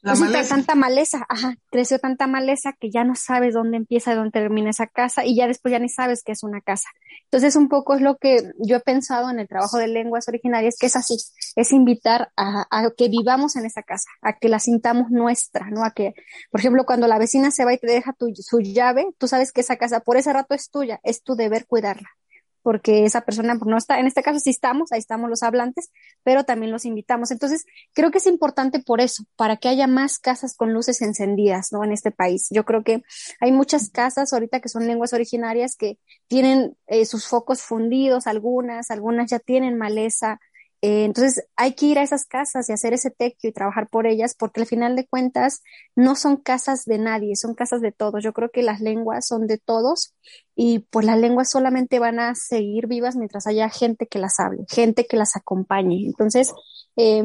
maleza. 0.04 0.56
tanta 0.56 0.76
maleza, 0.76 1.26
ajá, 1.28 1.56
creció 1.72 2.00
tanta 2.00 2.28
maleza 2.28 2.74
que 2.80 2.89
ya 2.91 3.04
no 3.04 3.16
sabes 3.16 3.54
dónde 3.54 3.78
empieza 3.78 4.14
y 4.14 4.16
dónde 4.16 4.32
termina 4.32 4.70
esa 4.70 4.88
casa 4.88 5.26
y 5.26 5.36
ya 5.36 5.48
después 5.48 5.72
ya 5.72 5.80
ni 5.80 5.89
sabes 5.89 6.24
que 6.24 6.32
es 6.32 6.43
una 6.43 6.62
casa. 6.62 6.89
Entonces 7.24 7.56
un 7.56 7.68
poco 7.68 7.95
es 7.95 8.02
lo 8.02 8.18
que 8.18 8.52
yo 8.60 8.78
he 8.78 8.80
pensado 8.80 9.30
en 9.30 9.39
el 9.39 9.48
trabajo 9.48 9.78
de 9.78 9.88
lenguas 9.88 10.28
originarias, 10.28 10.76
que 10.80 10.88
es 10.88 10.95
así, 10.95 11.18
es 11.56 11.72
invitar 11.72 12.32
a, 12.36 12.66
a, 12.70 12.91
que 12.95 13.10
vivamos 13.10 13.56
en 13.56 13.66
esa 13.66 13.84
casa, 13.84 14.10
a 14.22 14.34
que 14.34 14.50
la 14.50 14.60
sintamos 14.60 15.10
nuestra, 15.10 15.70
¿no? 15.70 15.84
A 15.84 15.91
que, 15.91 16.14
por 16.52 16.60
ejemplo, 16.60 16.86
cuando 16.86 17.08
la 17.08 17.18
vecina 17.18 17.52
se 17.52 17.66
va 17.66 17.74
y 17.74 17.78
te 17.78 17.88
deja 17.88 18.14
tu, 18.14 18.28
su 18.36 18.60
llave, 18.60 19.08
tú 19.18 19.28
sabes 19.28 19.52
que 19.52 19.62
esa 19.62 19.78
casa 19.78 20.02
por 20.02 20.18
ese 20.18 20.32
rato 20.32 20.54
es 20.54 20.70
tuya, 20.70 21.00
es 21.04 21.24
tu 21.24 21.36
deber 21.36 21.66
cuidarla 21.68 22.10
porque 22.68 23.05
esa 23.05 23.22
persona 23.22 23.57
no 23.65 23.78
está, 23.78 23.97
en 23.97 24.07
este 24.07 24.22
caso 24.22 24.41
sí 24.41 24.49
estamos, 24.49 24.91
ahí 24.91 24.99
estamos 24.99 25.30
los 25.30 25.41
hablantes, 25.41 25.89
pero 26.22 26.43
también 26.43 26.70
los 26.70 26.84
invitamos. 26.84 27.32
Entonces, 27.32 27.63
creo 27.93 28.11
que 28.11 28.18
es 28.18 28.28
importante 28.28 28.82
por 28.86 28.99
eso, 28.99 29.24
para 29.38 29.55
que 29.55 29.70
haya 29.70 29.88
más 29.88 30.20
casas 30.20 30.53
con 30.53 30.74
luces 30.74 31.01
encendidas, 31.01 31.72
¿no? 31.72 31.86
En 31.86 31.93
este 31.93 32.11
país. 32.11 32.47
Yo 32.49 32.65
creo 32.65 32.84
que 32.84 33.03
hay 33.39 33.53
muchas 33.53 33.89
casas 33.89 34.34
ahorita 34.34 34.59
que 34.59 34.68
son 34.68 34.86
lenguas 34.86 35.13
originarias 35.13 35.78
que 35.78 35.97
tienen 36.28 36.76
eh, 36.88 37.05
sus 37.05 37.26
focos 37.26 37.61
fundidos, 37.61 38.28
algunas, 38.28 38.91
algunas 38.91 39.32
ya 39.32 39.39
tienen 39.39 39.78
maleza, 39.78 40.41
eh, 40.88 41.03
entonces 41.03 41.43
hay 41.57 41.73
que 41.73 41.85
ir 41.88 41.99
a 41.99 42.01
esas 42.01 42.23
casas 42.23 42.69
y 42.69 42.71
hacer 42.71 42.93
ese 42.93 43.11
tequio 43.11 43.49
y 43.49 43.53
trabajar 43.53 43.89
por 43.89 44.07
ellas 44.07 44.33
porque 44.39 44.61
al 44.61 44.67
final 44.67 44.95
de 44.95 45.05
cuentas 45.05 45.61
no 45.97 46.15
son 46.15 46.38
casas 46.38 46.85
de 46.85 46.97
nadie, 46.97 47.35
son 47.35 47.55
casas 47.55 47.81
de 47.81 47.91
todos. 47.91 48.23
Yo 48.23 48.31
creo 48.31 48.51
que 48.51 48.63
las 48.63 48.79
lenguas 48.79 49.27
son 49.27 49.47
de 49.47 49.57
todos 49.57 50.15
y 50.55 50.79
pues 50.89 51.05
las 51.05 51.19
lenguas 51.19 51.49
solamente 51.49 51.99
van 51.99 52.21
a 52.21 52.35
seguir 52.35 52.88
vivas 52.88 53.17
mientras 53.17 53.47
haya 53.47 53.67
gente 53.69 54.07
que 54.07 54.17
las 54.17 54.39
hable, 54.39 54.63
gente 54.69 55.05
que 55.07 55.17
las 55.17 55.35
acompañe. 55.35 56.05
Entonces, 56.05 56.53
eh, 56.95 57.21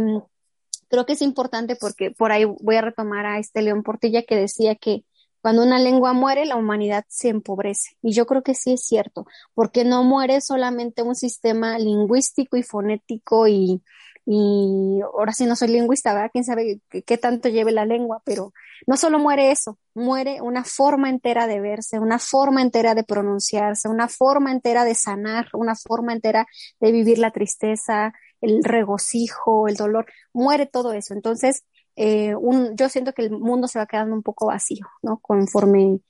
creo 0.89 1.07
que 1.07 1.13
es 1.13 1.23
importante 1.23 1.77
porque 1.77 2.11
por 2.11 2.33
ahí 2.33 2.45
voy 2.45 2.75
a 2.75 2.83
retomar 2.83 3.27
a 3.27 3.39
este 3.39 3.63
León 3.63 3.85
Portilla 3.85 4.25
que 4.25 4.35
decía 4.35 4.75
que 4.75 5.05
cuando 5.43 5.63
una 5.65 5.79
lengua 5.79 6.13
muere, 6.13 6.47
la 6.47 6.57
humanidad 6.57 7.05
se 7.09 7.29
empobrece. 7.29 7.97
Y 8.03 8.13
yo 8.13 8.27
creo 8.27 8.43
que 8.43 8.55
sí 8.55 8.75
es 8.75 8.85
cierto, 8.87 9.27
porque 9.55 9.85
no 9.85 10.05
muere 10.05 10.41
solamente 10.41 11.03
un 11.03 11.17
sistema 11.17 11.79
lingüístico 11.79 12.57
y 12.57 12.63
fonético 12.63 13.49
y, 13.49 13.83
y 14.25 15.01
ahora 15.03 15.33
sí 15.33 15.47
no 15.47 15.57
soy 15.57 15.69
lingüista, 15.69 16.15
¿verdad? 16.15 16.31
Quién 16.33 16.45
sabe 16.45 16.81
qué, 16.89 17.19
tanto 17.19 17.49
lleve 17.49 17.73
la 17.73 17.85
lengua, 17.85 18.23
pero 18.25 18.53
no 18.87 18.97
solo 18.97 19.19
muere 19.19 19.51
eso, 19.51 19.79
muere 19.95 20.41
una 20.41 20.65
forma 20.65 21.11
entera 21.11 21.47
de 21.47 21.61
verse, 21.61 21.99
una 21.99 22.19
forma 22.21 22.63
entera 22.63 22.95
de 22.95 23.03
pronunciarse, 23.05 23.89
una 23.89 24.09
forma 24.09 24.53
entera 24.53 24.85
de 24.85 24.95
sanar, 24.95 25.49
una 25.55 25.75
forma 25.75 26.13
entera 26.13 26.47
de 26.81 26.93
vivir 26.93 27.19
la 27.19 27.33
tristeza, 27.33 28.13
el 28.41 28.63
regocijo, 28.63 29.69
el 29.69 29.77
dolor, 29.77 30.07
muere 30.33 30.67
todo 30.67 30.93
eso. 30.93 31.15
Entonces, 31.15 31.65
eh, 31.97 32.35
un, 32.35 32.77
yo 32.77 32.89
siento 32.89 33.13
que 33.13 33.23
el 33.23 33.31
mundo 33.31 33.69
se 33.69 33.79
va 33.79 33.87
quedando 33.87 34.15
un 34.15 34.23
poco 34.23 34.47
vacío, 34.47 34.87
¿no? 35.03 35.19
Conforme, 35.19 36.01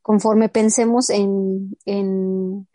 conforme 0.00 0.48
pensemos 0.48 1.10
en, 1.10 1.76
en, 1.84 2.68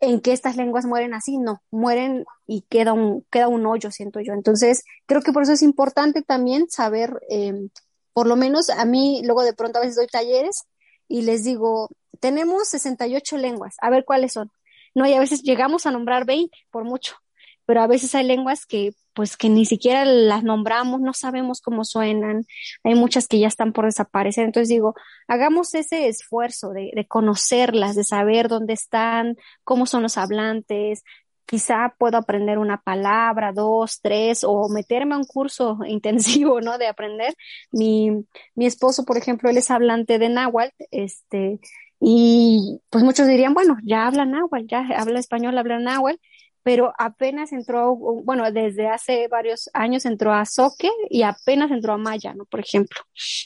en 0.00 0.20
que 0.20 0.32
estas 0.32 0.56
lenguas 0.56 0.86
mueren 0.86 1.14
así, 1.14 1.38
no, 1.38 1.62
mueren 1.70 2.24
y 2.46 2.62
queda 2.62 2.92
un, 2.92 3.24
queda 3.30 3.48
un 3.48 3.66
hoyo, 3.66 3.90
siento 3.90 4.20
yo. 4.20 4.32
Entonces, 4.32 4.84
creo 5.06 5.22
que 5.22 5.32
por 5.32 5.42
eso 5.42 5.52
es 5.52 5.62
importante 5.62 6.22
también 6.22 6.68
saber, 6.68 7.20
eh, 7.30 7.68
por 8.12 8.26
lo 8.26 8.36
menos 8.36 8.70
a 8.70 8.84
mí, 8.84 9.22
luego 9.24 9.42
de 9.42 9.52
pronto 9.52 9.78
a 9.78 9.82
veces 9.82 9.96
doy 9.96 10.06
talleres 10.06 10.64
y 11.08 11.22
les 11.22 11.44
digo, 11.44 11.88
tenemos 12.20 12.68
68 12.68 13.36
lenguas, 13.38 13.76
a 13.80 13.90
ver 13.90 14.04
cuáles 14.04 14.32
son. 14.32 14.50
No, 14.94 15.06
y 15.06 15.12
a 15.12 15.20
veces 15.20 15.42
llegamos 15.42 15.86
a 15.86 15.92
nombrar 15.92 16.24
20 16.26 16.56
por 16.70 16.84
mucho, 16.84 17.16
pero 17.70 17.82
a 17.82 17.86
veces 17.86 18.16
hay 18.16 18.26
lenguas 18.26 18.66
que 18.66 18.94
pues 19.14 19.36
que 19.36 19.48
ni 19.48 19.64
siquiera 19.64 20.04
las 20.04 20.42
nombramos, 20.42 21.00
no 21.00 21.12
sabemos 21.12 21.60
cómo 21.60 21.84
suenan, 21.84 22.44
hay 22.82 22.96
muchas 22.96 23.28
que 23.28 23.38
ya 23.38 23.46
están 23.46 23.72
por 23.72 23.84
desaparecer, 23.84 24.44
entonces 24.44 24.70
digo, 24.70 24.96
hagamos 25.28 25.72
ese 25.76 26.08
esfuerzo 26.08 26.70
de, 26.70 26.90
de 26.92 27.06
conocerlas, 27.06 27.94
de 27.94 28.02
saber 28.02 28.48
dónde 28.48 28.72
están, 28.72 29.36
cómo 29.62 29.86
son 29.86 30.02
los 30.02 30.18
hablantes, 30.18 31.04
quizá 31.46 31.94
puedo 31.96 32.16
aprender 32.16 32.58
una 32.58 32.82
palabra, 32.82 33.52
dos, 33.52 34.00
tres, 34.02 34.42
o 34.42 34.68
meterme 34.68 35.14
a 35.14 35.18
un 35.18 35.24
curso 35.24 35.78
intensivo, 35.86 36.60
¿no? 36.60 36.76
De 36.76 36.88
aprender. 36.88 37.36
Mi, 37.70 38.10
mi 38.56 38.66
esposo, 38.66 39.04
por 39.04 39.16
ejemplo, 39.16 39.48
él 39.48 39.58
es 39.58 39.70
hablante 39.70 40.18
de 40.18 40.28
náhuatl, 40.28 40.74
este, 40.90 41.60
y 42.00 42.80
pues 42.90 43.04
muchos 43.04 43.28
dirían, 43.28 43.54
bueno, 43.54 43.76
ya 43.84 44.08
habla 44.08 44.24
náhuatl, 44.24 44.66
ya 44.66 44.88
habla 44.96 45.20
español, 45.20 45.56
habla 45.56 45.78
náhuatl, 45.78 46.18
pero 46.62 46.92
apenas 46.98 47.52
entró, 47.52 47.94
bueno, 47.96 48.50
desde 48.52 48.88
hace 48.88 49.28
varios 49.28 49.70
años 49.72 50.04
entró 50.04 50.32
a 50.32 50.44
Soque 50.44 50.90
y 51.08 51.22
apenas 51.22 51.70
entró 51.70 51.94
a 51.94 51.98
Maya, 51.98 52.34
¿no? 52.34 52.44
Por 52.44 52.60
ejemplo. 52.60 53.00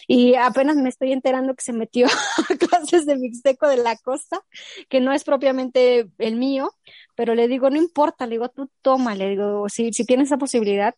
Y 0.09 0.35
apenas 0.35 0.77
me 0.77 0.89
estoy 0.89 1.13
enterando 1.13 1.55
que 1.55 1.63
se 1.63 1.73
metió 1.73 2.07
a 2.51 2.57
clases 2.57 3.07
de 3.07 3.17
Mixteco 3.17 3.69
de 3.69 3.77
la 3.77 3.97
Costa, 3.97 4.41
que 4.89 5.01
no 5.01 5.13
es 5.13 5.25
propiamente 5.25 6.09
el 6.19 6.37
mío, 6.37 6.73
pero 7.15 7.35
le 7.35 7.49
digo, 7.49 7.71
no 7.71 7.77
importa, 7.77 8.27
le 8.27 8.33
digo, 8.33 8.49
tú 8.49 8.71
toma, 8.83 9.15
le 9.15 9.31
digo, 9.31 9.69
si, 9.69 9.93
si 9.93 10.05
tienes 10.05 10.29
esa 10.29 10.39
posibilidad, 10.39 10.95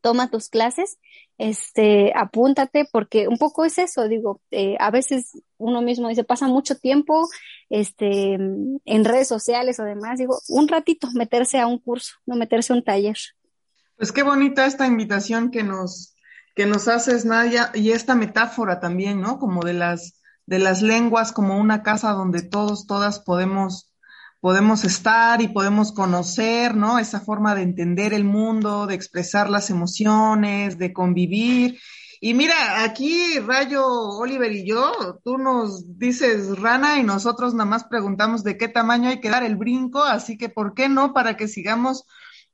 toma 0.00 0.30
tus 0.30 0.48
clases, 0.48 0.98
este, 1.38 2.12
apúntate, 2.16 2.88
porque 2.90 3.28
un 3.28 3.38
poco 3.38 3.64
es 3.64 3.78
eso, 3.78 4.08
digo, 4.08 4.40
eh, 4.50 4.76
a 4.80 4.90
veces 4.90 5.40
uno 5.56 5.82
mismo 5.82 6.08
dice, 6.08 6.24
pasa 6.24 6.48
mucho 6.48 6.76
tiempo, 6.76 7.28
este, 7.70 8.34
en 8.34 9.04
redes 9.04 9.28
sociales 9.28 9.78
o 9.78 9.84
demás, 9.84 10.18
digo, 10.18 10.38
un 10.48 10.68
ratito 10.68 11.08
meterse 11.14 11.58
a 11.60 11.66
un 11.66 11.78
curso, 11.78 12.14
no 12.26 12.36
meterse 12.36 12.72
a 12.72 12.76
un 12.76 12.84
taller. 12.84 13.16
Pues 13.96 14.12
qué 14.12 14.22
bonita 14.22 14.66
esta 14.66 14.86
invitación 14.86 15.50
que 15.50 15.62
nos, 15.62 16.16
que 16.54 16.66
nos 16.66 16.88
haces, 16.88 17.24
Nadia, 17.24 17.70
y 17.74 17.92
esta 17.92 18.14
metáfora 18.14 18.80
también, 18.80 19.20
¿no? 19.20 19.38
Como 19.38 19.62
de 19.62 19.74
las, 19.74 20.20
de 20.46 20.58
las 20.58 20.82
lenguas, 20.82 21.32
como 21.32 21.58
una 21.58 21.82
casa 21.82 22.12
donde 22.12 22.42
todos, 22.42 22.86
todas 22.86 23.20
podemos 23.20 23.87
podemos 24.40 24.84
estar 24.84 25.42
y 25.42 25.48
podemos 25.48 25.92
conocer, 25.92 26.74
¿no? 26.76 26.98
Esa 26.98 27.20
forma 27.20 27.54
de 27.54 27.62
entender 27.62 28.12
el 28.12 28.24
mundo, 28.24 28.86
de 28.86 28.94
expresar 28.94 29.50
las 29.50 29.70
emociones, 29.70 30.78
de 30.78 30.92
convivir. 30.92 31.78
Y 32.20 32.34
mira, 32.34 32.82
aquí 32.82 33.38
Rayo, 33.38 33.86
Oliver 33.86 34.50
y 34.52 34.66
yo, 34.66 35.20
tú 35.24 35.38
nos 35.38 35.98
dices 35.98 36.58
rana 36.58 36.98
y 36.98 37.04
nosotros 37.04 37.54
nada 37.54 37.70
más 37.70 37.84
preguntamos 37.84 38.42
de 38.42 38.56
qué 38.56 38.68
tamaño 38.68 39.08
hay 39.08 39.20
que 39.20 39.30
dar 39.30 39.44
el 39.44 39.56
brinco, 39.56 40.02
así 40.02 40.36
que 40.36 40.48
¿por 40.48 40.74
qué 40.74 40.88
no? 40.88 41.12
Para 41.12 41.36
que 41.36 41.46
sigamos 41.46 42.04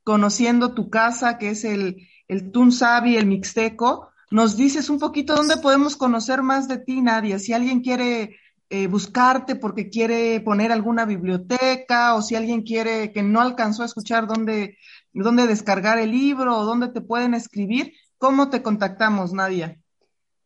conociendo 0.03 0.75
tu 0.75 0.91
casa, 0.91 1.39
que 1.39 1.49
es 1.49 1.63
el, 1.63 2.07
el 2.27 2.51
Tunsabi, 2.51 3.17
el 3.17 3.25
Mixteco, 3.25 4.09
nos 4.29 4.55
dices 4.55 4.89
un 4.89 4.99
poquito 4.99 5.35
dónde 5.35 5.57
podemos 5.57 5.97
conocer 5.97 6.43
más 6.43 6.67
de 6.67 6.77
ti, 6.77 7.01
Nadia. 7.01 7.39
Si 7.39 7.53
alguien 7.53 7.81
quiere 7.81 8.37
eh, 8.69 8.87
buscarte 8.87 9.55
porque 9.55 9.89
quiere 9.89 10.39
poner 10.41 10.71
alguna 10.71 11.05
biblioteca 11.05 12.15
o 12.15 12.21
si 12.21 12.35
alguien 12.35 12.63
quiere 12.63 13.11
que 13.11 13.21
no 13.21 13.41
alcanzó 13.41 13.83
a 13.83 13.85
escuchar 13.85 14.27
dónde, 14.27 14.77
dónde 15.13 15.45
descargar 15.45 15.99
el 15.99 16.11
libro 16.11 16.57
o 16.57 16.65
dónde 16.65 16.87
te 16.87 17.01
pueden 17.01 17.35
escribir, 17.35 17.93
¿cómo 18.17 18.49
te 18.49 18.63
contactamos, 18.63 19.33
Nadia? 19.33 19.77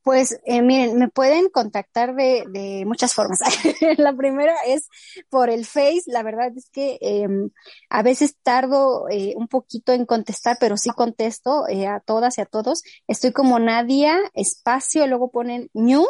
Pues 0.02 0.40
eh, 0.46 0.62
miren, 0.62 0.98
me 0.98 1.08
pueden 1.08 1.50
contactar 1.50 2.16
de, 2.16 2.44
de 2.50 2.84
muchas 2.86 3.14
formas. 3.14 3.40
la 3.98 4.14
primera 4.14 4.56
es 4.66 4.90
por 5.30 5.50
el 5.50 5.66
Face. 5.66 6.04
La 6.08 6.24
verdad 6.24 6.52
es 6.56 6.70
que 6.72 6.98
em, 7.02 7.52
a 7.90 8.02
veces 8.02 8.36
tardo 8.42 9.08
eh, 9.10 9.34
un 9.38 9.48
poquito 9.48 9.94
en 9.94 10.06
contestar, 10.06 10.58
pero 10.60 10.78
sí 10.78 10.90
contesto 10.90 11.66
a 11.88 12.00
todas 12.00 12.38
y 12.38 12.42
a 12.42 12.46
todos. 12.46 12.82
Estoy 13.08 13.32
como 13.34 13.60
Nadia, 13.60 14.18
espacio, 14.34 15.06
luego 15.06 15.32
ponen 15.32 15.70
New 15.74 16.06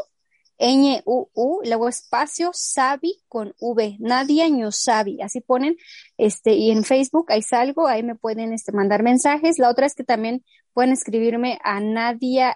Ñ-U-U, 0.60 1.62
luego 1.66 1.88
espacio, 1.88 2.52
Sabi 2.54 3.22
con 3.28 3.54
V, 3.60 3.96
Nadia 4.00 4.48
Sabi, 4.72 5.22
así 5.22 5.42
ponen, 5.42 5.78
este, 6.18 6.54
y 6.54 6.72
en 6.72 6.84
Facebook 6.84 7.32
ahí 7.32 7.42
salgo, 7.42 7.88
ahí 7.88 8.04
me 8.04 8.16
pueden 8.16 8.54
este, 8.54 8.72
mandar 8.72 9.04
mensajes. 9.04 9.58
La 9.58 9.70
otra 9.70 9.86
es 9.86 9.96
que 9.96 10.04
también 10.04 10.44
pueden 10.74 10.92
escribirme 10.92 11.60
a 11.64 11.80
nadialg.sabi 11.80 12.56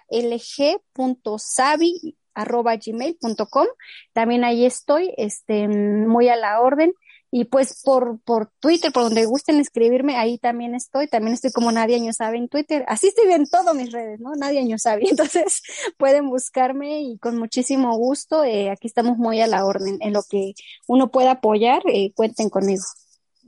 arroba 2.34 2.76
gmail.com. 2.76 3.66
También 4.12 4.44
ahí 4.44 4.66
estoy, 4.66 5.14
este, 5.16 5.68
muy 5.68 6.28
a 6.28 6.36
la 6.36 6.60
orden. 6.60 6.92
Y 7.36 7.46
pues 7.46 7.82
por, 7.82 8.20
por 8.20 8.52
Twitter, 8.60 8.92
por 8.92 9.02
donde 9.02 9.26
gusten 9.26 9.58
escribirme, 9.58 10.16
ahí 10.16 10.38
también 10.38 10.76
estoy. 10.76 11.08
También 11.08 11.34
estoy 11.34 11.50
como 11.50 11.72
Nadia 11.72 11.98
Sabe 12.12 12.38
en 12.38 12.48
Twitter. 12.48 12.84
Así 12.86 13.08
estoy 13.08 13.32
en 13.32 13.46
todas 13.46 13.74
mis 13.74 13.90
redes, 13.90 14.20
¿no? 14.20 14.36
Nadia 14.36 14.62
Sabe. 14.78 15.02
Entonces 15.10 15.60
pueden 15.98 16.28
buscarme 16.28 17.02
y 17.02 17.18
con 17.18 17.36
muchísimo 17.36 17.98
gusto. 17.98 18.44
Eh, 18.44 18.70
aquí 18.70 18.86
estamos 18.86 19.18
muy 19.18 19.40
a 19.40 19.48
la 19.48 19.64
orden. 19.64 19.98
En 20.00 20.12
lo 20.12 20.22
que 20.22 20.54
uno 20.86 21.10
pueda 21.10 21.32
apoyar, 21.32 21.82
eh, 21.92 22.12
cuenten 22.14 22.50
conmigo. 22.50 22.84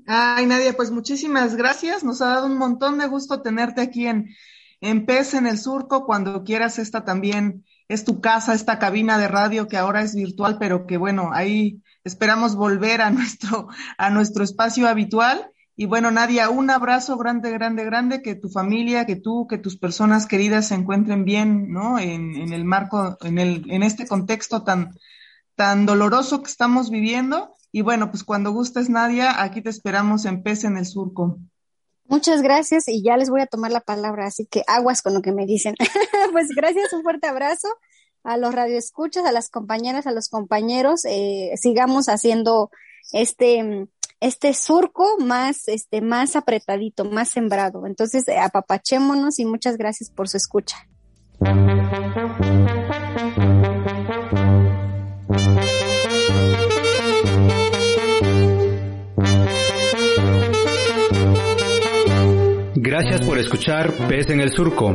Ay, 0.08 0.46
Nadia, 0.46 0.72
pues 0.72 0.90
muchísimas 0.90 1.54
gracias. 1.54 2.02
Nos 2.02 2.20
ha 2.22 2.26
dado 2.26 2.46
un 2.46 2.58
montón 2.58 2.98
de 2.98 3.06
gusto 3.06 3.40
tenerte 3.40 3.82
aquí 3.82 4.08
en, 4.08 4.30
en 4.80 5.06
PES 5.06 5.34
en 5.34 5.46
el 5.46 5.58
Surco. 5.58 6.06
Cuando 6.06 6.42
quieras 6.42 6.80
esta 6.80 7.04
también 7.04 7.64
es 7.86 8.04
tu 8.04 8.20
casa, 8.20 8.52
esta 8.52 8.80
cabina 8.80 9.16
de 9.16 9.28
radio 9.28 9.68
que 9.68 9.76
ahora 9.76 10.02
es 10.02 10.16
virtual, 10.16 10.56
pero 10.58 10.88
que 10.88 10.96
bueno, 10.96 11.30
ahí 11.32 11.82
esperamos 12.06 12.54
volver 12.54 13.02
a 13.02 13.10
nuestro, 13.10 13.68
a 13.98 14.10
nuestro 14.10 14.44
espacio 14.44 14.88
habitual. 14.88 15.50
Y 15.78 15.84
bueno, 15.84 16.10
Nadia, 16.10 16.48
un 16.48 16.70
abrazo 16.70 17.18
grande, 17.18 17.50
grande, 17.50 17.84
grande, 17.84 18.22
que 18.22 18.34
tu 18.34 18.48
familia, 18.48 19.04
que 19.04 19.16
tú, 19.16 19.46
que 19.46 19.58
tus 19.58 19.76
personas 19.76 20.26
queridas 20.26 20.68
se 20.68 20.74
encuentren 20.74 21.26
bien, 21.26 21.70
¿no? 21.70 21.98
En, 21.98 22.34
en 22.34 22.54
el 22.54 22.64
marco, 22.64 23.18
en 23.20 23.38
el, 23.38 23.70
en 23.70 23.82
este 23.82 24.06
contexto 24.06 24.62
tan, 24.62 24.96
tan 25.54 25.84
doloroso 25.84 26.42
que 26.42 26.50
estamos 26.50 26.88
viviendo. 26.88 27.54
Y 27.72 27.82
bueno, 27.82 28.10
pues 28.10 28.24
cuando 28.24 28.52
gustes, 28.52 28.88
Nadia, 28.88 29.42
aquí 29.42 29.60
te 29.60 29.68
esperamos 29.68 30.24
en 30.24 30.42
Pez 30.42 30.64
en 30.64 30.78
el 30.78 30.86
Surco. 30.86 31.38
Muchas 32.08 32.40
gracias 32.40 32.88
y 32.88 33.02
ya 33.02 33.16
les 33.16 33.28
voy 33.28 33.42
a 33.42 33.46
tomar 33.46 33.72
la 33.72 33.80
palabra, 33.80 34.26
así 34.26 34.46
que 34.46 34.62
aguas 34.68 35.02
con 35.02 35.12
lo 35.12 35.20
que 35.20 35.32
me 35.32 35.44
dicen. 35.44 35.74
pues 36.32 36.48
gracias, 36.56 36.92
un 36.94 37.02
fuerte 37.02 37.26
abrazo 37.26 37.68
a 38.26 38.36
los 38.36 38.54
radioescuchas, 38.54 39.24
a 39.24 39.32
las 39.32 39.48
compañeras, 39.48 40.06
a 40.06 40.12
los 40.12 40.28
compañeros. 40.28 41.04
Eh, 41.04 41.52
sigamos 41.56 42.06
haciendo 42.06 42.70
este 43.12 43.88
este 44.18 44.54
surco 44.54 45.18
más 45.18 45.68
este 45.68 46.00
más 46.00 46.36
apretadito, 46.36 47.04
más 47.04 47.30
sembrado. 47.30 47.86
Entonces, 47.86 48.26
eh, 48.28 48.38
apapachémonos 48.38 49.38
y 49.38 49.44
muchas 49.44 49.76
gracias 49.76 50.10
por 50.10 50.28
su 50.28 50.36
escucha. 50.36 50.76
Gracias 62.74 63.26
por 63.26 63.38
escuchar 63.38 63.92
Pez 64.08 64.30
en 64.30 64.40
el 64.40 64.50
Surco. 64.52 64.94